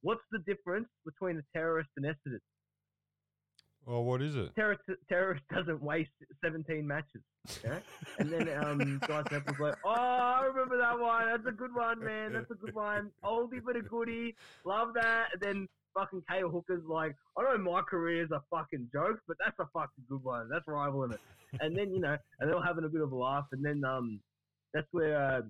what's 0.02 0.20
the 0.30 0.40
difference 0.40 0.88
between 1.06 1.38
a 1.38 1.42
terrorist 1.56 1.88
and 1.96 2.04
Essendon?" 2.04 2.40
Oh, 3.88 4.00
what 4.00 4.20
is 4.20 4.34
it? 4.34 4.54
terrorist, 4.56 4.82
terrorist 5.08 5.44
doesn't 5.54 5.80
waste 5.80 6.10
17 6.44 6.86
matches. 6.86 7.22
Okay? 7.64 7.78
and 8.18 8.32
then 8.32 8.48
um, 8.64 9.00
Guy 9.06 9.22
Temple's 9.22 9.60
like, 9.60 9.76
oh, 9.84 9.90
I 9.90 10.44
remember 10.44 10.76
that 10.78 10.98
one. 10.98 11.26
That's 11.26 11.46
a 11.46 11.52
good 11.52 11.74
one, 11.74 12.02
man. 12.02 12.32
That's 12.32 12.50
a 12.50 12.54
good 12.54 12.74
one. 12.74 13.10
Oldie 13.24 13.62
but 13.64 13.76
a 13.76 13.82
goodie. 13.82 14.34
Love 14.64 14.88
that. 14.94 15.26
And 15.32 15.40
then 15.40 15.68
fucking 15.94 16.22
Cale 16.28 16.50
Hooker's 16.50 16.82
like, 16.88 17.14
I 17.38 17.42
know 17.42 17.58
my 17.58 17.82
career 17.82 18.24
is 18.24 18.30
a 18.32 18.42
fucking 18.50 18.88
joke, 18.92 19.20
but 19.28 19.36
that's 19.38 19.58
a 19.60 19.68
fucking 19.72 20.04
good 20.08 20.24
one. 20.24 20.48
That's 20.50 20.66
rivaling 20.66 21.12
it. 21.12 21.20
And 21.60 21.76
then, 21.78 21.92
you 21.92 22.00
know, 22.00 22.16
and 22.40 22.50
they're 22.50 22.62
having 22.62 22.84
a 22.84 22.88
bit 22.88 23.02
of 23.02 23.12
a 23.12 23.16
laugh. 23.16 23.46
And 23.52 23.64
then 23.64 23.84
um, 23.84 24.20
that's 24.74 24.88
where 24.90 25.16
uh, 25.16 25.42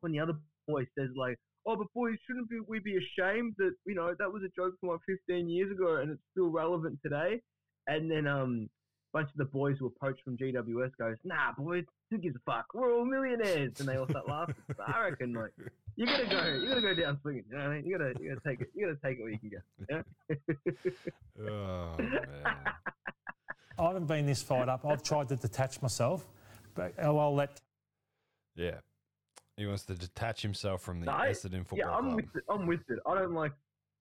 when 0.00 0.10
the 0.10 0.18
other 0.18 0.34
boy 0.66 0.84
says, 0.98 1.10
like, 1.16 1.38
oh, 1.64 1.76
but 1.76 1.86
boys, 1.94 2.16
shouldn't 2.26 2.48
we 2.66 2.80
be 2.80 2.96
ashamed 2.96 3.54
that, 3.58 3.74
you 3.86 3.94
know, 3.94 4.14
that 4.18 4.32
was 4.32 4.42
a 4.42 4.50
joke 4.60 4.74
from 4.80 4.88
like 4.90 5.00
15 5.06 5.48
years 5.48 5.70
ago 5.70 5.96
and 6.02 6.10
it's 6.10 6.22
still 6.32 6.48
relevant 6.48 6.98
today? 7.04 7.40
And 7.88 8.10
then 8.10 8.26
um, 8.26 8.68
a 9.12 9.18
bunch 9.18 9.30
of 9.30 9.36
the 9.38 9.44
boys 9.46 9.76
who 9.78 9.86
were 9.86 9.90
poached 10.00 10.22
from 10.22 10.36
GWS 10.36 10.90
goes, 10.98 11.16
nah, 11.24 11.52
boys, 11.56 11.84
who 12.10 12.18
gives 12.18 12.36
a 12.36 12.40
fuck? 12.46 12.66
We're 12.74 12.92
all 12.94 13.04
millionaires. 13.04 13.80
And 13.80 13.88
they 13.88 13.96
all 13.96 14.08
start 14.08 14.28
laughing. 14.28 14.54
So 14.76 14.82
I 14.86 15.00
reckon, 15.04 15.32
like, 15.32 15.52
you 15.96 16.06
gotta 16.06 16.26
go, 16.26 16.46
you 16.62 16.68
gotta 16.68 16.80
go 16.82 16.94
down 16.94 17.18
swinging. 17.22 17.44
You 17.50 17.56
know 17.56 17.64
what 17.64 17.70
I 17.72 17.74
mean? 17.76 17.86
You 17.86 17.98
gotta, 17.98 18.12
you 18.20 18.28
gotta 18.34 18.48
take 18.48 18.60
it, 18.60 18.68
you 18.74 18.86
gotta 18.86 18.98
take 19.04 19.18
it 19.18 19.22
where 19.22 19.32
you 19.32 19.38
can 19.38 19.48
get. 19.48 20.04
Yeah? 21.40 21.50
Oh, 21.50 21.94
man. 21.98 22.46
I 23.78 23.82
haven't 23.86 24.06
been 24.06 24.26
this 24.26 24.42
fired 24.42 24.68
up. 24.68 24.84
I've 24.84 25.02
tried 25.02 25.28
to 25.28 25.36
detach 25.36 25.80
myself, 25.80 26.26
but 26.74 26.94
oh, 27.00 27.16
I'll 27.18 27.34
let 27.34 27.60
Yeah. 28.56 28.78
He 29.56 29.66
wants 29.66 29.84
to 29.86 29.94
detach 29.94 30.42
himself 30.42 30.82
from 30.82 31.00
the 31.00 31.06
No, 31.06 31.12
I- 31.12 31.28
Essendon 31.30 31.66
Football 31.66 31.78
yeah, 31.78 31.90
I'm 31.90 32.04
Club. 32.04 32.16
with 32.16 32.36
it. 32.36 32.42
I'm 32.48 32.66
with 32.66 32.80
it. 32.90 32.98
I 33.06 33.14
don't 33.18 33.34
like, 33.34 33.52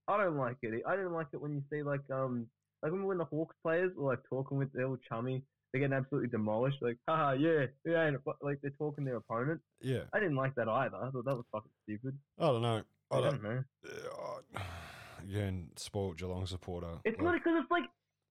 I 0.08 0.18
don't 0.18 0.38
like 0.38 0.58
it. 0.62 0.84
I 0.88 0.96
didn't 0.96 1.14
like 1.14 1.28
it 1.34 1.42
when 1.42 1.54
you 1.54 1.64
see 1.72 1.84
like 1.84 2.02
um, 2.12 2.48
like 2.84 2.92
when 2.92 3.04
when 3.06 3.18
the 3.18 3.26
Hawks 3.26 3.56
players 3.64 3.92
were 3.96 4.10
like 4.12 4.20
talking 4.30 4.58
with 4.58 4.72
their 4.74 4.88
chummy, 5.10 5.44
they're 5.72 5.82
getting 5.82 5.96
absolutely 5.98 6.30
demolished. 6.30 6.78
Like, 6.82 6.98
haha, 7.08 7.34
yeah, 7.34 7.66
yeah, 7.86 8.04
and, 8.04 8.18
like 8.42 8.60
they're 8.62 8.72
talking 8.78 9.04
their 9.06 9.18
opponent. 9.18 9.60
Yeah. 9.82 10.02
I 10.14 10.20
didn't 10.20 10.36
like 10.36 10.56
that 10.56 10.68
either. 10.68 10.96
I 10.96 11.10
thought 11.12 11.26
that 11.26 11.36
was 11.36 11.46
fucking 11.52 11.72
stupid. 11.84 12.18
I 12.40 12.46
don't 12.48 12.62
know. 12.62 12.84
I 13.12 13.18
I 13.18 13.22
don't, 13.22 13.44
know. 13.44 13.64
Again, 15.24 15.70
spoiled 15.76 16.18
Geelong 16.18 16.46
supporter. 16.46 17.00
It's 17.06 17.18
Like, 17.18 17.24
not 17.26 17.34
because 17.36 17.54
it's 17.62 17.72
like 17.72 17.84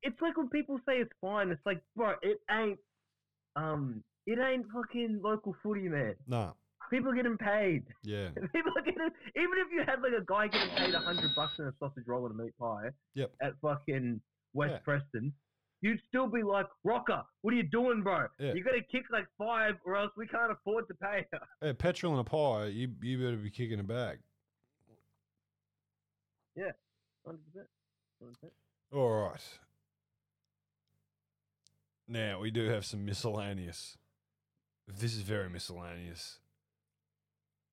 it's 0.02 0.20
like 0.20 0.36
when 0.36 0.48
people 0.48 0.78
say 0.86 0.98
it's 0.98 1.12
fine. 1.20 1.50
It's 1.50 1.60
like, 1.66 1.80
bro, 1.96 2.14
it 2.22 2.38
ain't. 2.50 2.78
Um, 3.56 4.02
it 4.26 4.38
ain't 4.38 4.66
fucking 4.72 5.20
local 5.22 5.54
footy, 5.62 5.88
man. 5.88 6.14
Nah. 6.26 6.52
People 6.90 7.10
are 7.10 7.14
getting 7.16 7.36
paid. 7.38 7.84
Yeah. 8.04 8.28
People 8.54 8.72
are 8.76 8.82
getting 8.82 9.00
even 9.34 9.58
if 9.58 9.72
you 9.72 9.80
had 9.84 10.00
like 10.02 10.12
a 10.16 10.24
guy 10.24 10.46
getting 10.46 10.70
paid 10.76 10.94
a 10.94 11.00
hundred 11.00 11.30
bucks 11.34 11.54
in 11.58 11.64
a 11.64 11.72
sausage 11.80 12.04
roll 12.06 12.26
and 12.26 12.38
a 12.38 12.42
meat 12.44 12.56
pie. 12.58 12.90
Yep. 13.14 13.32
At 13.42 13.54
fucking 13.60 14.20
West 14.56 14.72
Yeah. 14.72 14.78
Preston, 14.78 15.32
you'd 15.82 16.00
still 16.08 16.26
be 16.26 16.42
like, 16.42 16.66
Rocker, 16.82 17.22
what 17.42 17.54
are 17.54 17.56
you 17.56 17.62
doing, 17.62 18.02
bro? 18.02 18.26
Yeah. 18.38 18.54
You 18.54 18.64
got 18.64 18.72
to 18.72 18.82
kick 18.82 19.04
like 19.12 19.26
five, 19.38 19.74
or 19.84 19.96
else 19.96 20.10
we 20.16 20.26
can't 20.26 20.50
afford 20.50 20.88
to 20.88 20.94
pay 20.94 21.26
you. 21.32 21.38
Hey, 21.60 21.72
petrol 21.74 22.12
and 22.18 22.20
a 22.20 22.24
pie, 22.24 22.66
you, 22.66 22.88
you 23.02 23.18
better 23.18 23.36
be 23.36 23.50
kicking 23.50 23.78
a 23.78 23.84
bag. 23.84 24.18
Yeah. 26.56 26.72
Hundred 27.24 27.40
percent. 27.52 28.52
All 28.92 29.10
right. 29.28 29.40
Now, 32.08 32.40
we 32.40 32.50
do 32.50 32.68
have 32.68 32.84
some 32.86 33.04
miscellaneous. 33.04 33.98
This 34.88 35.14
is 35.14 35.20
very 35.22 35.50
miscellaneous. 35.50 36.38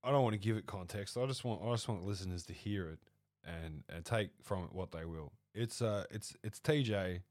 I 0.04 0.12
don't 0.12 0.24
want 0.24 0.34
to 0.34 0.40
give 0.40 0.58
it 0.58 0.66
context. 0.66 1.16
I 1.18 1.26
just 1.28 1.46
want 1.46 1.62
I 1.64 1.72
just 1.72 1.88
want 1.88 2.04
listeners 2.04 2.44
to 2.48 2.54
hear 2.54 2.90
it 2.90 3.00
and 3.46 3.84
and 3.88 4.04
take 4.04 4.32
from 4.42 4.64
it 4.66 4.74
what 4.74 4.92
they 4.92 5.06
will. 5.06 5.32
It's 5.54 5.82
uh 5.82 6.06
it's 6.10 6.36
it's 6.44 6.60
TJ 6.60 7.22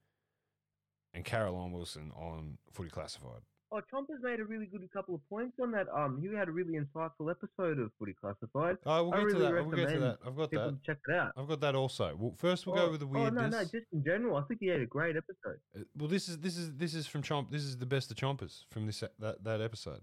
and 1.14 1.25
Caroline 1.25 1.73
Wilson 1.73 2.12
on 2.16 2.59
Footy 2.73 2.91
Classified. 2.91 3.43
Oh, 3.75 3.81
has 3.91 4.23
made 4.23 4.39
a 4.39 4.45
really 4.45 4.66
good 4.66 4.87
couple 4.93 5.14
of 5.14 5.27
points 5.31 5.55
on 5.59 5.70
that. 5.73 5.87
Um, 5.97 6.20
he 6.20 6.37
had 6.37 6.47
a 6.49 6.53
really 6.53 6.75
insightful 6.75 7.31
episode 7.31 7.79
of 7.79 7.91
Footy 7.99 8.12
Classified. 8.12 8.77
Oh, 8.85 9.05
we'll 9.05 9.14
I 9.14 9.16
get 9.16 9.25
really 9.25 9.39
to 9.39 9.45
that. 9.45 9.53
We'll 9.53 9.64
get 9.64 9.77
to 9.77 9.83
recommend 9.85 10.03
that. 10.03 10.18
I've 10.27 10.37
got 10.37 10.51
that. 10.51 10.79
Check 10.85 10.99
it 11.09 11.14
out. 11.14 11.33
I've 11.39 11.49
got 11.49 11.61
that 11.62 11.75
also. 11.75 12.14
Well, 12.18 12.35
first 12.37 12.66
we'll 12.66 12.79
oh, 12.79 12.87
go 12.87 12.91
with 12.91 13.01
the 13.01 13.07
weirdness. 13.07 13.45
Oh 13.47 13.49
no, 13.49 13.59
no, 13.59 13.64
just 13.64 13.87
in 13.95 14.05
general, 14.05 14.37
I 14.37 14.43
think 14.43 14.61
he 14.61 14.66
had 14.66 14.81
a 14.81 14.87
great 14.87 15.16
episode. 15.16 15.59
Uh, 15.75 15.85
Well, 15.97 16.09
this 16.09 16.29
is 16.29 16.39
this 16.39 16.59
is 16.59 16.75
this 16.75 16.95
is 16.95 17.07
from 17.07 17.23
Chomp. 17.23 17.51
This 17.51 17.62
is 17.62 17.79
the 17.79 17.87
best 17.87 18.11
of 18.11 18.18
Chompers 18.18 18.64
from 18.70 18.85
this 18.85 19.03
that 19.18 19.43
that 19.43 19.62
episode. 19.62 20.03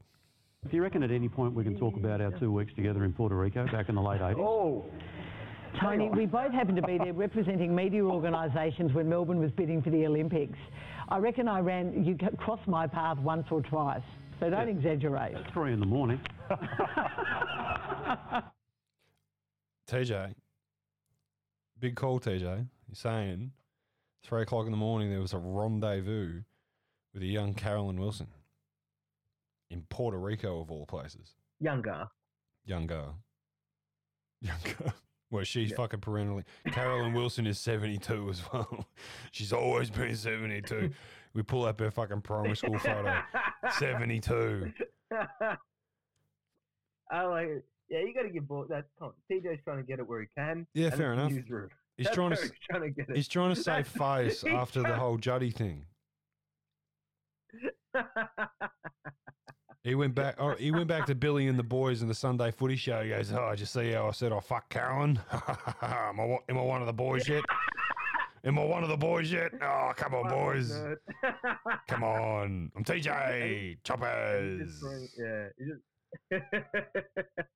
Do 0.68 0.76
you 0.76 0.82
reckon 0.82 1.04
at 1.04 1.12
any 1.12 1.30
point 1.30 1.54
we 1.54 1.64
can 1.64 1.78
talk 1.78 1.96
about 1.96 2.22
our 2.22 2.32
two 2.32 2.52
weeks 2.52 2.74
together 2.74 3.06
in 3.06 3.14
Puerto 3.14 3.36
Rico 3.36 3.66
back 3.68 3.88
in 3.88 3.96
the 3.96 4.02
late 4.02 4.20
80s? 4.20 4.40
Oh. 4.40 4.86
Tony, 5.80 6.10
we 6.10 6.26
both 6.26 6.52
happened 6.52 6.78
to 6.78 6.82
be 6.88 6.98
there 6.98 7.14
representing 7.14 7.76
media 7.76 8.04
organisations 8.04 8.94
when 8.94 9.08
Melbourne 9.10 9.40
was 9.40 9.52
bidding 9.52 9.82
for 9.82 9.90
the 9.90 10.06
Olympics. 10.06 10.58
I 11.10 11.18
reckon 11.18 11.48
I 11.48 11.60
ran, 11.60 12.04
you 12.04 12.18
c- 12.20 12.28
crossed 12.38 12.68
my 12.68 12.88
path 12.88 13.18
once 13.20 13.48
or 13.52 13.62
twice, 13.62 14.02
so 14.40 14.50
don't 14.50 14.70
exaggerate. 14.70 15.36
Three 15.54 15.74
in 15.74 15.80
the 15.80 15.86
morning. 15.86 16.20
TJ, 19.90 20.34
big 21.80 21.96
call, 21.96 22.20
TJ. 22.20 22.42
You're 22.42 22.68
saying 22.94 23.52
three 24.24 24.42
o'clock 24.42 24.66
in 24.66 24.72
the 24.72 24.78
morning 24.78 25.10
there 25.10 25.22
was 25.22 25.34
a 25.34 25.40
rendezvous 25.40 26.42
with 27.14 27.24
a 27.24 27.28
young 27.28 27.54
Caroline 27.54 28.00
Wilson 28.00 28.28
in 29.72 29.82
Puerto 29.90 30.18
Rico 30.18 30.62
of 30.62 30.72
all 30.72 30.86
places. 30.86 31.34
Younger. 31.60 32.06
Younger. 32.66 33.06
Younger. 34.42 34.94
Well, 35.32 35.44
she's 35.44 35.70
Yeah. 35.72 35.78
fucking 35.78 36.00
perennially. 36.02 36.44
Caroline 36.72 37.14
Wilson 37.14 37.46
is 37.46 37.60
72 37.60 38.30
as 38.30 38.42
well. 38.52 38.88
She's 39.32 39.54
always 39.54 39.90
been 39.90 40.16
72. 40.16 40.92
We 41.36 41.44
pull 41.44 41.66
up 41.66 41.80
her 41.80 41.92
fucking 41.92 42.22
primary 42.22 42.56
school 42.56 42.80
photo. 42.80 43.22
72. 43.78 44.74
I 47.12 47.22
like 47.22 47.48
it. 47.48 47.66
Yeah, 47.88 48.00
you 48.00 48.16
got 48.16 48.24
to 48.24 48.30
get 48.30 48.48
ball. 48.48 48.66
That's. 48.68 48.88
TJ's 49.32 49.60
trying 49.64 49.78
to 49.78 49.84
get 49.84 50.00
it 50.00 50.08
where 50.08 50.22
he 50.22 50.28
can. 50.36 50.66
Yeah, 50.74 50.90
fair 50.90 51.14
enough. 51.14 51.32
newsroom. 51.32 51.70
He's 51.98 52.06
That's 52.08 52.16
trying 52.16 52.32
to 52.32 52.42
he's 52.42 52.52
trying 52.68 52.82
to 52.82 52.90
get 52.90 53.10
it. 53.10 53.16
He's 53.16 53.28
trying 53.28 53.54
to 53.54 53.62
save 53.62 53.88
face 53.88 54.44
after 54.44 54.82
the 54.82 54.96
whole 54.96 55.18
Juddy 55.18 55.52
thing. 55.52 55.86
He 59.84 59.96
went 59.96 60.14
back. 60.14 60.36
Oh, 60.40 60.56
he 60.56 60.72
went 60.72 60.88
back 60.88 61.06
to 61.06 61.16
Billy 61.16 61.48
and 61.48 61.58
the 61.58 61.64
boys 61.64 62.02
in 62.02 62.08
the 62.10 62.14
Sunday 62.14 62.52
Footy 62.52 62.76
Show. 62.76 63.02
He 63.02 63.10
goes, 63.10 63.32
"Oh, 63.32 63.50
did 63.52 63.62
you 63.62 63.66
see 63.66 63.92
how 63.94 64.08
I 64.10 64.12
said 64.12 64.34
I 64.34 64.40
fuck 64.42 64.68
Caroline? 64.70 65.20
am, 65.82 66.20
I, 66.20 66.26
one- 66.26 66.40
am 66.50 66.58
I 66.58 66.62
one 66.62 66.82
of 66.82 66.88
the 66.88 66.94
boys 66.94 67.28
yet? 67.30 67.44
Am 68.44 68.60
I 68.60 68.64
one 68.66 68.84
of 68.84 68.90
the 68.90 68.98
boys 68.98 69.32
yet? 69.32 69.52
Oh, 69.62 69.92
come 69.96 70.16
on, 70.16 70.30
boys! 70.30 70.74
Come 71.88 72.04
on! 72.04 72.72
I'm 72.76 72.84
TJ 72.84 73.78
Choppers. 73.84 74.84
yeah. 75.18 76.40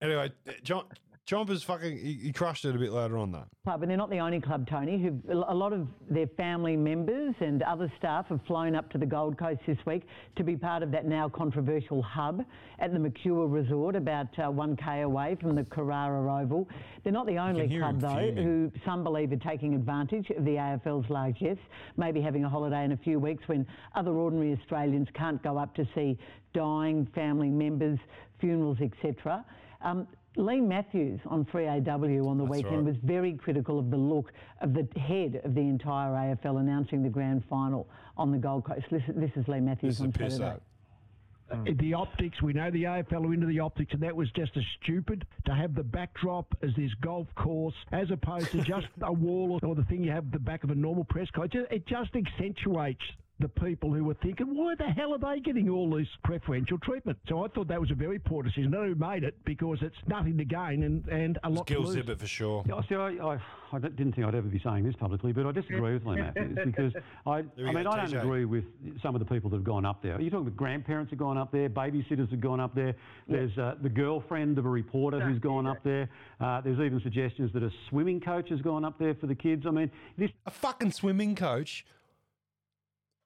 Anyway, 0.02 0.32
John 0.64 0.86
Chompers 1.26 1.64
fucking 1.64 1.98
he, 1.98 2.20
he 2.22 2.34
crushed 2.34 2.66
it 2.66 2.76
a 2.76 2.78
bit 2.78 2.92
later 2.92 3.18
on 3.18 3.32
though. 3.32 3.46
club, 3.64 3.82
and 3.82 3.90
they're 3.90 3.98
not 3.98 4.10
the 4.10 4.20
only 4.20 4.42
club, 4.42 4.68
Tony. 4.68 5.02
Who 5.02 5.22
a 5.32 5.54
lot 5.54 5.72
of 5.72 5.88
their 6.10 6.28
family 6.28 6.76
members 6.76 7.34
and 7.40 7.64
other 7.64 7.92
staff 7.98 8.28
have 8.28 8.42
flown 8.46 8.76
up 8.76 8.92
to 8.92 8.98
the 8.98 9.06
Gold 9.06 9.38
Coast 9.38 9.62
this 9.66 9.78
week 9.86 10.04
to 10.36 10.44
be 10.44 10.58
part 10.58 10.84
of 10.84 10.92
that 10.92 11.06
now 11.06 11.30
controversial 11.30 12.02
hub 12.02 12.44
at 12.80 12.92
the 12.92 13.00
Mercure 13.00 13.48
Resort, 13.48 13.96
about 13.96 14.28
uh, 14.38 14.52
1k 14.52 15.04
away 15.04 15.38
from 15.40 15.56
the 15.56 15.64
Carrara 15.64 16.42
Oval. 16.42 16.68
They're 17.04 17.14
not 17.14 17.26
the 17.26 17.38
only 17.38 17.70
club, 17.78 18.02
though, 18.02 18.32
who 18.36 18.70
some 18.86 19.02
believe 19.04 19.32
are 19.32 19.38
taking 19.38 19.76
advantage 19.76 20.30
of 20.32 20.44
the 20.44 20.56
AFL's 20.56 21.10
largesse, 21.10 21.58
maybe 21.96 22.20
having 22.20 22.44
a 22.44 22.50
holiday 22.50 22.84
in 22.84 22.92
a 22.92 22.98
few 22.98 23.18
weeks 23.18 23.48
when 23.48 23.66
other 23.96 24.12
ordinary 24.12 24.58
Australians 24.60 25.08
can't 25.14 25.42
go 25.42 25.58
up 25.58 25.74
to 25.76 25.88
see 25.96 26.18
dying 26.54 27.08
family 27.16 27.50
members, 27.50 27.98
funerals, 28.40 28.78
etc. 28.82 29.46
Um, 29.82 30.08
Leigh 30.36 30.62
Matthews 30.62 31.20
on 31.28 31.46
3AW 31.46 32.26
on 32.28 32.38
the 32.38 32.44
That's 32.46 32.58
weekend 32.58 32.76
right. 32.78 32.86
was 32.86 32.96
very 33.04 33.34
critical 33.34 33.78
of 33.80 33.92
the 33.92 33.98
look 33.98 34.32
of 34.62 34.74
the 34.74 34.88
head 35.00 35.42
of 35.44 35.54
the 35.54 35.62
entire 35.62 36.12
AFL 36.12 36.60
announcing 36.60 37.04
the 37.04 37.10
grand 37.10 37.44
final 37.50 37.88
on 38.18 38.32
the 38.32 38.38
Gold 38.38 38.66
Coast. 38.66 38.86
Listen, 38.92 39.20
this 39.20 39.32
is 39.36 39.48
Leigh 39.48 39.60
Matthews 39.60 40.02
on 40.02 40.12
Saturday. 40.14 40.60
Uh, 41.52 41.58
The 41.76 41.94
optics, 41.94 42.42
we 42.42 42.54
know 42.54 42.72
the 42.72 42.84
AFL 42.86 43.26
are 43.30 43.34
into 43.34 43.46
the 43.46 43.60
optics, 43.60 43.94
and 43.94 44.02
that 44.02 44.16
was 44.16 44.32
just 44.32 44.56
as 44.58 44.64
stupid 44.82 45.26
to 45.46 45.54
have 45.54 45.76
the 45.76 45.84
backdrop 45.84 46.48
as 46.64 46.72
this 46.76 46.92
golf 47.02 47.28
course 47.36 47.76
as 47.92 48.10
opposed 48.10 48.50
to 48.54 48.62
just 48.64 48.88
a 49.04 49.14
wall 49.14 49.60
or, 49.62 49.70
or 49.70 49.76
the 49.76 49.84
thing 49.86 50.04
you 50.04 50.10
have 50.12 50.26
at 50.26 50.32
the 50.32 50.40
back 50.40 50.64
of 50.64 50.72
a 50.72 50.76
normal 50.76 51.04
press 51.04 51.30
coach. 51.32 51.54
It- 51.54 51.68
It 51.70 51.86
just 51.86 52.16
accentuates 52.16 53.04
the 53.44 53.50
people 53.50 53.94
who 53.94 54.06
were 54.06 54.14
thinking, 54.16 54.56
why 54.56 54.74
the 54.74 54.86
hell 54.86 55.14
are 55.14 55.18
they 55.18 55.42
getting 55.42 55.70
all 55.70 55.90
this 55.90 56.08
preferential 56.24 56.78
treatment? 56.80 57.18
So 57.28 57.44
I 57.44 57.50
thought 57.50 57.68
that 57.68 57.80
was 57.80 57.92
a 57.92 57.96
very 57.96 58.18
poor 58.18 58.42
decision. 58.42 58.74
I 58.74 58.78
don't 58.78 58.88
who 58.88 58.96
made 58.96 59.26
it 59.26 59.36
because 59.44 59.80
it's 59.82 59.98
nothing 60.08 60.38
to 60.38 60.46
gain 60.46 60.84
and, 60.84 61.06
and 61.10 61.38
a 61.44 61.50
lot 61.50 61.68
Gil 61.68 61.84
to 61.84 61.90
lose. 61.90 61.98
Zibbert 61.98 62.20
for 62.20 62.26
sure. 62.26 62.64
Yeah, 62.66 62.80
see, 62.88 62.96
I, 62.96 63.10
I, 63.34 63.40
I 63.74 63.80
didn't 63.80 64.14
think 64.14 64.26
I'd 64.26 64.34
ever 64.34 64.48
be 64.48 64.62
saying 64.64 64.86
this 64.86 64.96
publicly, 64.96 65.34
but 65.34 65.46
I 65.46 65.52
disagree 65.52 65.94
with 65.94 66.06
Leigh 66.06 66.22
Matthews 66.22 66.58
because 66.64 66.94
I, 67.26 67.40
I 67.40 67.42
mean, 67.58 67.84
go, 67.84 67.92
I 67.92 67.98
don't 67.98 68.14
TJ. 68.14 68.22
agree 68.22 68.46
with 68.46 68.64
some 69.02 69.14
of 69.14 69.20
the 69.20 69.26
people 69.26 69.50
that 69.50 69.58
have 69.58 69.66
gone 69.66 69.86
up 69.86 70.02
there. 70.02 70.16
Are 70.16 70.22
You're 70.22 70.32
talking 70.32 70.48
about 70.48 70.58
grandparents 70.58 71.10
have 71.10 71.20
gone 71.20 71.38
up 71.38 71.52
there, 71.52 71.70
babysitters 71.70 72.32
have 72.32 72.42
gone 72.42 72.62
up 72.62 72.74
there. 72.74 72.96
There's 73.28 73.58
uh, 73.58 73.76
the 73.84 73.90
girlfriend 73.90 74.58
of 74.58 74.66
a 74.66 74.70
reporter 74.70 75.20
who's 75.20 75.40
gone 75.40 75.68
up 75.68 75.84
there. 75.84 76.08
Uh, 76.40 76.62
there's 76.62 76.80
even 76.80 77.02
suggestions 77.04 77.52
that 77.54 77.64
a 77.64 77.72
swimming 77.90 78.22
coach 78.22 78.48
has 78.52 78.62
gone 78.62 78.86
up 78.86 78.98
there 79.00 79.16
for 79.16 79.28
the 79.28 79.36
kids. 79.36 79.66
I 79.68 79.72
mean, 79.72 79.92
this 80.18 80.32
a 80.46 80.52
fucking 80.52 80.92
swimming 80.94 81.36
coach. 81.36 81.86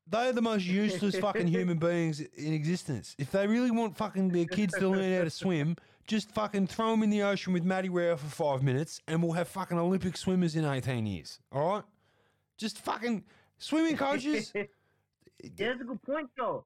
They're 0.10 0.32
the 0.32 0.42
most 0.42 0.66
useless 0.66 1.18
fucking 1.18 1.48
human 1.48 1.78
beings 1.78 2.22
in 2.22 2.54
existence. 2.54 3.16
If 3.18 3.32
they 3.32 3.46
really 3.46 3.72
want 3.72 3.98
fucking 3.98 4.30
their 4.30 4.46
kids 4.46 4.74
to 4.80 4.88
learn 4.88 5.18
how 5.18 5.24
to 5.24 5.30
swim, 5.30 5.76
just 6.06 6.32
fucking 6.32 6.68
throw 6.68 6.92
them 6.92 7.04
in 7.04 7.10
the 7.10 7.22
ocean 7.24 7.52
with 7.52 7.64
Matty 7.64 7.90
Rao 7.90 8.16
for 8.16 8.28
five 8.28 8.64
minutes, 8.64 9.02
and 9.08 9.22
we'll 9.22 9.34
have 9.34 9.48
fucking 9.50 9.78
Olympic 9.78 10.16
swimmers 10.16 10.56
in 10.56 10.64
eighteen 10.64 11.06
years. 11.06 11.40
All 11.52 11.70
right, 11.70 11.84
just 12.58 12.78
fucking 12.80 13.24
swimming 13.58 13.98
coaches. 13.98 14.54
yeah, 14.56 14.64
that's 15.58 15.82
a 15.82 15.84
good 15.84 16.02
point, 16.04 16.30
Joel. 16.38 16.66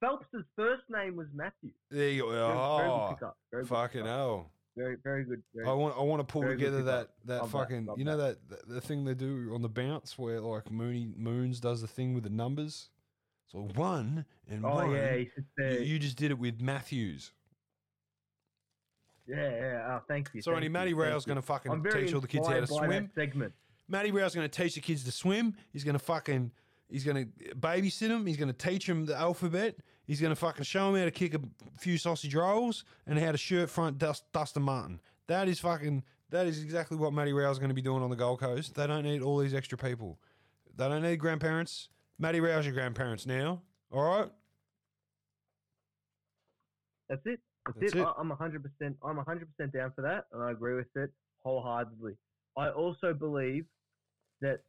Phelps' 0.00 0.26
first 0.56 0.82
name 0.90 1.16
was 1.16 1.28
Matthew. 1.32 1.70
There 1.90 2.10
you 2.10 2.22
go. 2.22 2.30
Oh, 2.30 3.14
pickup, 3.14 3.36
very 3.50 3.62
good 3.62 3.68
fucking 3.68 4.04
hell. 4.04 4.50
Very, 4.76 4.96
very 5.02 5.24
good. 5.24 5.42
Very, 5.54 5.66
I 5.66 5.72
want 5.72 5.96
I 5.96 6.02
want 6.02 6.20
to 6.20 6.30
pull 6.30 6.42
together 6.42 6.82
that 6.82 7.08
that 7.24 7.42
Love 7.42 7.50
fucking 7.50 7.86
love 7.86 7.98
you 7.98 8.04
know 8.04 8.16
that, 8.18 8.36
that 8.50 8.68
the 8.68 8.80
thing 8.80 9.04
they 9.04 9.14
do 9.14 9.50
on 9.54 9.62
the 9.62 9.68
bounce 9.68 10.18
where 10.18 10.40
like 10.40 10.70
Mooney 10.70 11.08
Moons 11.16 11.60
does 11.60 11.80
the 11.80 11.86
thing 11.86 12.12
with 12.12 12.24
the 12.24 12.30
numbers. 12.30 12.90
So 13.46 13.60
one 13.74 14.26
and 14.50 14.64
Oh, 14.66 14.74
one. 14.74 14.90
yeah, 14.90 15.14
you, 15.14 15.78
you 15.78 15.98
just 15.98 16.16
did 16.16 16.30
it 16.30 16.38
with 16.38 16.60
Matthews. 16.60 17.32
Yeah, 19.26 19.50
yeah. 19.50 19.86
Oh, 19.88 20.00
thank 20.06 20.30
you. 20.34 20.42
So 20.42 20.52
thank 20.52 20.64
you, 20.64 20.70
Matty 20.70 20.94
Rao's 20.94 21.24
going 21.24 21.36
to 21.36 21.42
fucking 21.42 21.84
teach 21.92 22.14
all 22.14 22.20
the 22.20 22.28
kids 22.28 22.46
how 22.46 22.54
to 22.54 22.60
that 22.60 22.68
swim. 22.68 23.10
Segment. 23.14 23.52
Matty 23.88 24.10
Rao's 24.10 24.34
going 24.34 24.48
to 24.48 24.62
teach 24.62 24.74
the 24.74 24.80
kids 24.80 25.04
to 25.04 25.12
swim. 25.12 25.54
He's 25.72 25.84
going 25.84 25.94
to 25.98 26.04
fucking 26.04 26.50
he's 26.88 27.04
going 27.04 27.32
to 27.40 27.54
babysit 27.54 28.08
them. 28.08 28.26
He's 28.26 28.36
going 28.36 28.52
to 28.52 28.58
teach 28.68 28.86
them 28.86 29.06
the 29.06 29.16
alphabet. 29.16 29.76
He's 30.06 30.20
going 30.20 30.30
to 30.30 30.36
fucking 30.36 30.64
show 30.64 30.88
him 30.90 30.96
how 30.96 31.04
to 31.04 31.10
kick 31.10 31.34
a 31.34 31.40
few 31.78 31.98
sausage 31.98 32.34
rolls 32.34 32.84
and 33.06 33.18
how 33.18 33.32
to 33.32 33.38
shirt 33.38 33.68
front 33.68 33.98
dust 33.98 34.24
Dustin 34.32 34.62
Martin. 34.62 35.00
That 35.26 35.48
is 35.48 35.58
fucking 35.58 36.04
that 36.30 36.46
is 36.46 36.62
exactly 36.62 36.96
what 36.96 37.12
Matty 37.12 37.32
Rao's 37.32 37.58
going 37.58 37.70
to 37.70 37.74
be 37.74 37.82
doing 37.82 38.02
on 38.02 38.10
the 38.10 38.16
Gold 38.16 38.40
Coast. 38.40 38.74
They 38.74 38.86
don't 38.86 39.04
need 39.04 39.22
all 39.22 39.38
these 39.38 39.54
extra 39.54 39.76
people. 39.76 40.18
They 40.76 40.88
don't 40.88 41.02
need 41.02 41.18
grandparents. 41.18 41.88
Matty 42.18 42.40
Rao's 42.40 42.64
your 42.64 42.74
grandparents 42.74 43.26
now. 43.26 43.62
All 43.92 44.02
right. 44.02 44.30
That's 47.08 47.22
it. 47.26 47.40
That's, 47.66 47.78
That's 47.80 47.92
it. 47.94 47.98
it. 47.98 48.06
I, 48.06 48.12
I'm 48.18 48.30
100%. 48.30 48.60
I'm 49.04 49.16
100% 49.16 49.72
down 49.72 49.92
for 49.94 50.02
that, 50.02 50.24
and 50.32 50.42
I 50.42 50.50
agree 50.50 50.74
with 50.74 50.86
it 50.96 51.10
wholeheartedly. 51.44 52.14
I 52.56 52.70
also 52.70 53.12
believe 53.12 53.64
that 54.40 54.60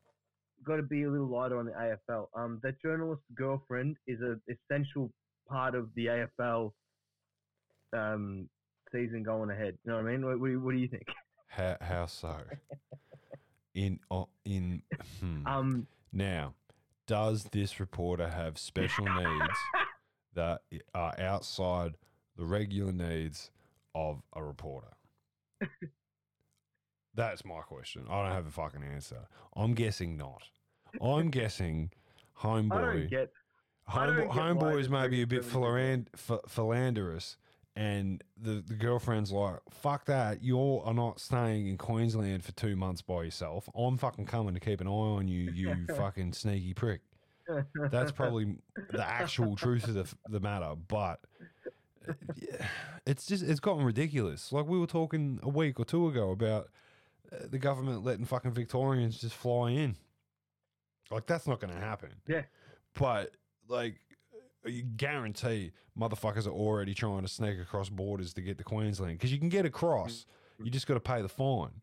got 0.66 0.78
to 0.78 0.84
be 0.84 1.04
a 1.04 1.10
little 1.10 1.28
lighter 1.28 1.58
on 1.58 1.66
the 1.66 1.72
AFL. 1.72 2.28
Um, 2.36 2.60
that 2.64 2.82
journalist's 2.82 3.26
girlfriend 3.36 3.98
is 4.08 4.20
an 4.22 4.42
essential 4.48 5.12
part 5.48 5.76
of 5.76 5.90
the 5.96 6.08
AFL 6.40 6.72
um, 7.94 8.50
season 8.92 9.24
going 9.24 9.50
ahead. 9.50 9.78
You 9.84 9.92
know 9.92 9.98
what 9.98 10.08
I 10.08 10.12
mean? 10.12 10.26
What, 10.26 10.40
what, 10.40 10.48
do 10.48 10.52
you- 10.52 10.60
what 10.62 10.72
do 10.74 10.78
you 10.78 10.88
think? 10.88 11.08
How, 11.48 11.78
how 11.82 12.06
so? 12.06 12.36
in 13.74 14.00
uh, 14.12 14.24
in 14.44 14.82
hmm. 15.20 15.48
Um, 15.48 15.88
now, 16.12 16.56
does 17.06 17.46
this 17.52 17.80
reporter 17.80 18.28
have 18.28 18.58
special 18.58 19.06
needs 19.06 19.58
that 20.34 20.62
are 20.94 21.14
outside 21.20 21.96
the 22.36 22.46
regular 22.46 22.92
needs 22.92 23.52
of 23.96 24.22
a 24.34 24.44
reporter? 24.44 24.94
That's 27.16 27.46
my 27.46 27.62
question. 27.62 28.06
I 28.10 28.24
don't 28.24 28.34
have 28.34 28.46
a 28.48 28.52
fucking 28.52 28.84
answer. 28.84 29.28
I'm 29.56 29.74
guessing 29.74 30.18
not. 30.18 30.44
I'm 31.02 31.30
guessing 31.30 31.92
homeboy. 32.42 32.74
I 32.74 32.82
don't 32.94 33.10
get. 33.10 33.32
I 33.88 34.06
don't 34.06 34.16
Homebo- 34.16 34.20
get 34.20 34.28
why 34.36 34.72
homeboys 34.74 34.90
may 34.90 35.08
be 35.08 35.22
a 35.22 35.28
bit 35.28 35.44
so 35.46 35.50
philan- 35.60 36.08
ph- 36.28 36.42
philanderous, 36.48 37.38
and 37.76 38.24
the, 38.36 38.64
the 38.66 38.74
girlfriend's 38.74 39.32
like, 39.32 39.60
fuck 39.70 40.06
that, 40.06 40.42
you 40.44 40.60
are 40.84 40.94
not 40.94 41.20
staying 41.20 41.68
in 41.68 41.78
Queensland 41.78 42.44
for 42.44 42.52
two 42.54 42.76
months 42.76 43.02
by 43.02 43.24
yourself. 43.24 43.70
I'm 43.76 43.98
fucking 43.98 44.26
coming 44.26 44.54
to 44.56 44.60
keep 44.60 44.82
an 44.82 44.88
eye 44.88 44.92
on 44.92 45.28
you, 45.28 45.52
you 45.52 45.86
fucking 45.96 46.34
sneaky 46.34 46.74
prick. 46.74 47.02
That's 47.92 48.12
probably 48.12 48.58
the 48.92 49.08
actual 49.08 49.56
truth 49.56 49.88
of 49.88 49.94
the, 49.94 50.06
the 50.28 50.40
matter. 50.42 50.74
But 50.88 51.22
it's 53.06 53.26
just 53.26 53.44
it's 53.44 53.60
gotten 53.60 53.86
ridiculous. 53.86 54.52
Like 54.52 54.68
we 54.68 54.78
were 54.80 54.88
talking 54.88 55.40
a 55.44 55.50
week 55.50 55.80
or 55.80 55.86
two 55.86 56.08
ago 56.10 56.32
about 56.32 56.68
uh, 57.32 57.46
the 57.50 57.58
government 57.58 58.04
letting 58.04 58.26
fucking 58.26 58.52
Victorians 58.52 59.20
just 59.20 59.36
fly 59.36 59.70
in. 59.72 59.96
Like 61.10 61.26
that's 61.26 61.48
not 61.48 61.62
going 61.62 61.74
to 61.74 61.80
happen. 61.80 62.10
Yeah. 62.28 62.42
But 62.96 63.36
like, 63.70 64.00
you 64.66 64.84
guarantee 64.84 65.72
motherfuckers 65.98 66.48
are 66.48 66.52
already 66.52 66.94
trying 66.94 67.22
to 67.22 67.28
sneak 67.28 67.60
across 67.60 67.90
borders 67.90 68.34
to 68.34 68.42
get 68.42 68.58
to 68.58 68.64
Queensland 68.64 69.18
because 69.18 69.32
you 69.32 69.40
can 69.40 69.50
get 69.50 69.66
across. 69.66 70.26
You 70.62 70.72
just 70.72 70.88
got 70.88 70.96
to 70.96 71.00
pay 71.00 71.22
the 71.22 71.30
fine. 71.30 71.82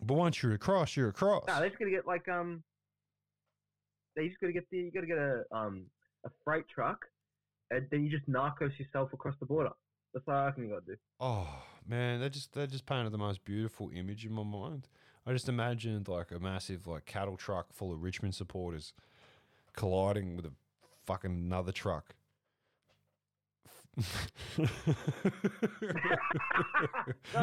But 0.00 0.14
once 0.14 0.42
you're 0.42 0.54
across, 0.54 0.96
you're 0.96 1.08
across. 1.08 1.44
No, 1.46 1.60
they're 1.60 1.68
just 1.68 1.78
gonna 1.78 1.90
get 1.90 2.06
like 2.06 2.28
um. 2.28 2.62
They 4.16 4.28
just 4.28 4.40
gotta 4.40 4.52
get 4.52 4.64
the 4.70 4.78
you 4.78 4.90
gotta 4.90 5.06
get 5.06 5.18
a 5.18 5.44
um 5.52 5.86
a 6.24 6.30
freight 6.44 6.64
truck, 6.68 7.04
and 7.70 7.86
then 7.90 8.04
you 8.04 8.10
just 8.10 8.28
narcos 8.28 8.78
yourself 8.78 9.12
across 9.12 9.34
the 9.38 9.46
border. 9.46 9.70
That's 10.14 10.24
all 10.28 10.34
I 10.34 10.46
reckon 10.46 10.64
you 10.64 10.70
gotta 10.70 10.86
do. 10.86 10.96
Oh 11.20 11.62
man, 11.86 12.20
they 12.20 12.28
just 12.30 12.54
they 12.54 12.66
just 12.66 12.86
painted 12.86 13.12
the 13.12 13.18
most 13.18 13.44
beautiful 13.44 13.90
image 13.94 14.24
in 14.24 14.32
my 14.32 14.44
mind. 14.44 14.88
I 15.26 15.32
just 15.32 15.48
imagined 15.48 16.08
like 16.08 16.30
a 16.32 16.38
massive 16.38 16.86
like 16.86 17.04
cattle 17.04 17.36
truck 17.36 17.72
full 17.72 17.92
of 17.92 18.02
Richmond 18.02 18.34
supporters 18.34 18.92
colliding 19.74 20.36
with 20.36 20.46
a 20.46 20.52
fucking 21.06 21.30
another 21.30 21.72
truck. 21.72 22.14
no 24.56 24.64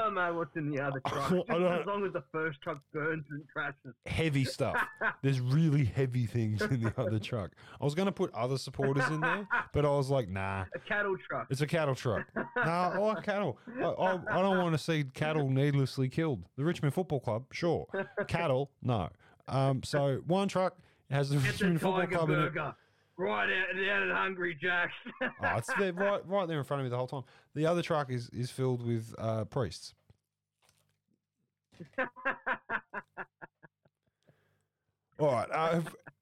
matter 0.09 0.33
what's 0.33 0.55
in 0.55 0.71
the 0.71 0.81
other 0.81 0.99
truck, 1.07 1.31
as 1.31 1.85
long 1.85 2.03
as 2.05 2.13
the 2.13 2.23
first 2.31 2.59
truck 2.61 2.79
burns 2.91 3.23
and 3.29 3.43
crashes. 3.53 3.93
heavy 4.07 4.43
stuff. 4.43 4.75
There's 5.21 5.39
really 5.39 5.85
heavy 5.85 6.25
things 6.25 6.63
in 6.63 6.81
the 6.81 6.91
other 6.97 7.19
truck. 7.19 7.51
I 7.79 7.85
was 7.85 7.93
gonna 7.93 8.11
put 8.11 8.33
other 8.33 8.57
supporters 8.57 9.07
in 9.09 9.19
there, 9.19 9.47
but 9.73 9.85
I 9.85 9.89
was 9.89 10.09
like, 10.09 10.27
nah. 10.27 10.65
A 10.73 10.79
cattle 10.79 11.15
truck. 11.27 11.45
It's 11.51 11.61
a 11.61 11.67
cattle 11.67 11.93
truck. 11.93 12.25
no, 12.35 12.43
I 12.55 12.97
like 12.97 13.23
cattle. 13.23 13.59
I, 13.79 13.83
I, 13.83 14.19
I 14.31 14.41
don't 14.41 14.57
want 14.57 14.73
to 14.73 14.79
see 14.79 15.03
cattle 15.13 15.49
needlessly 15.49 16.09
killed. 16.09 16.45
The 16.57 16.63
Richmond 16.63 16.95
Football 16.95 17.19
Club, 17.19 17.45
sure. 17.51 17.85
Cattle, 18.27 18.71
no. 18.81 19.09
Um, 19.47 19.83
so 19.83 20.23
one 20.25 20.47
truck 20.47 20.77
has 21.11 21.29
the 21.29 21.37
the 21.37 21.47
Richmond 21.47 21.79
Football 21.81 22.07
Club 22.07 22.29
in 22.31 22.39
it. 22.39 22.53
Burger. 23.19 23.31
Right 23.31 23.49
out, 23.49 23.75
down 23.75 24.09
at 24.09 24.15
Hungry 24.15 24.57
Jack's. 24.59 24.93
Oh, 25.21 25.57
it's 25.57 25.69
there, 25.77 25.93
right, 25.93 26.21
right 26.27 26.47
there 26.47 26.57
in 26.57 26.63
front 26.63 26.81
of 26.81 26.85
me 26.85 26.89
the 26.89 26.97
whole 26.97 27.07
time. 27.07 27.23
The 27.55 27.65
other 27.65 27.81
truck 27.81 28.09
is 28.11 28.29
is 28.29 28.49
filled 28.49 28.85
with 28.85 29.13
uh, 29.17 29.45
priests. 29.45 29.93
All 35.19 35.31
right. 35.31 35.47
Uh, 35.51 35.81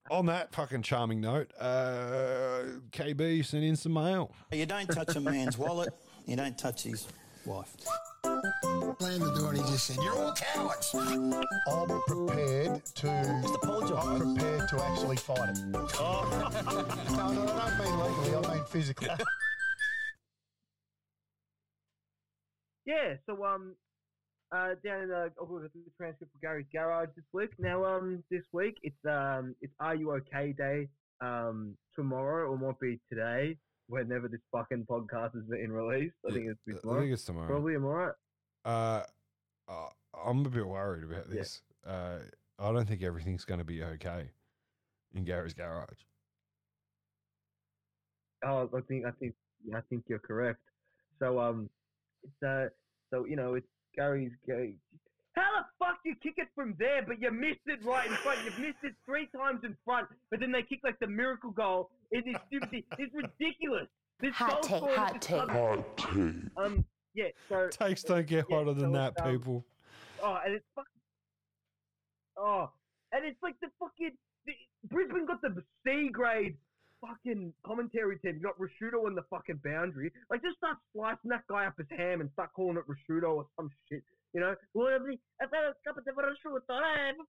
on 0.10 0.26
that 0.28 0.54
fucking 0.54 0.82
charming 0.82 1.22
note, 1.22 1.52
uh, 1.60 2.64
KB 2.92 3.46
sent 3.46 3.64
in 3.64 3.76
some 3.76 3.94
mail. 3.94 4.34
You 4.52 4.66
don't 4.66 4.88
touch 4.88 5.16
a 5.16 5.20
man's 5.20 5.58
wallet. 5.58 5.94
You 6.26 6.36
don't 6.36 6.58
touch 6.58 6.84
his 6.84 7.08
wife. 7.48 7.76
Slammed 9.00 9.22
the 9.22 9.34
door 9.40 9.50
and 9.50 9.58
he 9.58 9.64
just 9.72 9.88
said, 9.88 9.98
"You're 10.04 10.14
all 10.14 10.34
cowards." 10.34 10.94
I'm 10.94 12.02
prepared 12.08 12.86
to. 12.86 13.10
I'm 13.10 14.20
prepared 14.20 14.70
to 14.70 14.84
actually 14.84 15.18
fight 15.18 15.50
it. 15.50 15.58
no, 15.72 15.82
no, 17.32 17.48
I 17.48 17.70
don't 17.70 17.80
mean 17.80 18.00
legally. 18.00 18.36
I 18.36 18.56
mean 18.56 18.66
physically. 18.66 19.10
Yeah, 22.88 23.16
so 23.26 23.44
um, 23.44 23.76
uh, 24.56 24.70
down 24.82 25.02
in 25.02 25.10
the, 25.10 25.30
oh, 25.42 25.60
the 25.60 25.70
transcript 25.98 26.32
for 26.32 26.40
Gary's 26.42 26.66
Garage 26.72 27.10
this 27.18 27.26
week. 27.34 27.50
Now 27.60 27.84
um, 27.84 28.24
this 28.32 28.44
week 28.54 28.78
it's 28.82 28.96
um, 29.06 29.56
it's 29.60 29.74
Are 29.82 29.94
You 29.94 30.14
Okay 30.14 30.54
Day. 30.58 30.88
Um, 31.20 31.76
tomorrow 31.96 32.50
or 32.50 32.58
might 32.58 32.80
be 32.80 33.00
today, 33.10 33.58
whenever 33.88 34.28
this 34.28 34.42
fucking 34.52 34.86
podcast 34.90 35.36
is 35.36 35.44
being 35.50 35.72
released. 35.72 36.16
I 36.30 36.34
think 36.34 36.48
it's 36.50 36.78
I 36.78 36.80
tomorrow. 36.82 37.02
think 37.02 37.14
it's 37.14 37.24
tomorrow. 37.24 37.48
Probably 37.48 37.74
tomorrow. 37.74 38.14
Uh, 38.66 39.04
uh, 39.68 39.88
I'm 40.26 40.46
a 40.46 40.50
bit 40.50 40.68
worried 40.68 41.04
about 41.04 41.30
this. 41.30 41.62
Uh, 41.86 42.18
I 42.60 42.72
don't 42.72 42.88
think 42.88 43.04
everything's 43.04 43.46
going 43.46 43.60
to 43.60 43.66
be 43.66 43.84
okay 43.84 44.30
in 45.14 45.24
Gary's 45.24 45.54
garage. 45.54 46.04
Oh, 48.46 48.70
I 48.76 48.82
think 48.82 49.06
I 49.06 49.12
think 49.12 49.34
I 49.76 49.82
think 49.90 50.04
you're 50.08 50.20
correct. 50.20 50.60
So 51.20 51.40
um, 51.40 51.70
it's 52.24 52.44
uh, 52.44 52.68
so 53.12 53.26
you 53.26 53.36
know 53.36 53.56
it's 53.56 53.68
Gary's. 53.96 54.32
Gary. 54.46 54.76
How 55.80 55.88
the 55.88 55.94
fuck 55.94 56.00
you 56.06 56.16
kick 56.22 56.36
it 56.38 56.48
from 56.56 56.76
there, 56.80 57.04
but 57.06 57.22
you 57.22 57.32
missed 57.32 57.60
it 57.66 57.84
right 57.84 58.08
in 58.08 58.16
front? 58.18 58.40
You've 58.44 58.60
missed 58.60 58.84
it 58.84 58.94
three 59.06 59.28
times 59.36 59.62
in 59.64 59.76
front, 59.86 60.08
but 60.32 60.40
then 60.40 60.52
they 60.52 60.64
kick 60.64 60.80
like 60.84 61.00
the 61.00 61.08
miracle 61.08 61.52
goal. 61.52 61.90
It 62.12 62.26
is 62.28 62.36
stupid. 62.48 62.70
thing. 62.70 62.84
It's 62.98 63.14
ridiculous. 63.14 63.88
This 64.20 64.34
Hot 64.36 64.64
take, 64.64 64.84
hot 64.96 65.22
take. 65.22 65.50
Hot 65.50 65.98
take. 65.98 66.16
Um, 66.58 66.86
yeah. 67.14 67.28
So 67.50 67.70
Takes 67.70 68.04
don't 68.04 68.26
get 68.26 68.46
yeah, 68.50 68.58
hotter 68.58 68.74
than 68.74 68.92
so 68.92 68.98
that, 68.98 69.22
um, 69.22 69.32
people. 69.32 69.66
Oh, 70.24 70.40
and 70.44 70.56
it's 70.56 70.66
fucking. 70.76 70.88
Oh, 72.38 72.72
and 73.12 73.26
it's 73.26 73.42
like 73.44 73.56
the 73.62 73.68
fucking 73.80 74.12
the, 74.46 74.54
Brisbane 74.90 75.26
got 75.26 75.42
the 75.42 75.64
C 75.86 76.10
grade 76.12 76.58
fucking 77.02 77.54
commentary 77.66 78.18
team. 78.20 78.36
You 78.36 78.42
got 78.42 78.58
Rashudo 78.58 79.06
on 79.06 79.16
the 79.16 79.24
fucking 79.30 79.62
boundary. 79.64 80.12
Like, 80.30 80.42
just 80.42 80.58
start 80.58 80.78
slicing 80.94 81.30
that 81.30 81.44
guy 81.48 81.66
up 81.66 81.76
his 81.78 81.88
ham 81.96 82.22
and 82.22 82.30
start 82.34 82.50
calling 82.56 82.78
it 82.78 82.84
Rashudo 82.88 83.36
or 83.36 83.46
some 83.56 83.70
shit. 83.90 84.04
You 84.38 84.46
know, 84.46 84.54
mean, 85.02 85.18
I 85.42 85.50
thought 85.50 85.66
have 85.66 85.74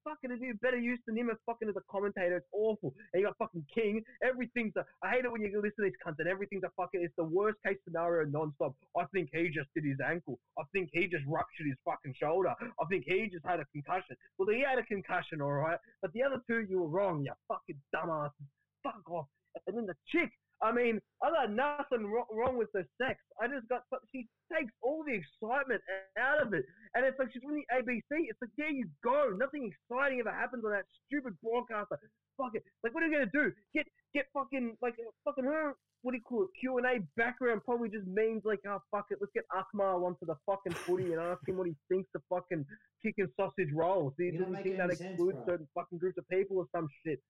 fucking 0.05 0.29
do 0.29 0.53
better 0.61 0.77
use 0.77 1.01
than 1.07 1.17
him 1.17 1.31
as 1.31 1.41
fucking 1.47 1.67
as 1.67 1.75
a 1.75 1.81
commentator. 1.91 2.37
It's 2.37 2.53
awful. 2.53 2.93
And 3.15 3.23
you 3.23 3.27
got 3.27 3.39
fucking 3.39 3.65
King. 3.73 4.05
Everything's 4.23 4.77
a. 4.77 4.85
I 5.03 5.17
hate 5.17 5.25
it 5.25 5.33
when 5.33 5.41
you 5.41 5.49
listen 5.57 5.81
to 5.81 5.89
these 5.89 5.97
cunts 6.05 6.21
and 6.21 6.29
everything's 6.29 6.65
a 6.65 6.71
fucking. 6.77 7.01
It's 7.01 7.17
the 7.17 7.25
worst 7.25 7.57
case 7.65 7.79
scenario 7.89 8.29
non-stop. 8.29 8.77
I 8.95 9.07
think 9.15 9.31
he 9.33 9.49
just 9.49 9.73
did 9.75 9.89
his 9.89 9.97
ankle. 10.05 10.39
I 10.59 10.65
think 10.75 10.91
he 10.93 11.09
just 11.09 11.25
ruptured 11.27 11.73
his 11.73 11.81
fucking 11.83 12.13
shoulder. 12.21 12.53
I 12.61 12.85
think 12.91 13.05
he 13.09 13.31
just 13.33 13.47
had 13.47 13.61
a 13.61 13.65
concussion. 13.73 14.13
Well, 14.37 14.53
he 14.53 14.61
had 14.61 14.77
a 14.77 14.85
concussion, 14.85 15.41
all 15.41 15.65
right. 15.65 15.79
But 16.03 16.13
the 16.13 16.23
other 16.23 16.45
two, 16.47 16.67
you 16.69 16.83
were 16.85 16.93
wrong. 16.93 17.25
You 17.25 17.33
fucking 17.49 17.81
dumbasses. 17.89 18.53
Fuck 18.85 19.09
off. 19.09 19.29
And 19.67 19.79
then 19.79 19.87
the 19.87 19.97
chick. 20.13 20.29
I 20.63 20.73
mean, 20.73 20.99
I 21.23 21.31
got 21.31 21.51
nothing 21.55 22.07
wrong, 22.07 22.27
wrong 22.35 22.59
with 22.59 22.69
her 22.75 22.85
sex. 23.01 23.21
I 23.41 23.47
just 23.47 23.69
got 23.69 23.83
she 24.11 24.27
takes 24.51 24.73
all 24.83 25.05
the 25.07 25.15
excitement 25.15 25.81
out 26.19 26.43
of 26.43 26.53
it, 26.53 26.65
and 26.95 27.07
it's 27.07 27.19
like 27.19 27.31
she's 27.33 27.43
the 27.43 27.63
ABC. 27.71 28.27
It's 28.27 28.39
like 28.43 28.51
there 28.59 28.71
you 28.71 28.89
go. 29.05 29.31
Nothing 29.39 29.71
exciting 29.71 30.19
ever 30.21 30.33
happens 30.33 30.65
on 30.65 30.73
that 30.73 30.87
stupid 31.07 31.35
broadcaster. 31.43 31.99
Fuck 32.37 32.55
it. 32.55 32.65
Like 32.83 32.95
what 32.95 33.03
are 33.03 33.07
you 33.07 33.13
gonna 33.13 33.31
do? 33.33 33.53
Get 33.75 33.87
get 34.15 34.27
fucking 34.35 34.77
like 34.83 34.95
uh, 34.99 35.11
fucking 35.25 35.45
her. 35.45 35.75
What 36.03 36.13
do 36.13 36.19
you 36.19 36.23
call 36.23 36.45
it? 36.45 36.51
Q 36.59 36.79
and 36.79 36.87
A 36.87 37.01
background 37.17 37.63
probably 37.65 37.89
just 37.89 38.07
means 38.07 38.43
like, 38.45 38.61
oh 38.67 38.79
fuck 38.91 39.07
it, 39.11 39.19
let's 39.21 39.33
get 39.35 39.45
Akmal 39.55 40.05
onto 40.07 40.27
the 40.27 40.37
fucking 40.47 40.75
footy 40.87 41.13
and 41.13 41.21
ask 41.21 41.47
him 41.47 41.57
what 41.57 41.67
he 41.67 41.75
thinks 41.89 42.09
of 42.15 42.23
fucking 42.31 42.65
chicken 43.03 43.29
sausage 43.37 43.73
rolls. 43.75 44.13
Do 44.17 44.25
you, 44.25 44.33
You're 44.33 44.43
not 44.43 44.51
does 44.51 44.59
he 44.59 44.63
think 44.71 44.79
that 44.79 44.97
sense, 44.97 45.11
excludes 45.11 45.39
certain 45.47 45.69
fucking 45.75 45.99
groups 45.99 46.19
of 46.19 46.29
people 46.29 46.59
or 46.59 46.67
some 46.75 46.89
shit? 47.05 47.21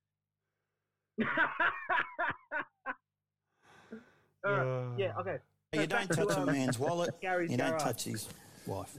Alright, 4.47 4.99
yeah, 4.99 5.13
okay. 5.21 5.39
You 5.73 5.87
don't 5.87 6.09
touch 6.09 6.37
a 6.37 6.47
man's 6.47 6.79
wallet. 6.79 7.11
Gary's 7.21 7.51
You 7.51 7.57
don't 7.59 7.71
garage. 7.71 7.83
touch 7.83 8.05
his 8.05 8.29
wife. 8.67 8.91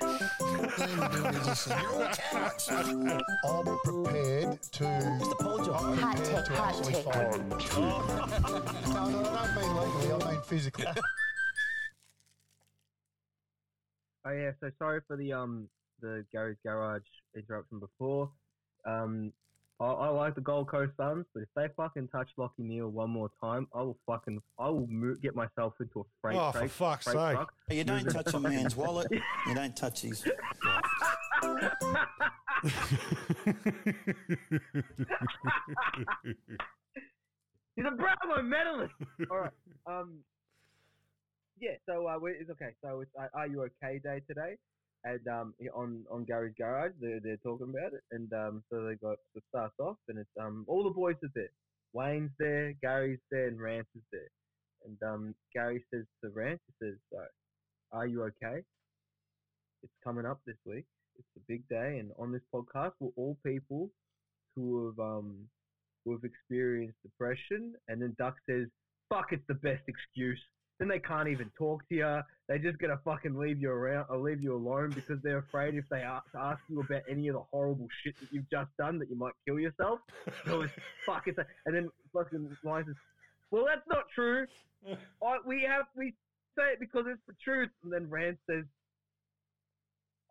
Slammed 0.00 0.20
the 0.20 1.18
door 1.18 1.26
and 1.26 1.36
he 1.36 1.44
just 1.44 1.64
said, 1.64 1.80
"You're 1.82 1.90
all 1.92 2.14
cowards." 2.14 2.68
I'm 3.46 3.78
prepared 3.84 4.62
to. 4.62 4.86
I'm 4.86 5.98
Hot 5.98 6.16
prepared 6.16 6.24
take, 6.24 6.44
to 6.44 6.52
hot 6.54 6.74
actually 6.74 6.92
take. 6.94 7.04
fight 7.04 7.34
it. 7.34 7.40
no, 8.88 9.08
no, 9.08 9.18
I 9.30 9.46
don't 9.46 9.54
mean 9.56 9.72
legally. 9.76 10.12
I 10.12 10.32
mean 10.32 10.42
physically. 10.42 10.86
Oh 14.26 14.30
yeah, 14.32 14.52
so 14.60 14.70
sorry 14.78 15.00
for 15.06 15.16
the 15.16 15.32
um 15.32 15.68
the 16.00 16.24
Gary's 16.32 16.56
Garage 16.64 17.02
interruption 17.36 17.78
before. 17.78 18.30
Um, 18.86 19.32
I, 19.80 19.84
I 19.86 20.08
like 20.08 20.34
the 20.36 20.40
Gold 20.40 20.68
Coast 20.68 20.92
Suns, 20.96 21.26
but 21.34 21.42
if 21.42 21.48
they 21.56 21.66
fucking 21.76 22.08
touch 22.08 22.30
Lachie 22.38 22.50
Neale 22.60 22.88
one 22.88 23.10
more 23.10 23.28
time, 23.42 23.66
I 23.74 23.82
will 23.82 23.98
fucking 24.06 24.40
I 24.58 24.68
will 24.68 24.86
mo- 24.88 25.16
get 25.20 25.34
myself 25.34 25.74
into 25.80 26.00
a 26.00 26.04
freight. 26.22 26.36
Oh, 26.38 26.52
for 26.52 26.68
fuck's 26.68 27.04
freight 27.04 27.16
sake. 27.16 27.34
truck. 27.36 27.52
You 27.70 27.84
don't 27.84 28.04
touch 28.08 28.32
a 28.34 28.40
man's 28.40 28.76
wallet. 28.82 29.08
You 29.48 29.54
don't 29.54 29.76
touch 29.76 30.02
his 30.02 30.24
He's 37.76 37.84
a 37.86 37.90
Bravo 37.90 38.42
medalist. 38.42 38.94
All 39.30 39.38
right. 39.38 39.50
Um. 39.86 40.18
Yeah. 41.60 41.72
So 41.86 42.06
uh, 42.06 42.18
we 42.18 42.32
it's 42.32 42.50
okay. 42.50 42.70
So 42.82 43.00
it's 43.00 43.10
uh, 43.20 43.26
Are 43.34 43.46
You 43.46 43.62
Okay 43.62 43.98
Day 44.02 44.20
today, 44.28 44.56
and 45.04 45.26
um 45.28 45.54
on 45.74 46.04
on 46.10 46.24
Gary's 46.24 46.54
Garage 46.58 46.92
they're 47.00 47.20
they're 47.20 47.36
talking 47.38 47.70
about 47.70 47.92
it, 47.92 48.02
and 48.10 48.32
um 48.32 48.62
so 48.70 48.84
they 48.84 48.94
got 48.94 49.18
to 49.34 49.42
start 49.48 49.72
off, 49.78 49.96
and 50.08 50.18
it's 50.18 50.36
um 50.40 50.64
all 50.68 50.84
the 50.84 50.90
boys 50.90 51.16
are 51.22 51.30
there. 51.34 51.52
Wayne's 51.92 52.30
there, 52.38 52.74
Gary's 52.82 53.20
there, 53.30 53.48
and 53.48 53.60
Rance 53.60 53.86
is 53.94 54.02
there. 54.12 54.30
And 54.84 54.96
um 55.02 55.34
Gary 55.52 55.84
says 55.92 56.04
to 56.22 56.30
Rance, 56.30 56.60
he 56.66 56.86
says, 56.86 56.94
so, 57.12 57.18
"Are 57.92 58.06
you 58.06 58.24
okay? 58.24 58.62
It's 59.82 59.92
coming 60.02 60.26
up 60.26 60.40
this 60.46 60.56
week. 60.64 60.86
It's 61.16 61.28
a 61.36 61.40
big 61.46 61.68
day, 61.68 61.98
and 61.98 62.10
on 62.18 62.32
this 62.32 62.42
podcast, 62.52 62.92
we're 62.98 63.10
all 63.16 63.36
people 63.44 63.90
who 64.56 64.86
have 64.86 64.98
um 64.98 65.48
who 66.04 66.12
have 66.12 66.24
experienced 66.24 66.98
depression, 67.02 67.74
and 67.88 68.00
then 68.00 68.14
Duck 68.18 68.36
says, 68.48 68.68
"Fuck, 69.08 69.32
it's 69.32 69.46
the 69.48 69.54
best 69.54 69.82
excuse." 69.86 70.40
Then 70.78 70.88
they 70.88 70.98
can't 70.98 71.28
even 71.28 71.50
talk 71.56 71.88
to 71.88 71.94
you. 71.94 72.20
They're 72.48 72.58
just 72.58 72.78
gonna 72.78 73.00
fucking 73.04 73.36
leave 73.36 73.60
you 73.60 73.70
around 73.70 74.06
or 74.08 74.18
leave 74.18 74.42
you 74.42 74.54
alone 74.54 74.90
because 74.90 75.18
they're 75.22 75.38
afraid 75.38 75.74
if 75.74 75.84
they 75.90 76.00
ask, 76.00 76.26
ask 76.34 76.60
you 76.68 76.80
about 76.80 77.02
any 77.08 77.28
of 77.28 77.34
the 77.34 77.42
horrible 77.50 77.88
shit 78.02 78.14
that 78.20 78.32
you've 78.32 78.50
just 78.50 78.70
done 78.76 78.98
that 78.98 79.08
you 79.08 79.16
might 79.16 79.34
kill 79.46 79.58
yourself. 79.58 80.00
So 80.46 80.62
it's 80.62 80.72
fuck 81.06 81.24
it's 81.26 81.38
a, 81.38 81.46
and 81.66 81.74
then 81.74 81.90
fucking 82.12 82.56
Ryan 82.64 82.86
says, 82.86 82.96
"Well, 83.50 83.64
that's 83.66 83.86
not 83.88 84.04
true. 84.14 84.46
I, 85.22 85.38
we 85.46 85.62
have 85.62 85.86
we 85.96 86.14
say 86.58 86.72
it 86.72 86.80
because 86.80 87.04
it's 87.08 87.22
the 87.26 87.34
truth." 87.42 87.70
And 87.84 87.92
then 87.92 88.10
Rand 88.10 88.38
says, 88.50 88.64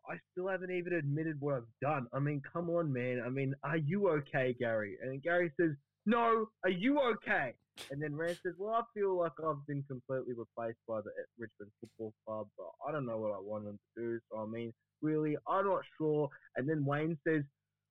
I 0.08 0.16
still 0.32 0.48
haven't 0.48 0.70
even 0.70 0.92
admitted 0.92 1.40
what 1.40 1.54
I've 1.54 1.62
done. 1.80 2.06
I 2.12 2.18
mean, 2.18 2.42
come 2.52 2.68
on, 2.70 2.92
man. 2.92 3.22
I 3.24 3.30
mean, 3.30 3.54
are 3.62 3.76
you 3.76 4.10
okay, 4.10 4.54
Gary? 4.58 4.96
And 5.02 5.22
Gary 5.22 5.50
says, 5.58 5.70
No, 6.04 6.50
are 6.62 6.70
you 6.70 7.00
okay? 7.00 7.54
And 7.90 8.02
then 8.02 8.14
Rand 8.14 8.38
says, 8.42 8.54
Well, 8.58 8.74
I 8.74 8.82
feel 8.94 9.18
like 9.18 9.32
I've 9.44 9.66
been 9.66 9.84
completely 9.88 10.34
replaced 10.34 10.78
by 10.86 11.00
the 11.00 11.10
Richmond 11.38 11.72
Football 11.80 12.12
Club, 12.26 12.48
but 12.56 12.70
I 12.86 12.92
don't 12.92 13.06
know 13.06 13.18
what 13.18 13.32
I 13.32 13.40
want 13.40 13.64
them 13.64 13.78
to 13.96 14.02
do. 14.02 14.20
So, 14.30 14.38
I 14.38 14.46
mean, 14.46 14.72
really, 15.02 15.36
I'm 15.48 15.66
not 15.66 15.82
sure. 15.98 16.28
And 16.56 16.68
then 16.68 16.84
Wayne 16.84 17.18
says, 17.26 17.42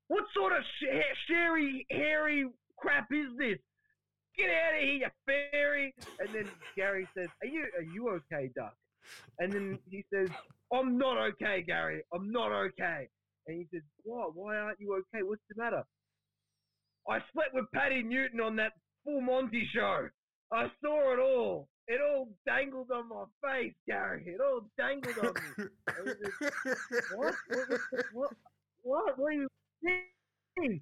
What 0.08 0.24
sort 0.34 0.54
of 0.54 0.64
sh- 0.80 1.18
sherry, 1.28 1.86
hairy 1.92 2.46
crap 2.78 3.08
is 3.12 3.28
this? 3.38 3.58
Get 4.38 4.50
out 4.50 4.76
of 4.76 4.82
here, 4.82 4.94
you 4.94 5.08
fairy! 5.28 5.94
And 6.20 6.34
then 6.34 6.50
Gary 6.76 7.08
says, 7.16 7.28
Are 7.44 7.48
you 7.48 7.66
are 7.78 7.84
you 7.84 8.10
okay, 8.10 8.50
Duck? 8.56 8.74
And 9.40 9.52
then 9.52 9.80
he 9.90 10.04
says, 10.14 10.30
I'm 10.72 10.98
not 10.98 11.18
okay, 11.18 11.62
Gary. 11.62 12.04
I'm 12.14 12.32
not 12.32 12.52
okay. 12.52 13.10
And 13.48 13.58
he 13.58 13.68
says, 13.72 13.84
What? 14.04 14.36
Why 14.36 14.58
aren't 14.58 14.80
you 14.80 14.94
okay? 14.96 15.24
What's 15.24 15.42
the 15.50 15.62
matter? 15.62 15.84
I 17.08 17.20
slept 17.34 17.54
with 17.54 17.66
Patti 17.74 18.02
Newton 18.02 18.40
on 18.40 18.56
that 18.56 18.72
Full 19.06 19.22
Monty 19.22 19.68
show. 19.74 20.08
I 20.52 20.68
saw 20.82 21.14
it 21.14 21.20
all. 21.20 21.68
It 21.88 22.00
all 22.00 22.30
dangled 22.46 22.92
on 22.92 23.10
my 23.10 23.26
face, 23.44 23.74
Gary. 23.88 24.24
It 24.26 24.40
all 24.40 24.62
dangled 24.78 25.18
on 25.18 25.34
me. 25.34 25.66
And 25.88 26.16
he 26.40 26.48
what? 27.16 27.34
What, 27.50 27.70
what, 27.70 27.80
what? 28.14 28.32
What? 28.84 29.18
What 29.18 29.28
are 29.28 29.32
you 29.34 29.48
saying? 29.84 30.82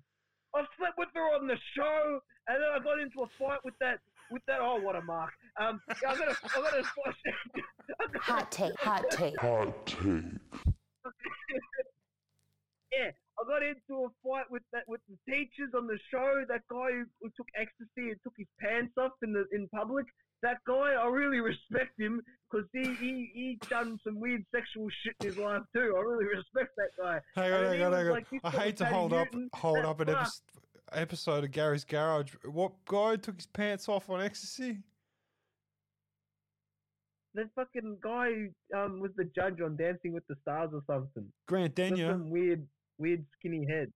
I 0.53 0.63
slept 0.78 0.97
with 0.97 1.09
her 1.15 1.36
on 1.36 1.47
the 1.47 1.55
show, 1.76 2.19
and 2.47 2.61
then 2.61 2.69
I 2.74 2.80
got 2.84 2.99
into 2.99 3.22
a 3.22 3.28
fight 3.39 3.59
with 3.63 3.74
that. 3.80 3.99
With 4.30 4.43
that, 4.47 4.59
oh, 4.61 4.80
what 4.80 4.95
a 4.95 5.01
mark! 5.01 5.32
Um, 5.59 5.82
I 5.89 6.15
got 6.15 6.28
a, 6.28 6.36
I 6.43 6.61
got 6.61 6.80
a, 6.80 6.84
Hot 8.22 8.51
take, 8.51 8.80
hot 8.80 9.03
take. 9.11 9.38
Hot 9.39 9.86
take. 9.86 9.99
yeah, 12.93 13.11
I 13.39 13.43
got 13.47 13.63
into 13.63 14.05
a 14.05 14.09
fight 14.24 14.49
with 14.49 14.63
that 14.72 14.84
with 14.88 15.01
the 15.09 15.17
teachers 15.30 15.74
on 15.76 15.88
the 15.88 15.99
show. 16.09 16.45
That 16.47 16.61
guy 16.69 16.91
who, 16.91 17.05
who 17.22 17.30
took 17.36 17.47
ecstasy 17.55 18.11
and 18.11 18.17
took 18.24 18.34
his 18.38 18.47
pants 18.59 18.93
off 18.97 19.11
in 19.22 19.34
the 19.34 19.45
in 19.51 19.67
public. 19.69 20.05
That 20.43 20.57
guy, 20.67 20.93
I 20.99 21.05
really 21.07 21.39
respect 21.39 21.99
him 21.99 22.22
because 22.49 22.67
he, 22.74 22.84
he 22.95 23.32
he 23.34 23.59
done 23.69 23.99
some 24.03 24.19
weird 24.19 24.43
sexual 24.53 24.88
shit 25.03 25.15
in 25.22 25.28
his 25.28 25.38
life 25.38 25.61
too. 25.76 25.93
I 25.95 26.01
really 26.01 26.26
respect 26.26 26.72
that 26.78 26.89
guy. 26.97 27.19
Hang 27.36 27.53
on, 27.53 27.63
hang 27.65 27.84
on, 27.84 27.93
hang 27.93 28.07
on. 28.07 28.11
like, 28.11 28.26
I 28.43 28.49
hate 28.49 28.78
to 28.78 28.86
hold 28.86 29.13
up 29.13 29.28
hold 29.53 29.86
up 29.86 29.99
an 29.99 30.07
fuck." 30.07 30.17
episode, 30.17 30.41
episode 30.93 31.43
of 31.43 31.51
Gary's 31.51 31.84
Garage. 31.84 32.34
What 32.45 32.74
guy 32.86 33.17
took 33.17 33.36
his 33.36 33.47
pants 33.47 33.88
off 33.88 34.09
on 34.09 34.22
ecstasy? 34.22 34.80
That 37.34 37.49
fucking 37.55 37.97
guy 38.03 38.49
um, 38.76 38.99
was 38.99 39.11
the 39.15 39.24
judge 39.24 39.61
on 39.61 39.78
Dancing 39.78 40.11
with 40.11 40.28
the 40.28 40.36
Stars 40.41 40.72
or 40.74 40.82
something. 40.86 41.32
Grant 41.47 41.76
Denyer. 41.76 42.11
Some 42.11 42.30
weird, 42.30 42.67
weird 42.97 43.26
skinny 43.39 43.65
head. 43.69 43.91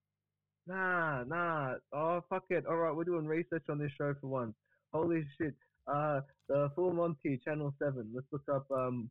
Nah, 0.67 1.23
nah. 1.25 1.73
Oh 1.93 2.23
fuck 2.29 2.43
it. 2.49 2.65
All 2.65 2.77
right, 2.77 2.95
we're 2.95 3.03
doing 3.03 3.25
research 3.25 3.63
on 3.69 3.77
this 3.77 3.91
show 3.97 4.13
for 4.21 4.27
once. 4.27 4.55
Holy 4.95 5.25
shit. 5.37 5.53
Uh, 5.87 6.21
the 6.47 6.71
Full 6.75 6.93
Monty, 6.93 7.37
Channel 7.43 7.73
Seven. 7.79 8.09
Let's 8.13 8.27
look 8.31 8.43
up. 8.53 8.65
Um, 8.71 9.09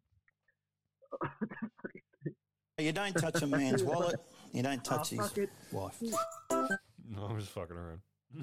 You 2.78 2.90
don't 2.90 3.12
touch 3.16 3.40
a 3.40 3.46
man's 3.46 3.84
wallet. 3.90 4.18
You 4.52 4.64
don't 4.64 4.82
touch 4.84 5.12
Oh, 5.12 5.22
his 5.22 5.38
it. 5.38 5.50
wife. 5.70 6.02
No, 6.50 7.22
I'm 7.28 7.38
just 7.38 7.52
fucking 7.52 7.76
around. 7.76 8.00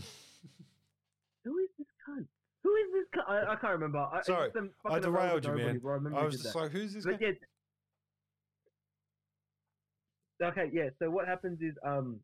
who 1.44 1.58
is 1.58 1.70
this 1.78 1.88
cunt? 2.08 2.26
Who 2.64 2.74
is 2.76 2.86
this 2.94 3.08
cunt? 3.14 3.28
I, 3.28 3.52
I 3.52 3.56
can't 3.58 3.74
remember. 3.74 3.98
I, 3.98 4.22
Sorry, 4.22 4.50
I 4.90 5.00
derailed 5.00 5.46
irrelevant 5.46 5.84
you, 5.84 5.90
man. 6.00 6.14
I, 6.14 6.20
I 6.22 6.24
was 6.24 6.36
just 6.42 6.54
that. 6.54 6.60
like, 6.60 6.72
who's 6.72 6.94
this 6.94 7.04
But 7.04 7.20
guy? 7.20 7.34
yeah, 10.40 10.48
Okay, 10.48 10.70
yeah. 10.72 10.90
So 10.98 11.10
what 11.10 11.28
happens 11.28 11.60
is, 11.62 11.76
um, 11.86 12.22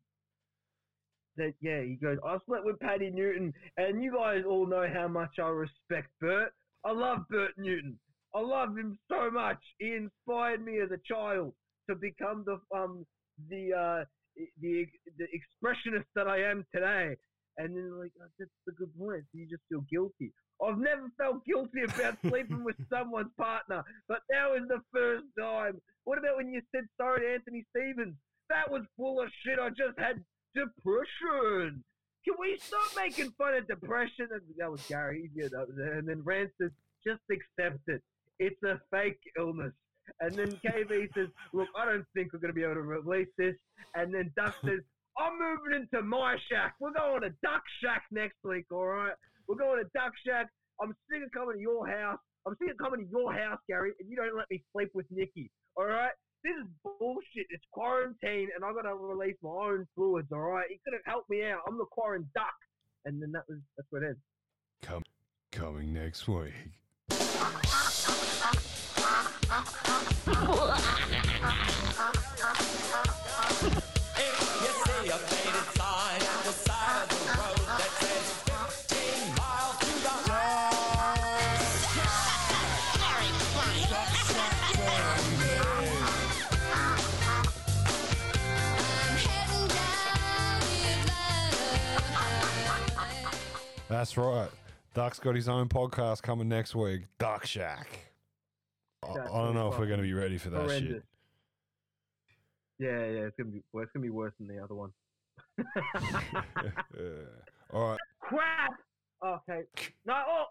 that 1.38 1.54
yeah, 1.60 1.82
he 1.82 1.96
goes. 2.00 2.18
I 2.24 2.36
slept 2.46 2.64
with 2.64 2.78
Patti 2.80 3.10
Newton, 3.10 3.52
and 3.76 4.02
you 4.02 4.12
guys 4.12 4.42
all 4.46 4.66
know 4.66 4.86
how 4.92 5.08
much 5.08 5.38
I 5.42 5.48
respect 5.48 6.08
Bert. 6.20 6.52
I 6.84 6.92
love 6.92 7.20
Bert 7.30 7.52
Newton. 7.56 7.98
I 8.34 8.40
love 8.40 8.76
him 8.76 8.98
so 9.10 9.30
much. 9.30 9.58
He 9.78 9.94
inspired 9.94 10.64
me 10.64 10.80
as 10.80 10.90
a 10.90 11.00
child 11.10 11.54
to 11.88 11.96
become 11.96 12.44
the 12.44 12.60
um 12.76 13.06
the 13.48 13.72
uh 13.72 14.04
the 14.60 14.86
the 15.16 15.26
expressionist 15.32 16.06
that 16.14 16.28
I 16.28 16.42
am 16.42 16.64
today. 16.74 17.16
And 17.56 17.76
then 17.76 17.98
like 17.98 18.12
oh, 18.20 18.26
that's 18.38 18.50
the 18.66 18.72
good 18.72 18.96
point. 18.98 19.24
So 19.32 19.38
you 19.38 19.48
just 19.48 19.62
feel 19.68 19.82
guilty. 19.90 20.32
I've 20.62 20.78
never 20.78 21.10
felt 21.16 21.44
guilty 21.44 21.82
about 21.84 22.18
sleeping 22.28 22.64
with 22.64 22.76
someone's 22.90 23.32
partner, 23.38 23.82
but 24.08 24.20
that 24.28 24.50
was 24.50 24.66
the 24.68 24.80
first 24.92 25.24
time. 25.38 25.80
What 26.04 26.18
about 26.18 26.36
when 26.36 26.50
you 26.50 26.62
said 26.74 26.84
sorry 26.96 27.20
to 27.20 27.34
Anthony 27.34 27.64
Stevens? 27.70 28.14
That 28.50 28.70
was 28.70 28.82
full 28.96 29.20
of 29.20 29.28
shit. 29.44 29.58
I 29.58 29.68
just 29.70 29.98
had 29.98 30.22
depression. 30.58 31.84
Can 32.24 32.34
we 32.38 32.58
stop 32.60 32.90
making 32.96 33.30
fun 33.38 33.54
of 33.54 33.66
depression? 33.68 34.28
And 34.30 34.42
that 34.58 34.70
was 34.70 34.82
Gary. 34.88 35.30
Yeah, 35.34 35.48
that 35.52 35.68
was. 35.68 35.76
And 35.78 36.08
then 36.08 36.22
Rand 36.24 36.50
says, 36.60 36.70
just 37.06 37.22
accept 37.30 37.80
it. 37.86 38.02
It's 38.38 38.62
a 38.62 38.80
fake 38.90 39.20
illness. 39.38 39.72
And 40.20 40.34
then 40.34 40.58
KB 40.64 41.08
says, 41.14 41.28
look, 41.52 41.68
I 41.76 41.84
don't 41.84 42.04
think 42.14 42.32
we're 42.32 42.40
going 42.40 42.52
to 42.52 42.58
be 42.58 42.64
able 42.64 42.74
to 42.74 42.82
release 42.82 43.28
this. 43.38 43.54
And 43.94 44.12
then 44.12 44.32
Duck 44.36 44.54
says, 44.64 44.80
I'm 45.16 45.38
moving 45.38 45.82
into 45.82 46.04
my 46.04 46.36
shack. 46.50 46.74
We're 46.80 46.92
going 46.92 47.22
to 47.22 47.30
Duck 47.42 47.62
Shack 47.82 48.04
next 48.12 48.36
week, 48.44 48.66
all 48.70 48.86
right? 48.86 49.14
We're 49.48 49.56
going 49.56 49.82
to 49.82 49.90
Duck 49.94 50.12
Shack. 50.24 50.46
I'm 50.80 50.94
sick 51.10 51.22
of 51.24 51.32
coming 51.32 51.56
to 51.56 51.60
your 51.60 51.88
house. 51.88 52.18
I'm 52.46 52.54
sick 52.60 52.70
of 52.70 52.78
coming 52.78 53.04
to 53.04 53.10
your 53.10 53.32
house, 53.32 53.58
Gary, 53.68 53.92
and 53.98 54.08
you 54.08 54.16
don't 54.16 54.36
let 54.36 54.46
me 54.48 54.62
sleep 54.72 54.90
with 54.94 55.06
Nikki, 55.10 55.50
all 55.76 55.86
right? 55.86 56.12
This 56.48 56.64
is 56.64 56.70
bullshit. 56.98 57.46
It's 57.50 57.64
quarantine, 57.72 58.48
and 58.56 58.64
I 58.64 58.72
got 58.72 58.88
to 58.88 58.94
release 58.94 59.36
my 59.42 59.50
own 59.50 59.86
fluids, 59.94 60.28
all 60.32 60.38
right? 60.38 60.64
You 60.70 60.78
could 60.82 60.94
have 60.94 61.02
helped 61.04 61.28
me 61.28 61.44
out. 61.44 61.60
I'm 61.68 61.76
the 61.76 61.84
quarantine 61.84 62.30
duck. 62.34 62.46
And 63.04 63.20
then 63.20 63.32
that 63.32 63.42
was 63.48 63.58
that's 63.76 63.86
what 63.90 64.02
it 64.02 64.12
is. 64.12 64.16
Come, 64.80 65.02
coming 65.52 65.92
next 65.92 66.26
week. 66.26 66.54
That's 93.98 94.16
right. 94.16 94.48
Duck's 94.94 95.18
got 95.18 95.34
his 95.34 95.48
own 95.48 95.68
podcast 95.68 96.22
coming 96.22 96.48
next 96.48 96.76
week. 96.76 97.06
Duck 97.18 97.44
Shack. 97.44 98.12
I, 99.02 99.10
I 99.10 99.42
don't 99.42 99.54
know 99.54 99.72
if 99.72 99.76
we're 99.76 99.88
going 99.88 99.98
to 99.98 100.04
be 100.04 100.12
ready 100.12 100.38
for 100.38 100.50
that 100.50 100.70
shit. 100.70 101.02
Yeah, 102.78 102.90
yeah, 102.90 103.26
it's 103.26 103.36
gonna 103.36 103.50
be 103.50 103.64
well, 103.72 103.82
it's 103.82 103.90
gonna 103.92 104.04
be 104.04 104.10
worse 104.10 104.34
than 104.38 104.46
the 104.46 104.62
other 104.62 104.76
one. 104.76 104.92
Yeah. 105.58 105.64
All 107.72 107.88
right. 107.88 107.98
Crap. 108.20 108.70
Okay. 109.26 109.62
No. 110.06 110.22
Oh, 110.28 110.44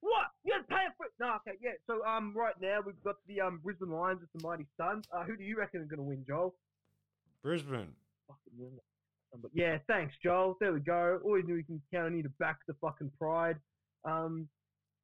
what? 0.00 0.28
You 0.42 0.52
gotta 0.52 0.64
pay 0.64 0.86
for 0.96 1.04
it. 1.04 1.12
No. 1.20 1.36
Okay. 1.46 1.58
Yeah. 1.62 1.72
So 1.86 2.02
um, 2.06 2.32
right 2.34 2.54
now 2.58 2.78
we've 2.86 2.94
got 3.04 3.16
the 3.28 3.42
um 3.42 3.60
Brisbane 3.62 3.90
Lions 3.90 4.22
with 4.22 4.32
the 4.32 4.48
Mighty 4.48 4.64
Suns. 4.78 5.04
Uh, 5.12 5.24
who 5.24 5.36
do 5.36 5.44
you 5.44 5.58
reckon 5.58 5.82
are 5.82 5.84
gonna 5.84 6.02
win, 6.02 6.24
Joel? 6.26 6.54
Brisbane. 7.42 7.92
Fucking 8.28 8.54
win 8.56 8.70
yeah, 9.52 9.78
thanks, 9.88 10.14
Joel. 10.22 10.56
There 10.60 10.72
we 10.72 10.80
go. 10.80 11.20
Always 11.24 11.44
knew 11.44 11.54
we 11.54 11.62
can 11.62 11.80
count 11.92 12.06
on 12.06 12.16
you 12.16 12.22
to 12.22 12.28
back 12.40 12.58
the 12.66 12.74
fucking 12.80 13.10
pride. 13.18 13.56
Um, 14.04 14.48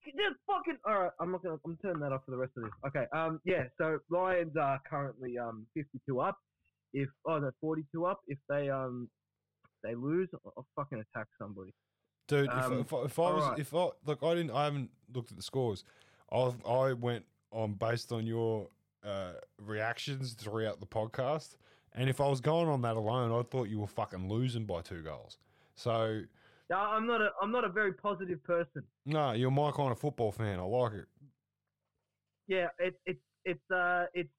just 0.05 0.37
fucking. 0.47 0.79
All 0.87 1.03
right, 1.03 1.11
I'm 1.21 1.33
not 1.33 1.43
gonna. 1.43 1.59
I'm 1.65 1.79
turning 1.83 2.01
that 2.01 2.13
off 2.13 2.23
for 2.25 2.31
the 2.31 2.37
rest 2.37 2.53
of 2.57 2.65
this. 2.65 2.73
Okay. 2.87 3.07
Um, 3.13 3.41
yeah. 3.45 3.65
So 3.79 3.99
Lions 4.11 4.57
are 4.57 4.81
currently 4.89 5.39
um 5.39 5.67
52 5.75 6.21
up. 6.21 6.39
If 6.93 7.09
oh, 7.27 7.41
they're 7.41 7.55
42 7.61 8.07
up. 8.07 8.21
If 8.27 8.39
they 8.49 8.71
um 8.71 9.09
they 9.83 9.95
lose, 9.95 10.29
I'll, 10.45 10.67
fucking 10.77 10.99
attack 10.99 11.27
somebody. 11.39 11.73
Dude, 12.29 12.49
Um, 12.51 12.81
if, 12.81 12.93
if, 12.93 13.05
if 13.05 13.19
I 13.19 13.33
was, 13.33 13.45
alright. 13.45 13.59
if 13.59 13.75
I 13.75 13.89
look, 14.07 14.23
I 14.23 14.35
didn't, 14.35 14.51
I 14.53 14.65
haven't 14.65 14.91
looked 15.13 15.31
at 15.31 15.37
the 15.37 15.43
scores. 15.43 15.85
I 16.33 16.53
I 16.67 16.93
went 16.93 17.25
on 17.51 17.75
based 17.75 18.13
on 18.13 18.27
your 18.27 18.69
uh, 19.05 19.33
reactions 19.59 20.35
throughout 20.35 20.81
the 20.81 20.87
podcast, 20.87 21.57
and 21.95 22.09
if 22.09 22.21
I 22.21 22.29
was 22.29 22.41
going 22.41 22.69
on 22.69 22.83
that 22.83 22.97
alone, 22.97 23.33
I 23.33 23.43
thought 23.51 23.69
you 23.69 23.81
were 23.81 23.87
fucking 23.87 24.29
losing 24.29 24.65
by 24.65 24.81
two 24.83 25.03
goals. 25.03 25.39
So 25.75 26.23
I'm 26.75 27.07
not 27.07 27.21
a 27.21 27.31
I'm 27.41 27.51
not 27.51 27.65
a 27.65 27.69
very 27.69 27.93
positive 27.93 28.43
person. 28.45 28.83
No, 29.07 29.33
you're 29.33 29.51
my 29.51 29.71
kind 29.73 29.91
of 29.91 29.99
football 29.99 30.33
fan. 30.33 30.59
I 30.59 30.63
like 30.63 30.93
it. 30.93 31.07
Yeah, 32.47 32.69
it's 32.79 32.97
it's 33.07 33.21
it's 33.45 33.71
uh 33.71 34.07
it's 34.15 34.31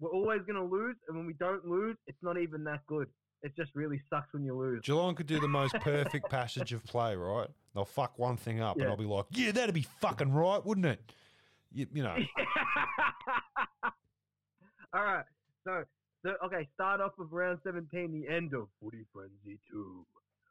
we're 0.00 0.10
always 0.10 0.40
gonna 0.46 0.64
lose, 0.64 0.96
and 1.08 1.16
when 1.16 1.26
we 1.26 1.34
don't 1.34 1.64
lose, 1.64 1.96
it's 2.06 2.18
not 2.22 2.38
even 2.38 2.64
that 2.64 2.80
good. 2.86 3.08
It 3.42 3.56
just 3.56 3.74
really 3.74 4.00
sucks 4.08 4.32
when 4.32 4.44
you 4.44 4.56
lose. 4.56 4.82
Geelong 4.84 5.14
could 5.14 5.26
do 5.26 5.40
the 5.40 5.48
most 5.48 5.74
perfect 5.80 6.28
passage 6.28 6.72
of 6.72 6.84
play, 6.84 7.16
right? 7.16 7.48
They'll 7.74 7.84
fuck 7.84 8.18
one 8.18 8.36
thing 8.36 8.60
up, 8.60 8.76
and 8.76 8.88
I'll 8.88 8.96
be 8.96 9.04
like, 9.04 9.26
"Yeah, 9.30 9.52
that'd 9.52 9.74
be 9.74 9.86
fucking 10.00 10.32
right, 10.32 10.64
wouldn't 10.64 10.86
it?" 10.86 11.00
You, 11.72 11.86
you 11.92 12.02
know, 12.02 12.16
All 14.94 15.02
right, 15.02 15.24
so 15.64 15.84
so 16.24 16.32
okay, 16.44 16.68
start 16.74 17.00
off 17.00 17.12
with 17.18 17.28
round 17.30 17.58
17, 17.64 18.12
the 18.12 18.32
end 18.32 18.54
of 18.54 18.68
Footy 18.80 19.04
Frenzy 19.12 19.58
2. 19.70 20.06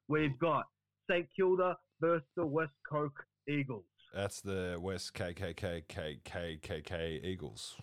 We've 0.07 0.37
got 0.39 0.65
St 1.09 1.27
Kilda 1.35 1.77
versus 1.99 2.27
the 2.35 2.45
West 2.45 2.73
Coke 2.89 3.23
Eagles. 3.47 3.85
that's 4.13 4.41
the 4.41 4.77
West 4.79 5.13
KKK 5.13 5.83
KKK 6.23 7.23
Eagles. 7.23 7.75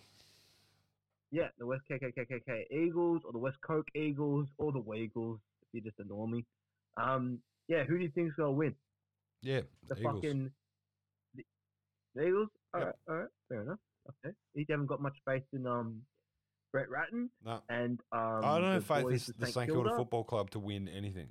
Yeah, 1.31 1.47
the 1.59 1.65
West 1.65 1.83
KKKKK 1.91 2.71
Eagles 2.71 3.21
or 3.25 3.31
the 3.31 3.37
West 3.39 3.57
Coke 3.65 3.87
Eagles 3.95 4.47
or 4.57 4.71
the 4.71 4.79
Weagles 4.81 5.37
if 5.61 5.67
you 5.73 5.81
just 5.81 5.99
annoy 5.99 6.25
me. 6.25 6.45
Um, 6.97 7.39
yeah, 7.67 7.83
who 7.83 7.97
do 7.97 8.03
you 8.03 8.11
think's 8.13 8.35
gonna 8.35 8.51
win? 8.51 8.73
Yeah, 9.41 9.61
The 9.87 9.95
Eagles. 9.99 10.15
fucking 10.15 10.51
the, 11.35 11.43
the 12.15 12.27
Eagles. 12.27 12.49
All 12.73 12.81
Yep. 12.81 12.87
right, 12.87 12.95
all 13.13 13.15
right, 13.21 13.29
fair 13.47 13.61
enough. 13.61 13.79
Okay, 14.25 14.35
you 14.55 14.65
haven't 14.69 14.87
got 14.87 15.01
much 15.01 15.15
faith 15.25 15.43
in 15.53 15.67
um 15.67 16.01
Brett 16.71 16.89
Ratten 16.89 17.29
No. 17.43 17.61
and 17.69 17.99
um. 18.11 18.41
I 18.43 18.59
don't 18.59 18.67
the 18.67 18.73
have 18.73 18.85
faith 18.85 18.97
in 18.97 19.03
boys 19.03 19.21
s- 19.23 19.29
of 19.29 19.37
the 19.39 19.45
St 19.47 19.65
Kilda 19.67 19.89
Kilda. 19.89 19.97
Football 19.97 20.23
Club 20.23 20.49
to 20.51 20.59
win 20.59 20.87
anything 20.89 21.29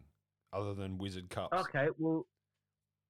other 0.52 0.74
than 0.74 0.98
Wizard 0.98 1.28
Cups. 1.30 1.56
Okay, 1.68 1.88
well, 1.98 2.26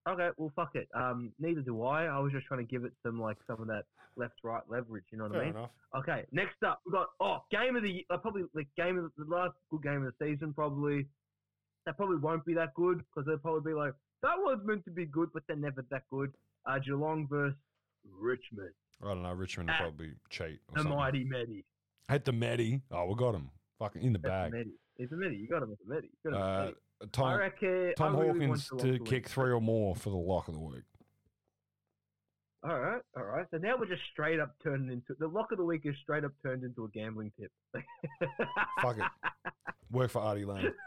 okay, 0.08 0.30
well, 0.36 0.52
fuck 0.56 0.70
it. 0.74 0.88
Um, 0.94 1.32
neither 1.38 1.60
do 1.62 1.82
I. 1.82 2.04
I 2.06 2.18
was 2.18 2.32
just 2.32 2.46
trying 2.46 2.60
to 2.64 2.70
give 2.70 2.84
it 2.84 2.92
some 3.02 3.20
like 3.20 3.36
some 3.46 3.60
of 3.60 3.66
that 3.68 3.84
left-right 4.16 4.62
leverage. 4.68 5.04
You 5.12 5.18
know 5.18 5.24
what 5.24 5.32
Fair 5.34 5.42
I 5.42 5.44
mean? 5.46 5.56
enough. 5.56 5.70
Okay, 5.96 6.24
next 6.32 6.62
up 6.66 6.80
we 6.84 6.92
got 6.92 7.06
oh 7.20 7.38
game 7.50 7.76
of 7.76 7.82
the 7.82 8.04
uh, 8.10 8.18
probably 8.18 8.42
like 8.54 8.66
game 8.76 8.98
of 8.98 9.04
the, 9.16 9.24
the 9.24 9.30
last 9.34 9.54
good 9.70 9.82
game 9.82 10.04
of 10.04 10.12
the 10.18 10.26
season 10.26 10.52
probably. 10.52 11.06
That 11.86 11.96
probably 11.96 12.18
won't 12.18 12.44
be 12.44 12.52
that 12.54 12.74
good 12.74 12.98
because 12.98 13.26
they'll 13.26 13.38
probably 13.38 13.72
be 13.72 13.74
like 13.74 13.94
that 14.22 14.34
was 14.36 14.58
meant 14.64 14.84
to 14.84 14.90
be 14.90 15.06
good, 15.06 15.30
but 15.32 15.44
they're 15.48 15.56
never 15.56 15.82
that 15.90 16.02
good. 16.10 16.32
Uh, 16.66 16.78
Geelong 16.80 17.26
versus 17.30 17.56
Richmond, 18.20 18.72
I 19.02 19.06
don't 19.08 19.22
know. 19.22 19.32
Richmond 19.32 19.70
will 19.70 19.76
probably 19.76 20.10
cheat. 20.28 20.58
Or 20.68 20.74
the 20.74 20.80
something. 20.82 20.96
mighty 20.96 21.24
Medi. 21.24 21.64
Hit 22.08 22.24
the 22.24 22.32
Matty. 22.32 22.80
Oh, 22.90 23.06
we 23.06 23.14
got 23.14 23.34
him. 23.34 23.50
Fucking 23.78 24.02
in 24.02 24.12
the 24.12 24.18
bag. 24.18 24.52
Medi. 24.52 24.70
He's 24.96 25.12
a 25.12 25.16
Medi. 25.16 25.36
You 25.36 25.46
got 25.48 25.62
him 25.62 25.70
with 25.70 25.78
the 25.86 25.94
Medi. 25.94 26.08
You 26.24 26.30
got 26.30 26.36
him 26.36 26.40
the 26.42 26.46
Uh, 26.46 26.64
Medi. 26.64 26.74
I 27.00 27.06
Tom, 27.12 27.38
reckon 27.38 27.92
Tom 27.96 28.16
I 28.16 28.20
really 28.20 28.46
Hawkins 28.46 28.68
to 28.78 28.92
win. 28.92 29.04
kick 29.04 29.28
three 29.28 29.52
or 29.52 29.60
more 29.60 29.94
for 29.94 30.10
the 30.10 30.16
lock 30.16 30.48
of 30.48 30.54
the 30.54 30.60
week. 30.60 30.82
All 32.64 32.80
right, 32.80 33.00
all 33.16 33.22
right. 33.22 33.46
So 33.52 33.58
now 33.58 33.76
we're 33.78 33.86
just 33.86 34.02
straight 34.10 34.40
up 34.40 34.52
turning 34.64 34.90
into 34.90 35.14
the 35.20 35.28
lock 35.28 35.52
of 35.52 35.58
the 35.58 35.64
week 35.64 35.82
is 35.84 35.94
straight 36.02 36.24
up 36.24 36.32
turned 36.44 36.64
into 36.64 36.84
a 36.84 36.88
gambling 36.88 37.30
tip. 37.38 37.52
Fuck 38.82 38.98
it. 38.98 39.04
Work 39.92 40.10
for 40.10 40.20
Artie 40.22 40.44
Lane. 40.44 40.72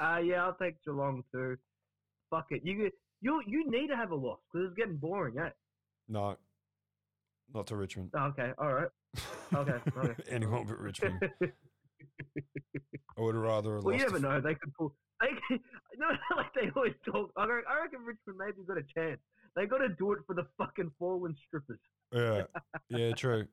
Uh, 0.00 0.18
yeah, 0.18 0.42
I'll 0.44 0.54
take 0.54 0.82
Geelong 0.84 1.22
too. 1.30 1.56
Fuck 2.30 2.46
it. 2.50 2.62
You 2.64 2.90
you 3.20 3.40
you 3.46 3.70
need 3.70 3.86
to 3.88 3.94
have 3.96 4.10
a 4.10 4.14
loss 4.16 4.40
because 4.52 4.66
it's 4.68 4.76
getting 4.76 4.96
boring, 4.96 5.38
eh? 5.38 5.50
No, 6.08 6.36
not 7.54 7.66
to 7.68 7.76
Richmond. 7.76 8.10
Oh, 8.16 8.26
okay, 8.26 8.52
all 8.58 8.72
right. 8.72 8.88
Okay, 9.54 9.72
okay. 9.96 10.14
Anyone 10.30 10.66
but 10.66 10.78
Richmond. 10.78 11.30
I 13.18 13.20
would 13.20 13.36
rather 13.36 13.80
well, 13.80 13.94
you 13.94 14.00
never 14.00 14.18
know. 14.18 14.40
They 14.40 14.54
could 14.54 14.72
pull. 14.74 14.94
They 15.20 15.28
could, 15.48 15.60
no, 15.98 16.08
like 16.36 16.52
they 16.54 16.70
always 16.74 16.94
talk. 17.04 17.30
I 17.36 17.46
reckon, 17.46 17.64
I 17.70 17.82
reckon 17.82 18.00
Richmond 18.00 18.38
maybe 18.38 18.66
got 18.66 18.78
a 18.78 18.82
chance. 18.82 19.20
They 19.54 19.66
got 19.66 19.78
to 19.78 19.90
do 19.90 20.12
it 20.12 20.20
for 20.26 20.34
the 20.34 20.46
fucking 20.56 20.90
fallen 20.98 21.36
strippers. 21.46 21.80
Yeah, 22.12 22.44
yeah, 22.88 23.12
true. 23.12 23.46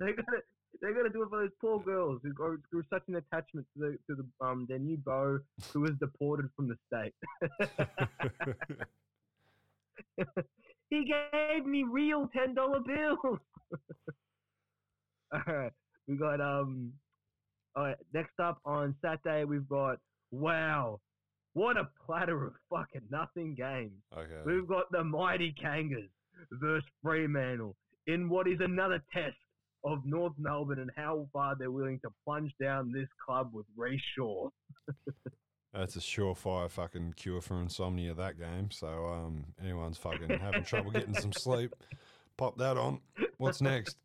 they 0.00 0.12
got 0.12 0.26
to 0.26 0.42
they 0.82 0.92
got 0.92 1.04
to 1.04 1.10
do 1.10 1.22
it 1.22 1.28
for 1.30 1.40
those 1.40 1.50
poor 1.60 1.80
girls 1.80 2.20
who 2.22 2.32
go 2.32 2.56
through 2.70 2.82
such 2.90 3.02
an 3.08 3.16
attachment 3.16 3.66
to 3.74 3.80
the 3.80 3.98
to 4.08 4.22
the 4.22 4.46
um 4.46 4.66
their 4.68 4.78
new 4.78 4.96
beau 4.96 5.38
who 5.72 5.80
was 5.80 5.92
deported 6.00 6.48
from 6.56 6.68
the 6.68 6.76
state. 6.88 7.14
Gave 11.32 11.66
me 11.66 11.84
real 11.84 12.28
ten 12.36 12.54
dollar 12.54 12.80
bills. 12.80 13.18
All 15.32 15.42
right, 15.46 15.72
we 16.08 16.16
got 16.16 16.40
um. 16.40 16.92
All 17.76 17.84
right, 17.84 17.96
next 18.12 18.38
up 18.40 18.58
on 18.64 18.94
Saturday 19.02 19.44
we've 19.44 19.68
got 19.68 19.98
wow, 20.30 21.00
what 21.54 21.76
a 21.76 21.88
platter 22.06 22.46
of 22.46 22.52
fucking 22.70 23.02
nothing 23.10 23.54
games. 23.54 24.00
Okay. 24.16 24.42
We've 24.44 24.66
got 24.66 24.90
the 24.90 25.02
mighty 25.02 25.54
Kangas 25.62 26.08
versus 26.52 26.84
Fremantle 27.02 27.76
in 28.06 28.28
what 28.28 28.46
is 28.48 28.58
another 28.60 29.02
test 29.12 29.36
of 29.84 30.04
North 30.04 30.32
Melbourne 30.38 30.80
and 30.80 30.90
how 30.96 31.28
far 31.32 31.54
they're 31.58 31.70
willing 31.70 32.00
to 32.00 32.10
plunge 32.24 32.52
down 32.60 32.92
this 32.92 33.08
club 33.24 33.50
with 33.52 33.66
Rhyce 33.78 34.00
Shaw. 34.16 34.48
That's 35.74 35.96
a 35.96 36.00
surefire 36.00 36.70
fucking 36.70 37.14
cure 37.16 37.40
for 37.40 37.60
insomnia. 37.60 38.14
That 38.14 38.38
game. 38.38 38.70
So, 38.70 38.86
um, 38.86 39.44
anyone's 39.60 39.98
fucking 39.98 40.28
having 40.38 40.62
trouble 40.64 40.92
getting 40.92 41.14
some 41.14 41.32
sleep, 41.32 41.74
pop 42.36 42.56
that 42.58 42.76
on. 42.76 43.00
What's 43.38 43.60
next? 43.60 43.96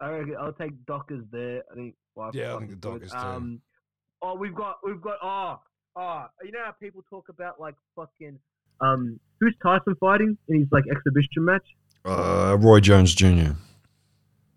I 0.00 0.10
reckon 0.10 0.36
I'll 0.40 0.52
take 0.52 0.84
Dockers 0.86 1.22
there. 1.30 1.62
I 1.70 1.74
think. 1.76 1.94
Well, 2.16 2.30
Yeah, 2.34 2.56
I 2.56 2.58
think 2.58 2.70
the. 2.70 2.76
Dockers 2.76 3.12
too. 3.12 3.16
Um, 3.16 3.60
oh, 4.20 4.34
we've 4.34 4.54
got 4.54 4.78
we've 4.84 5.00
got 5.00 5.18
oh 5.22 5.60
oh 5.94 6.26
you 6.42 6.50
know 6.50 6.64
how 6.64 6.72
people 6.72 7.04
talk 7.08 7.28
about 7.28 7.60
like 7.60 7.74
fucking 7.94 8.38
um 8.80 9.20
who's 9.38 9.54
Tyson 9.62 9.94
fighting 10.00 10.36
in 10.48 10.60
his 10.60 10.68
like 10.72 10.84
exhibition 10.90 11.44
match? 11.44 11.66
Uh, 12.04 12.56
Roy 12.58 12.80
Jones 12.80 13.14
Jr. 13.14 13.52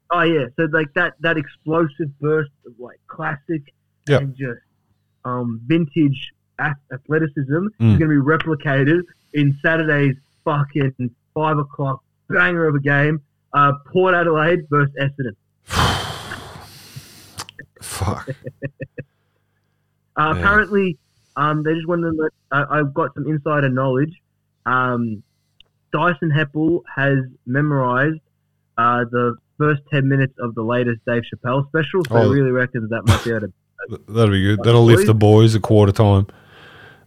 Oh 0.09 0.21
yeah, 0.23 0.45
so 0.55 0.63
like 0.71 0.91
that 0.95 1.13
that 1.19 1.37
explosive 1.37 2.17
burst 2.19 2.49
of 2.65 2.73
like 2.79 2.99
classic 3.07 3.61
Yep. 4.07 4.21
and 4.21 4.35
just 4.35 4.59
um 5.25 5.59
vintage 5.65 6.31
athleticism 6.59 7.67
Mm. 7.79 7.93
is 7.93 7.99
going 7.99 8.01
to 8.01 8.07
be 8.07 8.15
replicated 8.15 9.01
in 9.33 9.57
Saturday's 9.61 10.15
fucking 10.45 11.11
five 11.33 11.57
o'clock 11.57 12.01
banger 12.29 12.67
of 12.67 12.75
a 12.75 12.79
game. 12.79 13.21
Uh, 13.53 13.73
Port 13.91 14.13
Adelaide 14.15 14.61
versus 14.69 14.93
Essendon. 14.99 15.35
Fuck. 17.81 18.29
Uh. 20.17 20.33
Apparently, 20.37 20.97
um, 21.35 21.63
they 21.63 21.73
just 21.73 21.87
wanted 21.87 22.11
to 22.11 22.17
let. 22.17 22.31
I 22.51 22.79
I've 22.79 22.93
got 22.93 23.13
some 23.13 23.27
insider 23.27 23.69
knowledge. 23.69 24.13
Um, 24.65 25.23
Dyson 25.91 26.31
Heppel 26.31 26.81
has 26.95 27.19
memorized 27.45 28.19
uh, 28.77 29.05
the 29.11 29.35
first 29.57 29.81
ten 29.91 30.07
minutes 30.07 30.33
of 30.39 30.55
the 30.55 30.63
latest 30.63 31.01
Dave 31.05 31.23
Chappelle 31.23 31.67
special, 31.67 32.03
so 32.05 32.15
Oh. 32.15 32.31
he 32.31 32.39
really 32.39 32.51
reckons 32.51 32.89
that 32.89 33.05
might 33.05 33.23
be 33.23 33.31
able 33.31 33.41
to 33.47 33.53
That'll 34.07 34.31
be 34.31 34.43
good. 34.43 34.63
That'll 34.63 34.83
lift 34.83 35.07
the 35.07 35.13
boys 35.13 35.55
a 35.55 35.59
quarter 35.59 35.91
time. 35.91 36.27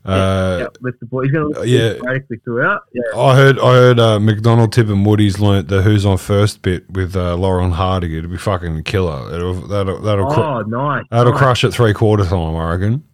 Uh, 0.04 0.58
yeah, 0.60 0.66
lift 0.80 1.00
the 1.00 1.06
boy. 1.06 1.24
He's 1.24 1.32
going 1.32 1.52
to 1.52 1.60
lift 1.60 1.70
yeah. 1.70 2.12
yeah. 2.12 2.36
throughout. 2.42 2.82
Yeah. 2.94 3.18
I 3.18 3.34
heard 3.34 3.58
I 3.58 3.72
heard 3.74 4.00
uh, 4.00 4.18
McDonald, 4.18 4.72
Tip, 4.72 4.88
and 4.88 5.04
Woody's 5.04 5.38
learnt 5.38 5.68
the 5.68 5.82
Who's 5.82 6.06
on 6.06 6.16
First 6.16 6.62
bit 6.62 6.88
with 6.90 7.14
uh, 7.14 7.36
Lauren 7.36 7.72
Hardy. 7.72 8.16
It'll 8.16 8.30
be 8.30 8.38
fucking 8.38 8.84
killer. 8.84 9.34
It'll 9.34 9.54
that'll 9.54 10.00
that'll, 10.00 10.30
cru- 10.30 10.42
Oh, 10.42 10.62
nice. 10.62 11.04
that'll 11.10 11.32
nice. 11.32 11.38
crush 11.38 11.64
at 11.64 11.74
three 11.74 11.92
quarter 11.92 12.24
time. 12.24 12.56
I 12.56 12.70
reckon. 12.70 13.04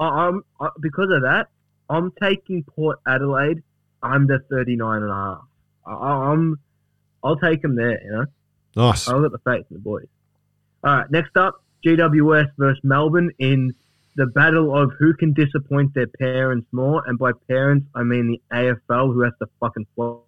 I, 0.00 0.04
I'm 0.04 0.44
I, 0.60 0.68
because 0.80 1.10
of 1.10 1.22
that. 1.22 1.48
I'm 1.88 2.12
taking 2.20 2.62
Port 2.64 2.98
Adelaide 3.06 3.62
under 4.02 4.40
39 4.50 5.02
and 5.02 5.10
a 5.10 5.14
half. 5.14 5.44
I, 5.86 5.92
I'm 5.92 6.58
I'll 7.24 7.36
take 7.36 7.62
them 7.62 7.74
there. 7.74 8.00
You 8.04 8.10
know. 8.12 8.26
Nice. 8.76 9.08
I'll 9.08 9.22
get 9.22 9.32
the 9.32 9.38
faith 9.38 9.66
in 9.70 9.76
the 9.76 9.80
boys. 9.80 10.06
All 10.84 10.94
right, 10.94 11.10
next 11.10 11.36
up, 11.36 11.62
GWS 11.86 12.46
versus 12.58 12.80
Melbourne 12.82 13.30
in 13.38 13.74
the 14.16 14.26
battle 14.26 14.76
of 14.76 14.92
who 14.98 15.14
can 15.14 15.32
disappoint 15.32 15.94
their 15.94 16.06
parents 16.06 16.66
more. 16.72 17.02
And 17.06 17.18
by 17.18 17.32
parents, 17.48 17.86
I 17.94 18.02
mean 18.02 18.38
the 18.50 18.56
AFL, 18.56 19.12
who 19.12 19.20
has 19.22 19.32
to 19.40 19.48
fucking 19.60 19.86
float 19.94 20.24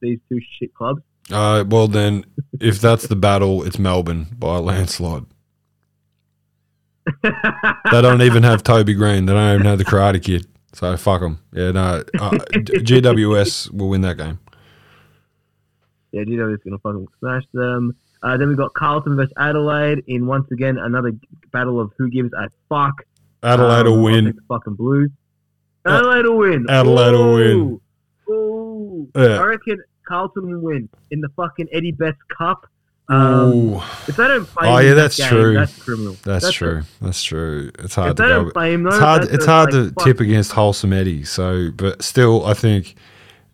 these 0.00 0.18
two 0.28 0.40
shit 0.58 0.72
clubs. 0.74 1.02
Uh, 1.30 1.64
well 1.66 1.88
then, 1.88 2.24
if 2.60 2.80
that's 2.80 3.06
the 3.06 3.16
battle, 3.16 3.64
it's 3.64 3.78
Melbourne 3.78 4.28
by 4.38 4.56
a 4.56 4.60
landslide. 4.60 5.24
they 7.22 8.00
don't 8.00 8.22
even 8.22 8.44
have 8.44 8.62
Toby 8.62 8.94
Greene. 8.94 9.26
They 9.26 9.32
don't 9.32 9.54
even 9.54 9.66
have 9.66 9.78
the 9.78 9.84
Karate 9.84 10.22
Kid. 10.22 10.46
So 10.72 10.96
fuck 10.96 11.20
them. 11.20 11.40
Yeah, 11.52 11.72
no. 11.72 12.02
Uh, 12.18 12.30
GWS 12.52 13.72
will 13.72 13.88
win 13.88 14.00
that 14.02 14.16
game. 14.16 14.38
Yeah, 16.12 16.22
GWS 16.22 16.54
is 16.54 16.60
going 16.64 16.72
to 16.72 16.78
fucking 16.78 17.08
smash 17.18 17.44
them. 17.52 17.96
Uh, 18.22 18.36
then 18.36 18.48
we've 18.48 18.56
got 18.56 18.72
Carlton 18.74 19.16
versus 19.16 19.32
Adelaide 19.36 20.04
in 20.06 20.26
once 20.26 20.50
again 20.52 20.78
another 20.78 21.12
battle 21.52 21.80
of 21.80 21.92
who 21.98 22.08
gives 22.08 22.32
a 22.32 22.48
fuck. 22.68 23.02
Adelaide 23.42 23.86
will 23.86 23.96
I'll 23.96 24.02
win. 24.02 24.38
fucking 24.48 24.74
Blues. 24.74 25.10
Adelaide 25.84 26.26
will 26.26 26.38
win. 26.38 26.66
Adelaide 26.68 27.12
will 27.12 27.34
win. 27.34 27.80
Ooh. 28.30 29.10
Yeah. 29.16 29.40
I 29.40 29.44
reckon 29.44 29.82
Carlton 30.06 30.50
will 30.50 30.60
win 30.60 30.88
in 31.10 31.20
the 31.20 31.28
fucking 31.30 31.68
Eddie 31.72 31.92
Betts 31.92 32.18
Cup. 32.36 32.66
Um, 33.08 33.74
if 34.06 34.16
they 34.16 34.28
don't 34.28 34.46
play 34.46 34.68
Oh 34.68 34.78
yeah, 34.78 34.94
that's 34.94 35.18
game, 35.18 35.28
true. 35.28 35.54
That's 35.54 35.82
criminal. 35.82 36.16
That's, 36.22 36.44
That's 36.44 36.52
true. 36.54 36.82
That's 37.00 37.22
true. 37.22 37.70
It's 37.80 37.96
hard 37.96 38.16
to 38.16 38.22
go. 38.22 38.60
him, 38.62 38.86
it's 38.86 38.98
hard. 38.98 39.24
It's 39.24 39.44
hard 39.44 39.74
like, 39.74 39.88
to 39.88 39.94
fuck. 39.94 40.04
tip 40.04 40.20
against 40.20 40.52
Wholesome 40.52 40.92
Eddie. 40.92 41.24
So, 41.24 41.70
but 41.72 42.02
still, 42.02 42.46
I 42.46 42.54
think 42.54 42.94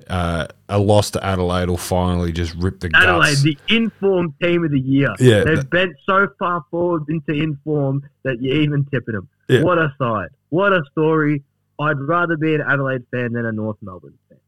uh, 0.09 0.47
a 0.69 0.79
loss 0.79 1.11
to 1.13 1.25
Adelaide 1.25 1.69
will 1.69 1.77
finally 1.77 2.33
just 2.33 2.55
rip 2.55 2.81
the 2.81 2.89
game. 2.89 3.01
Adelaide, 3.03 3.29
guts. 3.31 3.43
the 3.43 3.59
informed 3.69 4.35
team 4.43 4.65
of 4.65 4.71
the 4.71 4.81
year. 4.81 5.09
Yeah, 5.19 5.45
They've 5.45 5.57
that- 5.57 5.71
bent 5.71 5.93
so 6.07 6.29
far 6.39 6.65
forward 6.71 7.05
into 7.09 7.33
inform 7.33 8.09
that 8.25 8.41
you're 8.43 8.57
even 8.61 8.85
tipping 8.87 9.15
them. 9.15 9.29
Yeah. 9.49 9.63
What 9.63 9.79
a 9.79 9.95
side. 9.99 10.29
What 10.51 10.73
a 10.73 10.83
story. 10.93 11.43
I'd 11.81 12.01
rather 12.01 12.37
be 12.37 12.55
an 12.55 12.61
Adelaide 12.61 13.05
fan 13.11 13.33
than 13.33 13.47
a 13.47 13.53
North 13.53 13.77
Melbourne 13.83 14.19
fan. 14.29 14.39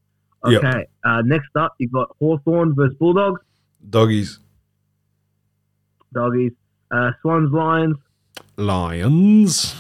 Yep. 0.53 0.65
Okay. 0.65 0.87
Uh, 1.05 1.23
next 1.23 1.51
up, 1.57 1.75
you've 1.79 1.93
got 1.93 2.09
Hawthorn 2.19 2.75
versus 2.75 2.97
Bulldogs. 2.99 3.41
Doggies, 3.89 4.39
Doggies. 6.13 6.53
Uh, 6.91 7.13
Swans, 7.23 7.53
Lions. 7.53 7.97
Lions. 8.57 9.75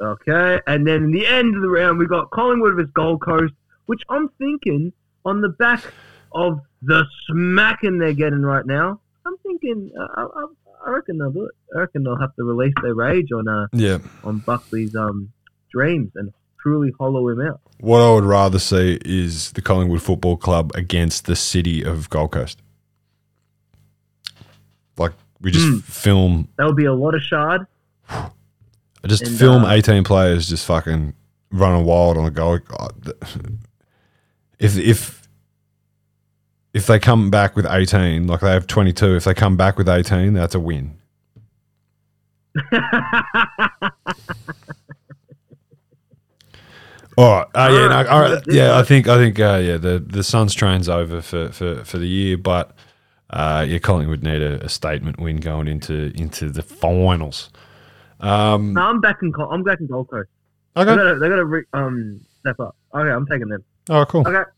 Okay. 0.00 0.60
And 0.66 0.86
then 0.86 1.04
in 1.04 1.10
the 1.12 1.26
end 1.26 1.54
of 1.56 1.62
the 1.62 1.68
round, 1.68 1.98
we've 1.98 2.08
got 2.08 2.30
Collingwood 2.30 2.74
versus 2.74 2.90
Gold 2.94 3.20
Coast, 3.22 3.54
which 3.88 4.02
I'm 4.10 4.28
thinking 4.38 4.92
on 5.24 5.40
the 5.40 5.48
back 5.48 5.82
of 6.32 6.60
the 6.82 7.04
smacking 7.26 7.98
they're 7.98 8.12
getting 8.12 8.42
right 8.42 8.64
now, 8.66 9.00
I'm 9.26 9.36
thinking, 9.38 9.90
uh, 9.98 10.06
I, 10.14 10.22
I, 10.22 10.44
I 10.86 10.90
reckon 10.90 11.16
they'll 11.18 11.30
do 11.32 11.44
it. 11.44 11.52
I 11.74 11.80
reckon 11.80 12.02
they'll 12.04 12.18
have 12.20 12.34
to 12.36 12.44
release 12.44 12.74
their 12.82 12.94
rage 12.94 13.28
on 13.32 13.48
uh, 13.48 13.66
Yeah. 13.72 13.98
on 14.24 14.38
Buckley's 14.46 14.94
um 14.94 15.32
dreams 15.72 16.12
and 16.16 16.32
truly 16.62 16.92
hollow 17.00 17.28
him 17.28 17.40
out. 17.40 17.60
What 17.80 18.00
I 18.02 18.12
would 18.12 18.24
rather 18.24 18.58
see 18.58 18.98
is 19.04 19.52
the 19.52 19.62
Collingwood 19.62 20.02
Football 20.02 20.36
Club 20.36 20.70
against 20.74 21.24
the 21.24 21.34
city 21.36 21.82
of 21.82 22.10
Gold 22.10 22.32
Coast. 22.32 22.60
Like 24.98 25.12
we 25.40 25.50
just 25.50 25.66
Hmm. 25.66 25.78
film, 25.78 26.48
That 26.58 26.66
would 26.66 26.76
be 26.76 26.84
a 26.86 26.92
lot 26.94 27.14
of 27.14 27.22
shard. 27.22 27.66
just 29.06 29.22
And, 29.26 29.36
film 29.38 29.64
uh, 29.64 29.72
eighteen 29.72 30.04
players 30.04 30.48
just 30.48 30.66
fucking 30.66 31.14
running 31.50 31.84
wild 31.86 32.18
on 32.18 32.24
the 32.24 32.30
goal. 32.30 32.58
If 34.58 34.76
if 34.76 35.28
if 36.74 36.86
they 36.86 36.98
come 36.98 37.30
back 37.30 37.56
with 37.56 37.66
eighteen, 37.66 38.26
like 38.26 38.40
they 38.40 38.50
have 38.50 38.66
twenty 38.66 38.92
two, 38.92 39.16
if 39.16 39.24
they 39.24 39.34
come 39.34 39.56
back 39.56 39.78
with 39.78 39.88
eighteen, 39.88 40.34
that's 40.34 40.54
a 40.54 40.60
win. 40.60 40.98
All 47.18 47.38
right. 47.38 47.46
Uh, 47.52 47.68
yeah, 47.72 47.88
no, 47.88 48.08
all 48.08 48.20
right. 48.20 48.42
yeah. 48.46 48.78
I 48.78 48.84
think 48.84 49.08
I 49.08 49.16
think 49.16 49.40
uh, 49.40 49.60
yeah 49.60 49.76
the 49.76 49.98
the 49.98 50.22
Suns 50.22 50.54
train's 50.54 50.88
over 50.88 51.20
for, 51.20 51.48
for, 51.48 51.84
for 51.84 51.98
the 51.98 52.06
year, 52.06 52.38
but 52.38 52.76
uh, 53.30 53.66
yeah, 53.68 53.78
Collingwood 53.78 54.22
need 54.22 54.40
a, 54.40 54.64
a 54.64 54.68
statement 54.68 55.18
win 55.18 55.38
going 55.38 55.66
into 55.66 56.12
into 56.14 56.48
the 56.48 56.62
finals. 56.62 57.50
Um, 58.20 58.72
no, 58.72 58.82
I'm 58.82 59.00
back 59.00 59.16
in. 59.22 59.32
I'm 59.50 59.64
back 59.64 59.80
in 59.80 59.88
Gold 59.88 60.10
Coast. 60.10 60.28
Okay. 60.76 60.94
They 60.94 61.18
they 61.18 61.28
gotta 61.28 61.44
re- 61.44 61.66
um 61.72 62.20
step 62.38 62.60
up. 62.60 62.76
Okay, 62.94 63.10
I'm 63.10 63.26
taking 63.26 63.48
them. 63.48 63.64
Oh, 63.88 64.04
cool. 64.04 64.26
Okay. 64.26 64.50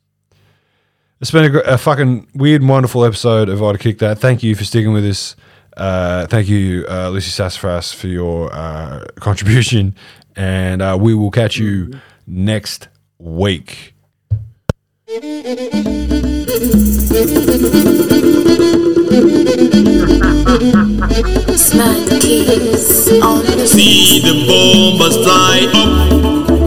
It's 1.20 1.30
been 1.30 1.54
a, 1.54 1.58
a 1.60 1.78
fucking 1.78 2.28
weird 2.34 2.62
and 2.62 2.70
wonderful 2.70 3.04
episode 3.04 3.48
of 3.48 3.62
I 3.62 3.72
to 3.72 3.78
Kick 3.78 3.98
That. 3.98 4.18
Thank 4.18 4.42
you 4.42 4.54
for 4.54 4.64
sticking 4.64 4.92
with 4.92 5.04
us. 5.04 5.36
Uh, 5.76 6.26
thank 6.26 6.48
you, 6.48 6.84
uh, 6.88 7.10
Lucy 7.10 7.30
Sassafras, 7.30 7.92
for 7.92 8.08
your 8.08 8.52
uh, 8.52 9.04
contribution. 9.20 9.94
And 10.34 10.80
uh, 10.80 10.96
we 10.98 11.14
will 11.14 11.30
catch 11.30 11.58
you 11.58 12.00
next 12.26 12.88
week. 13.18 13.94
Smack 21.56 21.98
the 22.08 22.18
keys 22.20 23.10
on 23.22 23.44
the 23.44 23.66
See 23.66 24.20
the 24.20 24.46
bombers 24.46 25.16
fly 25.16 25.66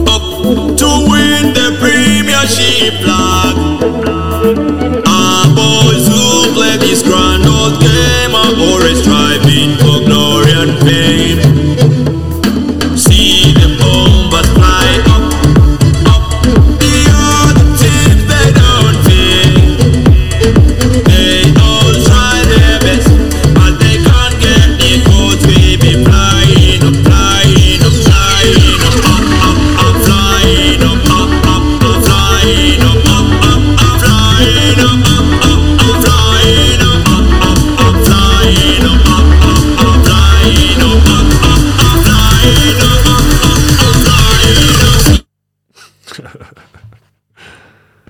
up 0.08 0.24
she 2.46 2.92
plug. 3.02 4.03